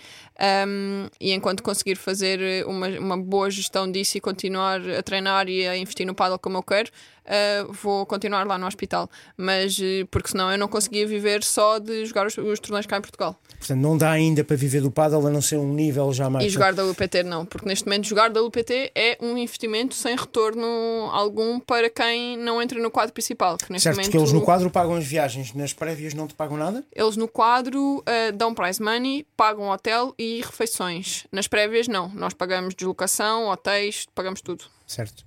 Um, 0.67 1.07
e 1.21 1.33
enquanto 1.33 1.63
conseguir 1.63 1.97
fazer 1.97 2.67
uma, 2.67 2.89
uma 2.89 3.17
boa 3.17 3.51
gestão 3.51 3.91
disso 3.91 4.17
e 4.17 4.21
continuar 4.21 4.81
a 4.91 5.03
treinar 5.03 5.49
e 5.49 5.69
a 5.69 5.77
investir 5.77 6.07
no 6.07 6.15
paddle 6.15 6.39
como 6.39 6.57
eu 6.57 6.63
quero, 6.63 6.91
uh, 7.29 7.73
vou 7.73 8.07
continuar 8.07 8.47
lá 8.47 8.59
no 8.59 8.67
hospital. 8.67 9.09
Mas 9.37 9.79
uh, 9.79 10.07
porque 10.11 10.31
senão 10.31 10.51
eu 10.51 10.59
não 10.59 10.69
conseguia 10.69 11.07
viver 11.07 11.45
só 11.45 11.79
de 11.79 12.05
jogar 12.07 12.27
os, 12.27 12.37
os 12.37 12.59
torneios 12.61 12.87
cá 12.87 12.99
em 12.99 13.01
Portugal. 13.01 13.39
Portanto, 13.59 13.81
não 13.81 13.97
dá 13.99 14.11
ainda 14.11 14.45
para 14.45 14.57
viver 14.57 14.81
do 14.81 14.91
paddle 14.91 15.27
a 15.27 15.31
não 15.31 15.43
ser 15.43 15.57
um 15.57 15.73
nível 15.73 16.13
já 16.13 16.31
mais. 16.31 16.47
E 16.47 16.49
jogar 16.49 16.73
da 16.73 16.85
UPT 16.85 17.23
não, 17.25 17.45
porque 17.45 17.67
neste 17.67 17.85
momento 17.85 18.07
jogar 18.07 18.31
da 18.31 18.43
UPT 18.43 18.93
é 18.95 19.19
um 19.21 19.37
investimento 19.37 19.95
sem 19.95 20.17
retorno 20.17 20.67
algum 21.13 21.59
para 21.59 21.91
quem 21.91 22.37
não 22.37 22.63
entra 22.63 22.81
no 22.81 22.91
quadro 22.91 23.13
principal. 23.13 23.59
Que 23.59 23.73
neste 23.73 23.85
Certo, 23.85 23.97
momento 23.97 24.11
porque 24.11 24.19
eles 24.19 24.33
no 24.33 24.43
quadro 24.43 24.71
pagam 24.71 24.95
as 24.95 25.05
viagens, 25.05 25.53
nas 25.55 25.73
prévias 25.73 26.15
não 26.15 26.27
te 26.27 26.35
pagam 26.35 26.57
nada? 26.57 26.85
Eles 26.95 27.17
no 27.17 27.27
quadro 27.27 27.99
uh, 27.99 28.33
dão 28.35 28.55
prize 28.55 28.83
money, 28.83 29.27
pagam 29.37 29.69
hotel 29.69 30.15
e 30.19 30.41
refeições. 30.41 31.27
Nas 31.33 31.49
prévias, 31.49 31.89
não. 31.89 32.09
Nós 32.15 32.35
pagamos 32.35 32.75
deslocação, 32.75 33.49
hotéis, 33.49 34.07
pagamos 34.15 34.41
tudo. 34.41 34.65
Certo. 34.87 35.25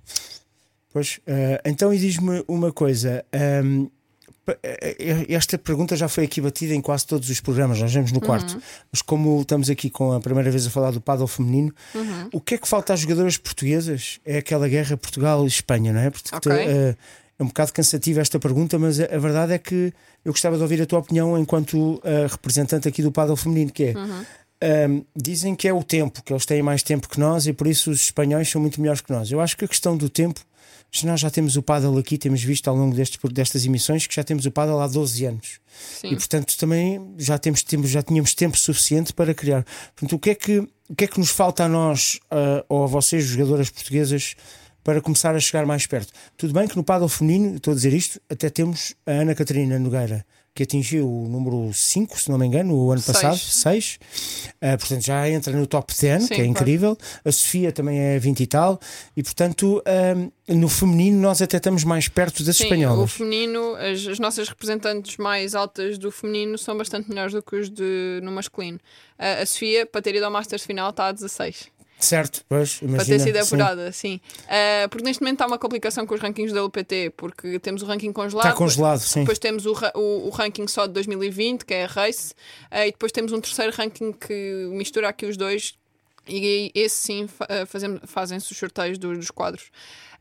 Pois, 0.92 1.20
eh, 1.26 1.60
então 1.64 1.92
e 1.92 1.98
diz-me 1.98 2.44
uma 2.46 2.72
coisa. 2.72 3.24
ehm, 3.32 3.86
pa- 4.44 4.58
eh, 4.62 5.24
esta 5.28 5.56
pergunta 5.56 5.96
já 5.96 6.08
foi 6.08 6.24
aqui 6.24 6.40
batida 6.40 6.74
em 6.74 6.80
quase 6.80 7.06
todos 7.06 7.30
os 7.30 7.40
programas, 7.40 7.80
nós 7.80 7.92
vemos 7.92 8.12
no 8.12 8.18
Uhum. 8.18 8.26
quarto. 8.26 8.60
Mas 8.92 9.00
como 9.00 9.40
estamos 9.40 9.70
aqui 9.70 9.88
com 9.88 10.12
a 10.12 10.20
primeira 10.20 10.50
vez 10.50 10.66
a 10.66 10.70
falar 10.70 10.90
do 10.90 11.00
paddle 11.00 11.26
feminino, 11.26 11.72
Uhum. 11.94 12.28
o 12.34 12.40
que 12.40 12.54
é 12.56 12.58
que 12.58 12.68
falta 12.68 12.92
às 12.92 13.00
jogadoras 13.00 13.36
portuguesas? 13.38 14.18
É 14.24 14.38
aquela 14.38 14.68
guerra 14.68 14.96
Portugal 14.96 15.44
e 15.44 15.48
Espanha, 15.48 15.92
não 15.92 16.00
é? 16.00 16.10
Porque 16.10 16.34
Ok. 16.36 16.52
eh, 16.52 16.96
é 17.38 17.42
um 17.42 17.46
bocado 17.46 17.72
cansativa 17.72 18.20
esta 18.20 18.38
pergunta, 18.38 18.78
mas 18.78 19.00
a, 19.00 19.04
a 19.04 19.18
verdade 19.18 19.52
é 19.54 19.58
que 19.58 19.92
eu 20.24 20.32
gostava 20.32 20.56
de 20.56 20.62
ouvir 20.62 20.82
a 20.82 20.86
tua 20.86 20.98
opinião 20.98 21.38
enquanto 21.38 22.00
eh, 22.04 22.26
representante 22.28 22.86
aqui 22.86 23.02
do 23.02 23.10
paddle 23.10 23.36
feminino, 23.36 23.70
que 23.72 23.84
é. 23.84 23.92
Uhum. 23.96 24.24
Um, 24.64 25.04
dizem 25.16 25.56
que 25.56 25.66
é 25.66 25.72
o 25.74 25.82
tempo, 25.82 26.22
que 26.22 26.32
eles 26.32 26.46
têm 26.46 26.62
mais 26.62 26.84
tempo 26.84 27.08
que 27.08 27.18
nós 27.18 27.48
e 27.48 27.52
por 27.52 27.66
isso 27.66 27.90
os 27.90 28.00
espanhóis 28.02 28.48
são 28.48 28.60
muito 28.60 28.80
melhores 28.80 29.00
que 29.00 29.10
nós. 29.12 29.28
Eu 29.28 29.40
acho 29.40 29.56
que 29.56 29.64
a 29.64 29.68
questão 29.68 29.96
do 29.96 30.08
tempo 30.08 30.40
Mas 30.92 31.02
nós 31.04 31.20
já 31.20 31.30
temos 31.30 31.56
o 31.56 31.62
paddle 31.62 31.96
aqui, 31.98 32.18
temos 32.18 32.42
visto 32.42 32.68
ao 32.68 32.76
longo 32.76 32.94
destes, 32.94 33.18
destas 33.32 33.64
emissões 33.64 34.06
que 34.06 34.14
já 34.14 34.22
temos 34.22 34.44
o 34.44 34.50
paddle 34.50 34.78
há 34.80 34.86
12 34.86 35.24
anos. 35.24 35.58
Sim. 36.00 36.08
E 36.08 36.16
portanto 36.16 36.56
também 36.58 37.14
já, 37.16 37.38
temos, 37.38 37.62
temos, 37.62 37.88
já 37.88 38.02
tínhamos 38.02 38.34
tempo 38.34 38.58
suficiente 38.58 39.12
para 39.12 39.32
criar. 39.32 39.64
Portanto, 39.96 40.16
o 40.16 40.18
que 40.18 40.30
é 40.30 40.34
que, 40.34 40.58
o 40.58 40.94
que, 40.94 41.04
é 41.04 41.06
que 41.06 41.18
nos 41.18 41.30
falta 41.30 41.64
a 41.64 41.68
nós 41.68 42.20
uh, 42.30 42.64
ou 42.68 42.84
a 42.84 42.86
vocês, 42.86 43.24
jogadoras 43.24 43.70
portuguesas, 43.70 44.36
para 44.84 45.00
começar 45.00 45.34
a 45.34 45.40
chegar 45.40 45.64
mais 45.64 45.86
perto? 45.86 46.12
Tudo 46.36 46.52
bem 46.52 46.68
que 46.68 46.76
no 46.76 46.84
paddle 46.84 47.08
feminino, 47.08 47.56
estou 47.56 47.72
a 47.72 47.74
dizer 47.74 47.94
isto, 47.94 48.20
até 48.28 48.50
temos 48.50 48.94
a 49.06 49.12
Ana 49.12 49.34
Catarina 49.34 49.78
Nogueira 49.78 50.26
que 50.54 50.64
atingiu 50.64 51.08
o 51.08 51.28
número 51.28 51.72
5, 51.72 52.20
se 52.20 52.30
não 52.30 52.36
me 52.36 52.46
engano, 52.46 52.74
o 52.76 52.92
ano 52.92 53.00
Seis. 53.00 53.16
passado, 53.16 53.38
6. 53.38 53.98
Uh, 54.60 54.78
portanto, 54.78 55.00
já 55.02 55.28
entra 55.28 55.52
no 55.56 55.66
top 55.66 55.94
10, 55.98 56.22
Sim, 56.22 56.28
que 56.28 56.34
é 56.34 56.36
claro. 56.36 56.50
incrível. 56.50 56.98
A 57.24 57.32
Sofia 57.32 57.72
também 57.72 57.98
é 57.98 58.18
20 58.18 58.40
e 58.40 58.46
tal. 58.46 58.78
E, 59.16 59.22
portanto, 59.22 59.82
um, 60.48 60.54
no 60.54 60.68
feminino, 60.68 61.18
nós 61.20 61.40
até 61.40 61.56
estamos 61.56 61.84
mais 61.84 62.06
perto 62.08 62.42
das 62.42 62.56
Sim, 62.58 62.64
o 62.64 62.66
espanholas. 62.66 63.12
feminino, 63.12 63.74
as, 63.76 64.06
as 64.06 64.18
nossas 64.18 64.48
representantes 64.48 65.16
mais 65.16 65.54
altas 65.54 65.96
do 65.96 66.10
feminino 66.10 66.58
são 66.58 66.76
bastante 66.76 67.08
melhores 67.08 67.32
do 67.32 67.42
que 67.42 67.56
os 67.56 67.70
de, 67.70 68.20
no 68.22 68.30
masculino. 68.30 68.78
A, 69.18 69.40
a 69.42 69.46
Sofia, 69.46 69.86
para 69.86 70.02
ter 70.02 70.14
ido 70.16 70.24
ao 70.26 70.30
Masters 70.30 70.64
final, 70.64 70.90
está 70.90 71.06
a 71.06 71.12
16. 71.12 71.71
Certo, 72.04 72.44
pois, 72.48 72.78
para 72.78 72.88
imagina. 72.88 73.18
ter 73.18 73.22
sido 73.22 73.36
sim. 73.36 73.40
apurada, 73.40 73.92
sim. 73.92 74.20
Ah, 74.48 74.88
porque 74.88 75.04
neste 75.04 75.22
momento 75.22 75.40
há 75.42 75.46
uma 75.46 75.58
complicação 75.58 76.04
com 76.04 76.14
os 76.14 76.20
rankings 76.20 76.52
da 76.52 76.64
UPT, 76.64 77.12
porque 77.16 77.58
temos 77.60 77.80
o 77.82 77.86
ranking 77.86 78.12
congelado. 78.12 78.46
Está 78.46 78.56
congelado, 78.58 78.98
sim. 78.98 79.20
Depois 79.20 79.38
temos 79.38 79.66
o, 79.66 79.72
o, 79.94 80.26
o 80.26 80.30
ranking 80.30 80.66
só 80.66 80.86
de 80.86 80.92
2020, 80.94 81.64
que 81.64 81.74
é 81.74 81.84
a 81.84 81.86
Race, 81.86 82.34
ah, 82.70 82.86
e 82.86 82.90
depois 82.90 83.12
temos 83.12 83.32
um 83.32 83.40
terceiro 83.40 83.72
ranking 83.72 84.12
que 84.12 84.68
mistura 84.72 85.08
aqui 85.08 85.26
os 85.26 85.36
dois, 85.36 85.74
e 86.28 86.70
esse 86.74 86.96
sim 86.96 87.28
fazem- 87.66 88.00
fazem-se 88.04 88.50
os 88.52 88.58
sorteios 88.58 88.98
dos, 88.98 89.30
quadros. 89.30 89.70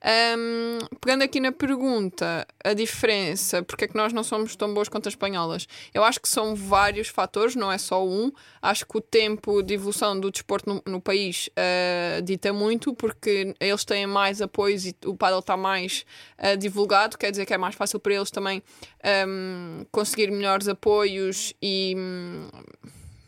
Ahm, 0.04 0.80
pegando 1.00 1.24
aqui 1.24 1.40
na 1.40 1.52
pergunta, 1.52 2.48
a 2.64 2.74
diferença, 2.74 3.62
porque 3.62 3.86
é 3.86 3.88
que 3.88 3.96
nós 3.96 4.12
não 4.12 4.24
somos 4.24 4.56
tão 4.56 4.74
boas 4.74 4.90
quanto 4.90 5.08
as 5.08 5.14
espanholas? 5.14 5.68
Eu 5.94 6.04
acho 6.04 6.20
que 6.20 6.28
são 6.28 6.56
vários 6.56 7.08
fatores, 7.08 7.56
não 7.56 7.72
é 7.72 7.78
só 7.78 8.04
um. 8.04 8.32
Acho 8.60 8.84
que 8.88 8.98
o 8.98 9.02
tempo 9.02 9.62
de 9.62 9.76
evolução 9.76 10.20
do 10.20 10.32
desporto 10.32 10.68
no, 10.68 10.92
no 10.92 11.00
país 11.00 11.52
ah, 11.56 12.20
dita 12.22 12.52
muito, 12.52 12.96
porque 12.96 13.54
eles 13.60 13.86
têm 13.86 14.08
mais 14.08 14.42
apoios 14.42 14.88
e 14.88 14.96
o 15.06 15.16
paddle 15.16 15.40
está 15.40 15.56
mais 15.56 16.04
ah, 16.36 16.56
divulgado, 16.56 17.16
quer 17.16 17.30
dizer 17.30 17.46
que 17.46 17.54
é 17.54 17.58
mais 17.60 17.76
fácil 17.76 18.00
para 18.00 18.16
eles 18.16 18.32
também 18.32 18.64
ahm, 19.04 19.84
conseguir 19.92 20.32
melhores 20.32 20.68
apoios 20.68 21.54
e. 21.62 21.94
hum, 21.96 22.48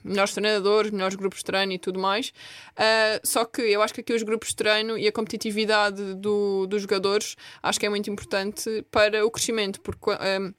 melhores 0.03 0.33
treinadores, 0.33 0.91
melhores 0.91 1.15
grupos 1.15 1.39
de 1.39 1.45
treino 1.45 1.71
e 1.73 1.79
tudo 1.79 1.99
mais. 1.99 2.33
Ah, 2.75 3.19
só 3.23 3.45
que 3.45 3.61
eu 3.61 3.81
acho 3.81 3.93
que 3.93 4.01
aqui 4.01 4.13
os 4.13 4.23
grupos 4.23 4.49
de 4.49 4.55
treino 4.55 4.97
e 4.97 5.07
a 5.07 5.11
competitividade 5.11 6.13
do- 6.15 6.65
dos 6.67 6.81
jogadores 6.81 7.35
acho 7.61 7.79
que 7.79 7.85
é 7.85 7.89
muito 7.89 8.09
importante 8.09 8.85
para 8.91 9.25
o 9.25 9.31
crescimento, 9.31 9.79
porque 9.81 10.11
ah, 10.11 10.51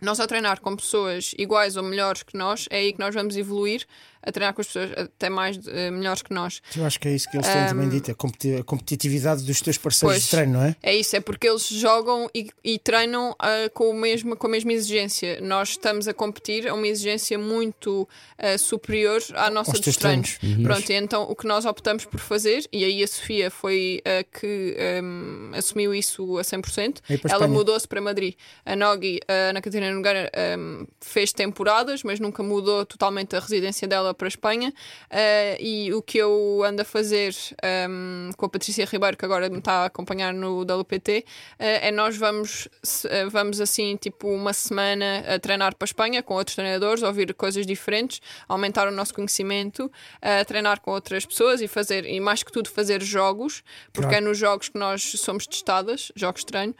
nós 0.00 0.18
a 0.18 0.26
treinar 0.26 0.60
com 0.60 0.74
pessoas 0.76 1.34
iguais 1.38 1.76
ou 1.76 1.82
melhores 1.82 2.22
que 2.22 2.36
nós, 2.36 2.66
é 2.70 2.78
aí 2.78 2.92
que 2.92 2.98
nós 2.98 3.14
vamos 3.14 3.36
evoluir 3.36 3.86
a 4.22 4.30
treinar 4.32 4.54
com 4.54 4.60
as 4.60 4.66
pessoas 4.66 4.90
até 4.96 5.28
mais 5.30 5.58
eh, 5.66 5.90
melhores 5.90 6.22
que 6.22 6.32
nós. 6.32 6.60
Eu 6.76 6.84
acho 6.84 6.98
que 7.00 7.08
é 7.08 7.12
isso 7.14 7.30
que 7.30 7.36
eles 7.36 7.46
têm 7.46 7.66
também 7.66 7.88
dito, 7.88 8.10
a 8.10 8.14
competi- 8.14 8.54
a 8.56 8.62
competitividade 8.64 9.42
dos 9.44 9.60
teus 9.60 9.78
parceiros 9.78 10.14
Pois. 10.16 10.24
de 10.24 10.30
treino, 10.30 10.52
não 10.54 10.62
é? 10.64 10.76
É 10.82 10.94
isso, 10.94 11.16
é 11.16 11.20
porque 11.20 11.48
eles 11.48 11.66
jogam 11.68 12.28
e, 12.34 12.50
e 12.64 12.78
treinam 12.78 13.34
ah, 13.38 13.68
com, 13.72 13.90
o 13.90 13.94
mesmo, 13.94 14.36
com 14.36 14.46
a 14.46 14.50
mesma 14.50 14.72
exigência. 14.72 15.40
Nós 15.40 15.70
estamos 15.70 16.06
a 16.08 16.14
competir 16.14 16.68
a 16.68 16.74
uma 16.74 16.86
exigência 16.86 17.38
muito 17.38 18.08
ah, 18.38 18.56
superior 18.58 19.20
à 19.34 19.50
nossa 19.50 19.70
Aos 19.72 19.80
dos 19.80 19.96
treinos. 19.96 20.38
treinos. 20.38 20.62
Pronto, 20.64 20.90
e 20.90 20.94
então 20.94 21.22
o 21.22 21.34
que 21.36 21.46
nós 21.46 21.64
optamos 21.64 22.04
por 22.04 22.20
fazer, 22.20 22.64
e 22.72 22.84
aí 22.84 23.02
a 23.02 23.08
Sofia 23.08 23.50
foi 23.50 24.02
a 24.04 24.22
que 24.24 24.76
ahm, 24.78 25.52
assumiu 25.54 25.94
isso 25.94 26.38
a 26.38 26.42
100%, 26.42 26.98
Aí 27.08 27.18
para 27.18 27.32
a 27.32 27.34
ela 27.36 27.48
mudou-se 27.48 27.86
para 27.88 28.00
Madrid. 28.00 28.34
A 28.64 28.76
Nogi, 28.76 29.20
a 29.28 29.50
Ana 29.50 29.60
Catarina 29.60 29.92
Nogueira, 29.92 30.30
ahm, 30.34 30.84
fez 31.00 31.32
temporadas, 31.32 32.02
mas 32.02 32.20
nunca 32.20 32.42
mudou 32.42 32.84
totalmente 32.84 33.34
a 33.36 33.40
residência 33.40 33.86
dela 33.88 34.09
para 34.14 34.26
a 34.26 34.28
Espanha. 34.28 34.72
Ah, 35.10 35.56
e 35.58 35.92
o 35.92 36.02
que 36.02 36.18
eu 36.18 36.62
ando 36.64 36.82
a 36.82 36.84
fazer 36.84 37.34
ahm, 37.62 38.30
com 38.36 38.46
a 38.46 38.48
Patrícia 38.48 38.84
Ribeiro, 38.84 39.16
que 39.16 39.24
agora 39.24 39.48
me 39.48 39.58
está 39.58 39.82
a 39.82 39.84
acompanhar 39.86 40.32
no 40.32 40.62
WPT, 40.62 41.24
ah, 41.58 41.64
é 41.64 41.90
nós 41.90 42.16
vamos, 42.16 42.68
ah, 43.04 43.28
vamos 43.30 43.60
assim, 43.60 43.96
tipo, 43.96 44.28
uma 44.28 44.52
semana 44.52 45.24
a 45.34 45.38
treinar 45.38 45.74
para 45.74 45.84
a 45.84 45.88
Espanha 45.88 46.22
com 46.22 46.34
outros 46.34 46.54
treinadores, 46.56 47.02
ouvir 47.02 47.32
coisas 47.34 47.66
diferentes, 47.66 48.20
aumentar 48.48 48.88
o 48.88 48.90
nosso 48.90 49.14
conhecimento, 49.14 49.90
a 50.20 50.44
treinar 50.44 50.80
com 50.80 50.90
outras 50.92 51.24
pessoas 51.26 51.60
e 51.60 51.68
fazer, 51.68 52.04
e 52.04 52.20
mais 52.20 52.42
que 52.42 52.52
tudo, 52.52 52.68
fazer 52.70 53.02
jogos, 53.02 53.62
porque 53.92 54.08
Claro. 54.10 54.24
é 54.24 54.28
nos 54.28 54.38
jogos 54.38 54.68
que 54.68 54.78
nós 54.78 55.02
somos 55.02 55.46
testadas, 55.46 56.10
jogos 56.16 56.40
de 56.40 56.46
treino. 56.46 56.74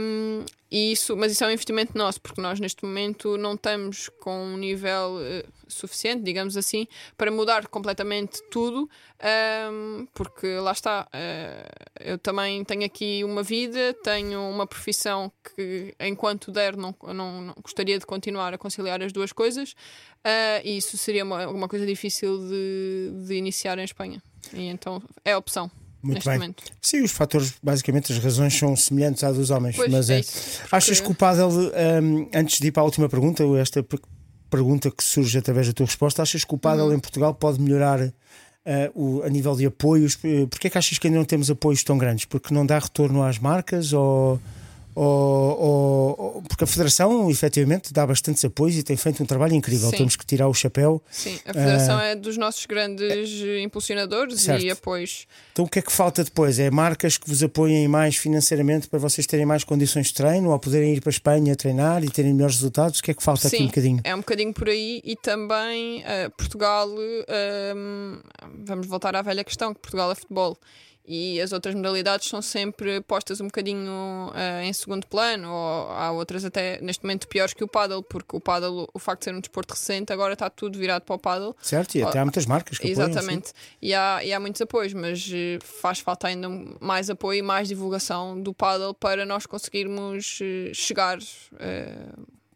Um, 0.00 0.44
isso, 0.70 1.16
mas 1.16 1.32
isso 1.32 1.44
é 1.44 1.46
um 1.46 1.50
investimento 1.50 1.96
nosso, 1.96 2.20
porque 2.20 2.40
nós 2.40 2.58
neste 2.60 2.84
momento 2.84 3.36
não 3.36 3.54
estamos 3.54 4.08
com 4.20 4.44
um 4.44 4.56
nível 4.56 5.18
eh, 5.20 5.44
suficiente, 5.68 6.22
digamos 6.22 6.56
assim, 6.56 6.86
para 7.16 7.30
mudar 7.30 7.68
completamente 7.68 8.42
tudo, 8.50 8.88
um, 9.72 10.06
porque 10.14 10.58
lá 10.58 10.72
está, 10.72 11.08
eh, 11.12 11.68
eu 12.00 12.18
também 12.18 12.64
tenho 12.64 12.84
aqui 12.84 13.22
uma 13.24 13.42
vida, 13.42 13.94
tenho 14.02 14.40
uma 14.40 14.66
profissão 14.66 15.30
que 15.54 15.94
enquanto 16.00 16.50
der 16.50 16.76
não, 16.76 16.94
não, 17.14 17.40
não 17.42 17.54
gostaria 17.62 17.98
de 17.98 18.06
continuar 18.06 18.54
a 18.54 18.58
conciliar 18.58 19.02
as 19.02 19.12
duas 19.12 19.32
coisas, 19.32 19.74
eh, 20.24 20.62
e 20.64 20.76
isso 20.76 20.96
seria 20.96 21.24
uma, 21.24 21.46
uma 21.48 21.68
coisa 21.68 21.86
difícil 21.86 22.38
de, 22.48 23.26
de 23.26 23.34
iniciar 23.34 23.78
em 23.78 23.84
Espanha. 23.84 24.22
E 24.52 24.66
então 24.68 25.02
é 25.24 25.32
a 25.32 25.38
opção. 25.38 25.70
Muito 26.02 26.16
neste 26.16 26.28
bem. 26.28 26.38
momento. 26.38 26.62
Sim, 26.80 27.02
os 27.02 27.10
fatores, 27.10 27.54
basicamente, 27.62 28.12
as 28.12 28.18
razões 28.18 28.54
são 28.54 28.74
semelhantes 28.76 29.24
à 29.24 29.32
dos 29.32 29.50
homens. 29.50 29.76
Pois, 29.76 29.90
mas 29.90 30.10
é 30.10 30.16
é. 30.16 30.20
isso, 30.20 30.62
Achas 30.70 31.00
que 31.00 31.10
o 31.10 31.14
Padel, 31.14 31.48
hum, 31.50 32.28
antes 32.32 32.58
de 32.60 32.68
ir 32.68 32.72
para 32.72 32.82
a 32.82 32.84
última 32.84 33.08
pergunta, 33.08 33.42
esta 33.58 33.84
pergunta 34.50 34.90
que 34.90 35.02
surge 35.04 35.38
através 35.38 35.66
da 35.66 35.72
tua 35.72 35.86
resposta, 35.86 36.22
achas 36.22 36.44
que 36.44 36.54
o 36.54 36.58
Padel 36.58 36.86
Uhum. 36.86 36.94
em 36.94 36.98
Portugal 36.98 37.34
pode 37.34 37.60
melhorar 37.60 38.00
ah, 38.66 38.90
o, 38.94 39.22
a 39.22 39.28
nível 39.28 39.54
de 39.56 39.66
apoios? 39.66 40.18
Eh, 40.24 40.46
Porquê 40.46 40.66
é 40.66 40.70
que 40.70 40.78
achas 40.78 40.98
que 40.98 41.06
ainda 41.06 41.18
não 41.18 41.24
temos 41.24 41.50
apoios 41.50 41.82
tão 41.82 41.96
grandes? 41.98 42.24
Porque 42.24 42.52
não 42.52 42.66
dá 42.66 42.78
retorno 42.78 43.22
às 43.22 43.38
marcas 43.38 43.92
ou. 43.92 44.40
Ou- 45.02 46.42
porque 46.48 46.64
a 46.64 46.66
Federação 46.66 47.30
efetivamente 47.30 47.92
dá 47.92 48.06
bastantes 48.06 48.44
apoios 48.44 48.76
e 48.76 48.82
tem 48.82 48.96
feito 48.96 49.22
um 49.22 49.26
trabalho 49.26 49.54
incrível. 49.54 49.90
Sim. 49.90 49.96
Temos 49.98 50.16
que 50.16 50.24
tirar 50.26 50.48
o 50.48 50.54
chapéu. 50.54 51.02
Sim, 51.10 51.38
a 51.46 51.52
Federação 51.52 52.00
é 52.00 52.14
dos 52.16 52.36
nossos 52.36 52.64
grandes 52.66 53.30
impulsionadores 53.62 54.40
Certo. 54.40 54.64
e 54.64 54.70
apoios. 54.70 55.26
Então 55.52 55.64
o 55.64 55.68
que 55.68 55.78
é 55.78 55.82
que 55.82 55.92
falta 55.92 56.24
depois? 56.24 56.58
É 56.58 56.70
marcas 56.70 57.16
que 57.16 57.28
vos 57.28 57.42
apoiem 57.42 57.86
mais 57.88 58.16
financeiramente 58.16 58.88
para 58.88 58.98
vocês 58.98 59.26
terem 59.26 59.46
mais 59.46 59.64
condições 59.64 60.06
de 60.08 60.14
treino 60.14 60.50
ou 60.50 60.58
poderem 60.58 60.94
ir 60.94 61.00
para 61.00 61.10
a 61.10 61.12
Espanha 61.12 61.54
treinar 61.56 62.02
e 62.02 62.10
terem 62.10 62.32
melhores 62.34 62.56
resultados? 62.56 62.98
O 63.00 63.02
que 63.02 63.10
é 63.10 63.14
que 63.14 63.22
falta 63.22 63.46
aqui 63.46 63.56
um 63.56 63.60
Sim, 63.60 63.66
bocadinho? 63.66 64.00
é 64.04 64.14
um 64.14 64.18
bocadinho 64.18 64.52
por 64.52 64.68
aí 64.68 65.00
e 65.04 65.16
também 65.16 66.02
eh, 66.04 66.28
Portugal, 66.30 66.88
ehm, 67.28 68.20
vamos 68.64 68.86
voltar 68.86 69.14
à 69.16 69.22
velha 69.22 69.44
questão, 69.44 69.72
que 69.74 69.80
Portugal 69.80 70.10
é 70.10 70.14
futebol 70.14 70.56
e 71.10 71.40
as 71.40 71.52
outras 71.52 71.74
modalidades 71.74 72.28
são 72.28 72.42
sempre 72.42 73.00
postas 73.00 73.40
um 73.40 73.46
bocadinho 73.46 74.30
eh, 74.34 74.66
em 74.66 74.72
segundo 74.74 75.06
plano 75.06 75.48
ou 75.50 75.90
há 75.90 76.12
outras 76.12 76.44
até 76.44 76.78
neste 76.82 77.02
momento 77.02 77.26
piores 77.26 77.54
que 77.54 77.64
o 77.64 77.68
paddle, 77.68 78.02
porque 78.02 78.36
o 78.36 78.40
paddle, 78.40 78.86
o 78.92 78.98
facto 78.98 79.20
de 79.20 79.24
ser 79.24 79.34
um 79.34 79.40
desporto 79.40 79.72
recente, 79.72 80.12
agora 80.12 80.34
está 80.34 80.50
tudo 80.50 80.78
virado 80.78 81.02
para 81.04 81.14
o 81.16 81.18
paddle. 81.18 81.56
Certo? 81.62 81.94
E 81.94 82.02
até 82.02 82.18
há 82.18 82.24
muitas 82.24 82.44
marcas 82.44 82.76
que 82.76 82.92
apoiam. 82.92 83.08
Exatamente. 83.08 83.52
E 83.80 83.94
há, 83.94 84.22
e 84.22 84.32
há 84.34 84.38
muitos 84.38 84.60
apoios, 84.60 84.92
mas 84.92 85.26
eh, 85.32 85.58
faz 85.62 86.00
falta 86.00 86.28
ainda 86.28 86.48
mais 86.78 87.08
apoio 87.08 87.38
e 87.38 87.42
mais 87.42 87.68
divulgação 87.68 88.38
do 88.38 88.52
paddle 88.52 88.92
para 88.92 89.24
nós 89.24 89.46
conseguirmos 89.46 90.40
eh, 90.42 90.72
chegar 90.74 91.18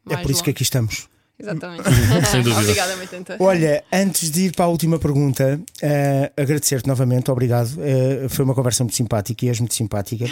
mais 0.04 0.18
É 0.18 0.22
por 0.22 0.30
isso 0.30 0.40
longe. 0.40 0.42
que 0.44 0.50
aqui 0.50 0.62
estamos. 0.62 1.08
Exatamente. 1.42 1.82
Sem 2.30 2.42
dúvida. 2.42 2.60
Obrigada, 2.60 2.96
80. 2.96 3.36
Olha, 3.40 3.84
antes 3.92 4.30
de 4.30 4.42
ir 4.42 4.52
para 4.52 4.66
a 4.66 4.68
última 4.68 4.98
pergunta, 4.98 5.60
eh, 5.82 6.32
agradecer-te 6.36 6.86
novamente, 6.86 7.30
obrigado. 7.30 7.70
Eh, 7.80 8.28
foi 8.28 8.44
uma 8.44 8.54
conversa 8.54 8.84
muito 8.84 8.96
simpática 8.96 9.44
e 9.44 9.48
és 9.48 9.58
muito 9.58 9.74
simpática. 9.74 10.26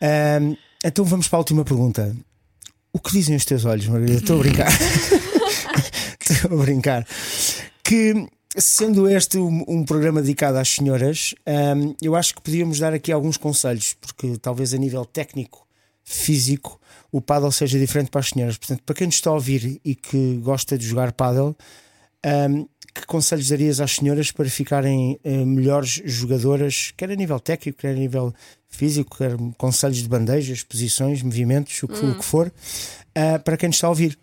Ahm, 0.00 0.54
então 0.84 1.04
vamos 1.04 1.26
para 1.28 1.38
a 1.38 1.40
última 1.40 1.64
pergunta. 1.64 2.14
O 2.92 3.00
que 3.00 3.12
dizem 3.12 3.34
os 3.34 3.44
teus 3.44 3.64
olhos, 3.64 3.86
Margarida? 3.86 4.18
Estou 4.18 4.36
a 4.36 4.38
brincar. 4.40 4.68
Estou 6.20 6.60
a 6.60 6.62
brincar. 6.62 7.06
Que, 7.82 8.28
sendo 8.56 9.08
este 9.08 9.38
um, 9.38 9.64
um 9.66 9.84
programa 9.84 10.20
dedicado 10.20 10.58
às 10.58 10.68
senhoras, 10.68 11.34
ahm, 11.46 11.94
eu 12.02 12.14
acho 12.14 12.34
que 12.34 12.42
podíamos 12.42 12.78
dar 12.78 12.92
aqui 12.92 13.10
alguns 13.10 13.38
conselhos, 13.38 13.96
porque 13.98 14.36
talvez 14.36 14.74
a 14.74 14.76
nível 14.76 15.06
técnico, 15.06 15.66
físico, 16.04 16.78
o 17.14 17.20
paddle 17.20 17.52
seja 17.52 17.78
diferente 17.78 18.10
para 18.10 18.18
as 18.18 18.30
senhoras. 18.30 18.58
Portanto, 18.58 18.82
para 18.84 18.92
quem 18.92 19.06
nos 19.06 19.14
está 19.14 19.30
a 19.30 19.34
ouvir 19.34 19.80
e 19.84 19.94
que 19.94 20.34
gosta 20.42 20.76
de 20.76 20.84
jogar 20.84 21.12
paddle, 21.12 21.54
ahm, 22.26 22.64
que 22.92 23.06
conselhos 23.06 23.48
darias 23.48 23.78
às 23.78 23.92
senhoras 23.92 24.32
para 24.32 24.50
ficarem 24.50 25.20
eh, 25.22 25.44
melhores 25.44 26.02
jogadoras, 26.04 26.92
quer 26.96 27.12
a 27.12 27.14
nível 27.14 27.38
técnico, 27.38 27.78
quer 27.78 27.90
a 27.90 27.94
nível 27.94 28.34
físico, 28.68 29.16
quer 29.16 29.36
conselhos 29.56 29.98
de 29.98 30.08
bandejas, 30.08 30.64
posições, 30.64 31.22
movimentos, 31.22 31.80
o 31.84 31.86
que, 31.86 32.04
o 32.04 32.18
que 32.18 32.24
for, 32.24 32.52
ah, 33.14 33.38
para 33.38 33.56
quem 33.56 33.68
nos 33.68 33.76
está 33.76 33.86
a 33.86 33.90
ouvir? 33.90 34.18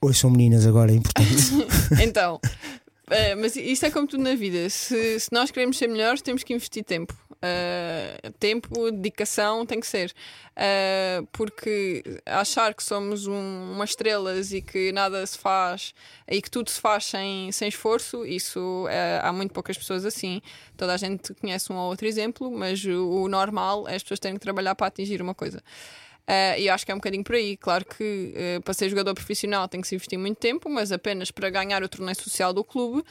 Oi, 0.00 0.14
são 0.14 0.30
meninas 0.30 0.66
agora, 0.66 0.92
é 0.92 0.94
importante. 0.94 1.66
Então, 2.02 2.40
eh, 3.10 3.34
mas 3.34 3.56
isto 3.56 3.84
é 3.84 3.90
como 3.90 4.06
tudo 4.06 4.22
na 4.22 4.34
vida. 4.34 4.70
Se, 4.70 5.20
se 5.20 5.28
nós 5.32 5.50
queremos 5.50 5.76
ser 5.76 5.86
melhores, 5.86 6.22
temos 6.22 6.42
que 6.42 6.54
investir 6.54 6.82
tempo. 6.82 7.14
Uh, 7.36 8.32
tempo, 8.40 8.90
dedicação 8.90 9.66
tem 9.66 9.78
que 9.78 9.86
ser. 9.86 10.12
Uh, 10.56 11.26
porque 11.32 12.02
achar 12.24 12.74
que 12.74 12.82
somos 12.82 13.26
um, 13.26 13.72
umas 13.72 13.90
estrelas 13.90 14.52
e 14.52 14.62
que 14.62 14.90
nada 14.90 15.24
se 15.26 15.36
faz 15.36 15.94
e 16.26 16.40
que 16.40 16.50
tudo 16.50 16.70
se 16.70 16.80
faz 16.80 17.04
sem, 17.04 17.52
sem 17.52 17.68
esforço, 17.68 18.24
isso 18.24 18.86
uh, 18.86 19.20
há 19.22 19.32
muito 19.32 19.52
poucas 19.52 19.76
pessoas 19.76 20.04
assim. 20.04 20.40
Toda 20.76 20.94
a 20.94 20.96
gente 20.96 21.34
conhece 21.34 21.72
um 21.72 21.76
ou 21.76 21.90
outro 21.90 22.06
exemplo, 22.06 22.50
mas 22.50 22.84
o, 22.84 23.22
o 23.22 23.28
normal 23.28 23.86
é 23.86 23.96
as 23.96 24.02
pessoas 24.02 24.20
terem 24.20 24.36
que 24.36 24.40
trabalhar 24.40 24.74
para 24.74 24.86
atingir 24.86 25.20
uma 25.20 25.34
coisa. 25.34 25.62
Uh, 26.28 26.58
e 26.58 26.68
acho 26.68 26.84
que 26.84 26.90
é 26.90 26.94
um 26.94 26.98
bocadinho 26.98 27.22
por 27.22 27.36
aí. 27.36 27.56
Claro 27.56 27.84
que 27.84 28.34
uh, 28.58 28.62
para 28.62 28.74
ser 28.74 28.88
jogador 28.88 29.14
profissional 29.14 29.68
tem 29.68 29.80
que 29.80 29.86
se 29.86 29.94
investir 29.94 30.18
muito 30.18 30.38
tempo, 30.38 30.68
mas 30.68 30.90
apenas 30.90 31.30
para 31.30 31.48
ganhar 31.50 31.82
o 31.84 31.88
torneio 31.88 32.20
social 32.20 32.52
do 32.52 32.64
clube, 32.64 33.00
uh, 33.00 33.04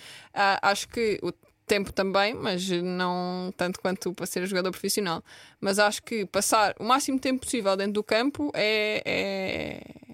acho 0.61 0.89
que 0.89 1.17
o 1.21 1.31
tempo 1.65 1.91
também, 1.91 2.33
mas 2.33 2.69
não 2.69 3.53
tanto 3.57 3.79
quanto 3.79 4.13
para 4.13 4.25
ser 4.25 4.45
jogador 4.45 4.71
profissional. 4.71 5.23
Mas 5.59 5.79
acho 5.79 6.03
que 6.03 6.25
passar 6.25 6.75
o 6.79 6.83
máximo 6.83 7.19
tempo 7.19 7.41
possível 7.41 7.75
dentro 7.75 7.93
do 7.93 8.03
campo 8.03 8.51
é, 8.53 9.01
é 9.05 10.04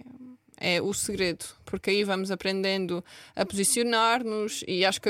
é 0.61 0.79
o 0.81 0.93
segredo, 0.93 1.43
porque 1.65 1.89
aí 1.89 2.03
vamos 2.03 2.29
aprendendo 2.29 3.03
a 3.35 3.43
posicionar-nos 3.45 4.63
e 4.67 4.85
acho 4.85 5.01
que, 5.01 5.09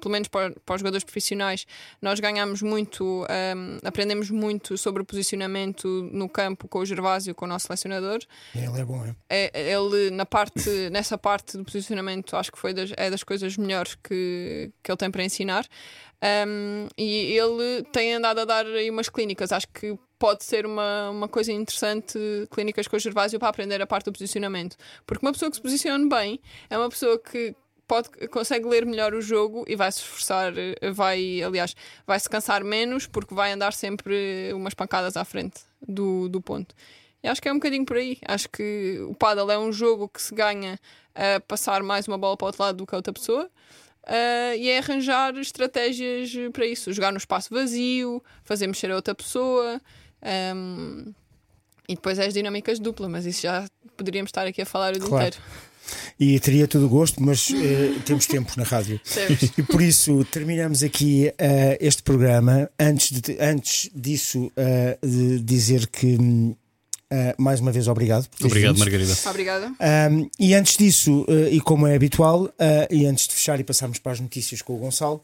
pelo 0.00 0.10
menos 0.10 0.26
para, 0.26 0.52
para 0.66 0.74
os 0.74 0.80
jogadores 0.80 1.04
profissionais, 1.04 1.66
nós 2.02 2.18
ganhamos 2.18 2.60
muito, 2.60 3.24
um, 3.24 3.78
aprendemos 3.86 4.28
muito 4.28 4.76
sobre 4.76 5.02
o 5.02 5.04
posicionamento 5.04 6.10
no 6.12 6.28
campo 6.28 6.66
com 6.66 6.80
o 6.80 6.84
Gervásio, 6.84 7.34
com 7.34 7.44
o 7.44 7.48
nosso 7.48 7.68
selecionador. 7.68 8.18
Ele 8.54 8.66
é 8.66 8.84
bom, 8.84 9.04
é? 9.28 9.50
é 9.54 9.72
ele, 9.72 10.10
na 10.10 10.26
parte, 10.26 10.68
nessa 10.90 11.16
parte 11.16 11.56
do 11.56 11.64
posicionamento, 11.64 12.36
acho 12.36 12.50
que 12.50 12.58
foi 12.58 12.74
das, 12.74 12.92
é 12.96 13.08
das 13.08 13.22
coisas 13.22 13.56
melhores 13.56 13.94
que, 13.94 14.72
que 14.82 14.90
ele 14.90 14.98
tem 14.98 15.10
para 15.10 15.24
ensinar. 15.24 15.64
Um, 16.22 16.86
e 16.98 17.36
ele 17.38 17.82
tem 17.92 18.14
andado 18.14 18.40
a 18.40 18.44
dar 18.44 18.66
aí 18.66 18.90
umas 18.90 19.08
clínicas, 19.08 19.52
acho 19.52 19.66
que 19.68 19.98
pode 20.18 20.44
ser 20.44 20.66
uma, 20.66 21.08
uma 21.08 21.28
coisa 21.28 21.50
interessante, 21.50 22.18
clínicas 22.50 22.86
com 22.86 22.96
o 22.96 22.98
Gervásio, 22.98 23.38
para 23.38 23.48
aprender 23.48 23.80
a 23.80 23.86
parte 23.86 24.04
do 24.04 24.12
posicionamento. 24.12 24.76
Porque 25.06 25.24
uma 25.24 25.32
pessoa 25.32 25.50
que 25.50 25.56
se 25.56 25.62
posicione 25.62 26.08
bem 26.08 26.38
é 26.68 26.76
uma 26.76 26.90
pessoa 26.90 27.18
que 27.18 27.54
pode, 27.88 28.10
consegue 28.28 28.66
ler 28.68 28.84
melhor 28.84 29.14
o 29.14 29.22
jogo 29.22 29.64
e 29.66 29.74
vai 29.74 29.90
se 29.90 30.00
esforçar, 30.00 30.52
vai, 30.92 31.42
aliás, 31.42 31.74
vai 32.06 32.20
se 32.20 32.28
cansar 32.28 32.62
menos 32.62 33.06
porque 33.06 33.34
vai 33.34 33.50
andar 33.52 33.72
sempre 33.72 34.52
umas 34.52 34.74
pancadas 34.74 35.16
à 35.16 35.24
frente 35.24 35.62
do, 35.80 36.28
do 36.28 36.40
ponto. 36.40 36.74
E 37.22 37.28
acho 37.28 37.40
que 37.40 37.48
é 37.48 37.52
um 37.52 37.56
bocadinho 37.56 37.84
por 37.84 37.96
aí. 37.96 38.18
Acho 38.26 38.48
que 38.48 38.98
o 39.08 39.14
paddle 39.14 39.50
é 39.50 39.58
um 39.58 39.72
jogo 39.72 40.08
que 40.08 40.20
se 40.20 40.34
ganha 40.34 40.78
a 41.14 41.40
passar 41.40 41.82
mais 41.82 42.06
uma 42.06 42.16
bola 42.16 42.36
para 42.36 42.44
o 42.44 42.48
outro 42.48 42.62
lado 42.62 42.76
do 42.76 42.86
que 42.86 42.94
a 42.94 42.98
outra 42.98 43.12
pessoa. 43.12 43.50
Uh, 44.06 44.56
e 44.56 44.68
é 44.68 44.78
arranjar 44.78 45.36
estratégias 45.36 46.32
para 46.52 46.66
isso. 46.66 46.92
Jogar 46.92 47.12
no 47.12 47.18
espaço 47.18 47.52
vazio, 47.52 48.22
fazer 48.42 48.66
mexer 48.66 48.90
a 48.90 48.96
outra 48.96 49.14
pessoa. 49.14 49.80
Um, 50.54 51.12
e 51.88 51.94
depois 51.94 52.18
é 52.18 52.26
as 52.26 52.34
dinâmicas 52.34 52.78
dupla, 52.78 53.08
mas 53.08 53.26
isso 53.26 53.42
já 53.42 53.66
poderíamos 53.96 54.28
estar 54.28 54.46
aqui 54.46 54.62
a 54.62 54.66
falar 54.66 54.94
o 54.94 54.98
dia 54.98 55.08
claro. 55.08 55.26
inteiro. 55.26 55.44
E 56.18 56.38
teria 56.38 56.68
todo 56.68 56.86
o 56.86 56.88
gosto, 56.88 57.22
mas 57.22 57.50
uh, 57.50 58.00
temos 58.04 58.26
tempo 58.26 58.52
na 58.56 58.64
rádio. 58.64 59.00
E 59.58 59.62
por 59.62 59.82
isso 59.82 60.24
terminamos 60.26 60.82
aqui 60.82 61.28
uh, 61.28 61.76
este 61.80 62.02
programa. 62.02 62.70
Antes, 62.78 63.20
de, 63.20 63.36
antes 63.40 63.90
disso, 63.94 64.52
uh, 64.56 65.06
de 65.06 65.40
dizer 65.40 65.86
que 65.88 66.16
hum, 66.20 66.54
Uh, 67.12 67.34
mais 67.42 67.58
uma 67.58 67.72
vez, 67.72 67.88
obrigado. 67.88 68.28
Obrigado, 68.40 68.78
Margarida. 68.78 69.12
Obrigada. 69.28 69.66
Um, 70.12 70.30
e 70.38 70.54
antes 70.54 70.76
disso, 70.76 71.26
uh, 71.28 71.48
e 71.50 71.60
como 71.60 71.84
é 71.84 71.96
habitual, 71.96 72.44
uh, 72.44 72.52
e 72.88 73.04
antes 73.04 73.26
de 73.26 73.34
fechar 73.34 73.58
e 73.58 73.64
passarmos 73.64 73.98
para 73.98 74.12
as 74.12 74.20
notícias 74.20 74.62
com 74.62 74.74
o 74.74 74.78
Gonçalo, 74.78 75.20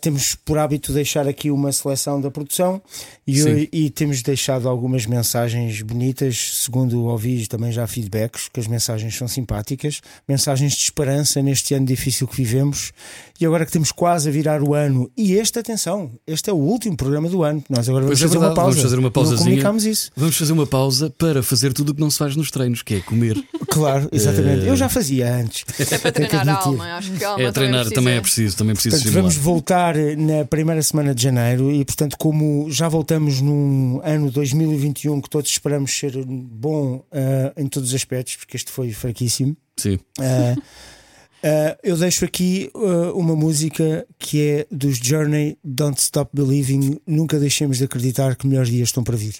temos 0.00 0.34
por 0.34 0.58
hábito 0.58 0.92
deixar 0.92 1.28
aqui 1.28 1.50
uma 1.50 1.70
seleção 1.72 2.20
da 2.20 2.30
produção 2.30 2.80
e, 3.26 3.68
e, 3.72 3.90
temos 3.90 4.22
deixado 4.22 4.68
algumas 4.68 5.06
mensagens 5.06 5.82
bonitas. 5.82 6.36
Segundo 6.62 7.04
ouvi, 7.04 7.46
também 7.46 7.72
já 7.72 7.86
feedbacks, 7.86 8.48
que 8.52 8.60
as 8.60 8.66
mensagens 8.66 9.16
são 9.16 9.26
simpáticas, 9.26 10.00
mensagens 10.28 10.72
de 10.72 10.82
esperança 10.82 11.42
neste 11.42 11.74
ano 11.74 11.86
difícil 11.86 12.26
que 12.26 12.36
vivemos. 12.36 12.92
E 13.40 13.46
agora 13.46 13.66
que 13.66 13.72
temos 13.72 13.92
quase 13.92 14.28
a 14.28 14.32
virar 14.32 14.62
o 14.62 14.74
ano, 14.74 15.10
e 15.16 15.34
este, 15.34 15.58
atenção, 15.58 16.10
este 16.26 16.50
é 16.50 16.52
o 16.52 16.56
último 16.56 16.96
programa 16.96 17.28
do 17.28 17.42
ano. 17.42 17.62
Nós 17.68 17.88
agora 17.88 18.04
vamos, 18.04 18.20
é 18.20 18.24
fazer, 18.24 18.38
uma 18.38 18.54
pausa. 18.54 18.70
vamos 18.70 18.82
fazer 18.82 18.98
uma 18.98 19.10
pausazinha. 19.10 19.44
comunicamos 19.44 19.84
isso. 19.84 20.10
Vamos 20.16 20.36
fazer 20.36 20.52
uma 20.52 20.66
pausa 20.66 20.76
pausa 20.86 21.10
para 21.10 21.42
fazer 21.42 21.72
tudo 21.72 21.90
o 21.90 21.94
que 21.94 22.00
não 22.00 22.10
se 22.10 22.18
faz 22.18 22.36
nos 22.36 22.50
treinos, 22.50 22.82
que 22.82 22.94
é 22.94 23.00
comer. 23.00 23.42
Claro, 23.68 24.08
exatamente. 24.12 24.64
Eh, 24.64 24.70
Eu 24.70 24.76
já 24.76 24.88
fazia 24.88 25.34
antes. 25.34 25.64
É 25.78 25.98
para 25.98 26.12
treinar 26.12 26.48
a 26.48 26.54
alma, 26.54 26.96
acho 26.96 27.12
que 27.12 27.24
a 27.24 27.30
alma 27.30 27.42
É 27.42 27.52
treinar 27.52 27.84
também, 27.84 27.94
também 27.94 28.14
é 28.14 28.20
preciso, 28.20 28.56
também 28.56 28.72
é 28.72 28.74
preciso 28.74 28.96
Portanto, 28.96 29.14
vamos 29.14 29.36
voltar 29.36 29.94
na 30.16 30.44
primeira 30.44 30.82
semana 30.82 31.14
de 31.14 31.22
janeiro 31.22 31.70
e, 31.70 31.84
portanto, 31.84 32.16
como 32.18 32.70
já 32.70 32.88
voltamos 32.88 33.40
num 33.40 34.00
ano 34.02 34.30
2021 34.30 35.20
que 35.20 35.28
todos 35.30 35.50
esperamos 35.50 35.96
ser 35.96 36.12
bom 36.24 36.96
uh, 36.96 37.04
em 37.56 37.66
todos 37.66 37.90
os 37.90 37.94
aspectos, 37.94 38.36
porque 38.36 38.56
este 38.56 38.70
foi 38.70 38.92
fraquíssimo. 38.92 39.56
Sim. 39.76 39.98
Uh, 40.18 40.60
uh, 41.46 41.78
eu 41.82 41.96
deixo 41.96 42.24
aqui 42.24 42.70
uma 43.14 43.36
música 43.36 44.06
que 44.18 44.42
é 44.42 44.66
dos 44.70 44.98
Journey, 44.98 45.56
Don't 45.62 46.00
Stop 46.00 46.30
Believing. 46.34 47.00
Nunca 47.06 47.38
deixemos 47.38 47.78
de 47.78 47.84
acreditar 47.84 48.36
que 48.36 48.46
melhores 48.46 48.70
dias 48.70 48.88
estão 48.88 49.04
para 49.04 49.16
vir. 49.16 49.36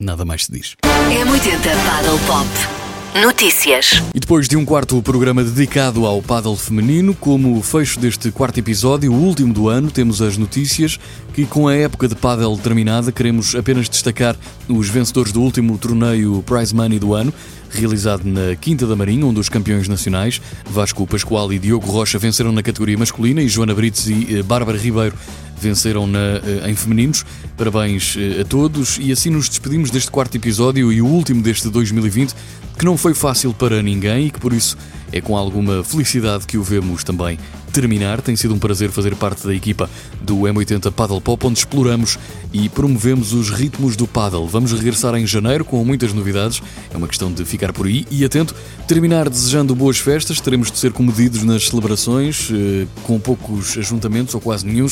Nada 0.00 0.24
mais 0.24 0.44
se 0.44 0.52
diz. 0.52 0.76
M80 0.84 1.60
Paddle 1.86 2.18
Pop. 2.26 2.77
Notícias. 3.20 4.00
E 4.14 4.20
depois 4.20 4.46
de 4.46 4.56
um 4.56 4.64
quarto 4.64 5.02
programa 5.02 5.42
dedicado 5.42 6.06
ao 6.06 6.22
paddle 6.22 6.56
feminino, 6.56 7.12
como 7.14 7.60
fecho 7.62 7.98
deste 7.98 8.30
quarto 8.30 8.58
episódio, 8.58 9.12
o 9.12 9.16
último 9.16 9.52
do 9.52 9.68
ano, 9.68 9.90
temos 9.90 10.22
as 10.22 10.36
notícias 10.36 11.00
que 11.34 11.44
com 11.44 11.66
a 11.66 11.74
época 11.74 12.06
de 12.06 12.14
paddle 12.14 12.56
terminada, 12.58 13.10
queremos 13.10 13.56
apenas 13.56 13.88
destacar 13.88 14.36
os 14.68 14.88
vencedores 14.88 15.32
do 15.32 15.42
último 15.42 15.76
torneio 15.78 16.44
Prize 16.46 16.72
Money 16.72 17.00
do 17.00 17.12
ano, 17.12 17.34
realizado 17.70 18.22
na 18.24 18.54
Quinta 18.54 18.86
da 18.86 18.94
Marinha, 18.94 19.26
onde 19.26 19.40
os 19.40 19.48
campeões 19.48 19.88
nacionais 19.88 20.40
Vasco 20.70 21.04
Pascoal 21.04 21.52
e 21.52 21.58
Diogo 21.58 21.90
Rocha 21.90 22.18
venceram 22.18 22.52
na 22.52 22.62
categoria 22.62 22.96
masculina 22.96 23.42
e 23.42 23.48
Joana 23.48 23.74
Brites 23.74 24.06
e 24.08 24.42
Bárbara 24.44 24.78
Ribeiro 24.78 25.16
venceram 25.60 26.06
na, 26.06 26.40
em 26.68 26.74
femininos. 26.74 27.24
Parabéns 27.56 28.16
a 28.40 28.44
todos 28.44 28.98
e 29.00 29.12
assim 29.12 29.30
nos 29.30 29.48
despedimos 29.48 29.90
deste 29.90 30.10
quarto 30.10 30.36
episódio 30.36 30.92
e 30.92 31.02
o 31.02 31.06
último 31.06 31.42
deste 31.42 31.68
2020, 31.68 32.34
que 32.78 32.84
não 32.84 32.96
foi 32.96 33.12
fácil 33.12 33.52
para 33.52 33.82
ninguém 33.82 34.26
e 34.26 34.30
que 34.30 34.38
por 34.38 34.52
isso 34.52 34.76
é 35.12 35.20
com 35.20 35.36
alguma 35.36 35.82
felicidade 35.82 36.46
que 36.46 36.56
o 36.56 36.62
vemos 36.62 37.02
também 37.02 37.38
terminar. 37.72 38.20
Tem 38.20 38.36
sido 38.36 38.54
um 38.54 38.58
prazer 38.58 38.90
fazer 38.90 39.14
parte 39.16 39.46
da 39.46 39.54
equipa 39.54 39.90
do 40.20 40.36
M80 40.40 40.90
Paddle 40.92 41.20
Pop, 41.20 41.46
onde 41.46 41.58
exploramos 41.58 42.18
e 42.52 42.68
promovemos 42.68 43.32
os 43.32 43.50
ritmos 43.50 43.96
do 43.96 44.06
paddle. 44.06 44.46
Vamos 44.46 44.72
regressar 44.72 45.14
em 45.16 45.26
janeiro 45.26 45.64
com 45.64 45.84
muitas 45.84 46.12
novidades. 46.12 46.62
É 46.92 46.96
uma 46.96 47.08
questão 47.08 47.32
de 47.32 47.44
ficar 47.44 47.72
por 47.72 47.86
aí 47.86 48.06
e 48.10 48.24
atento. 48.24 48.54
Terminar 48.86 49.28
desejando 49.28 49.74
boas 49.74 49.98
festas. 49.98 50.40
Teremos 50.40 50.70
de 50.70 50.78
ser 50.78 50.92
comedidos 50.92 51.42
nas 51.42 51.66
celebrações, 51.68 52.48
eh, 52.52 52.86
com 53.02 53.18
poucos 53.18 53.76
ajuntamentos 53.76 54.34
ou 54.34 54.40
quase 54.40 54.66
nenhum. 54.66 54.88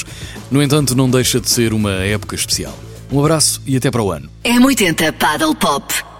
No 0.50 0.62
entanto, 0.62 0.94
não 0.94 1.08
deixa 1.08 1.40
de 1.40 1.48
ser 1.48 1.72
uma 1.72 1.92
época 1.92 2.34
especial. 2.34 2.76
Um 3.12 3.20
abraço 3.20 3.62
e 3.64 3.76
até 3.76 3.90
para 3.90 4.02
o 4.02 4.10
ano. 4.10 4.28
M80 4.44 5.12
Paddle 5.12 5.54
Pop. 5.54 6.15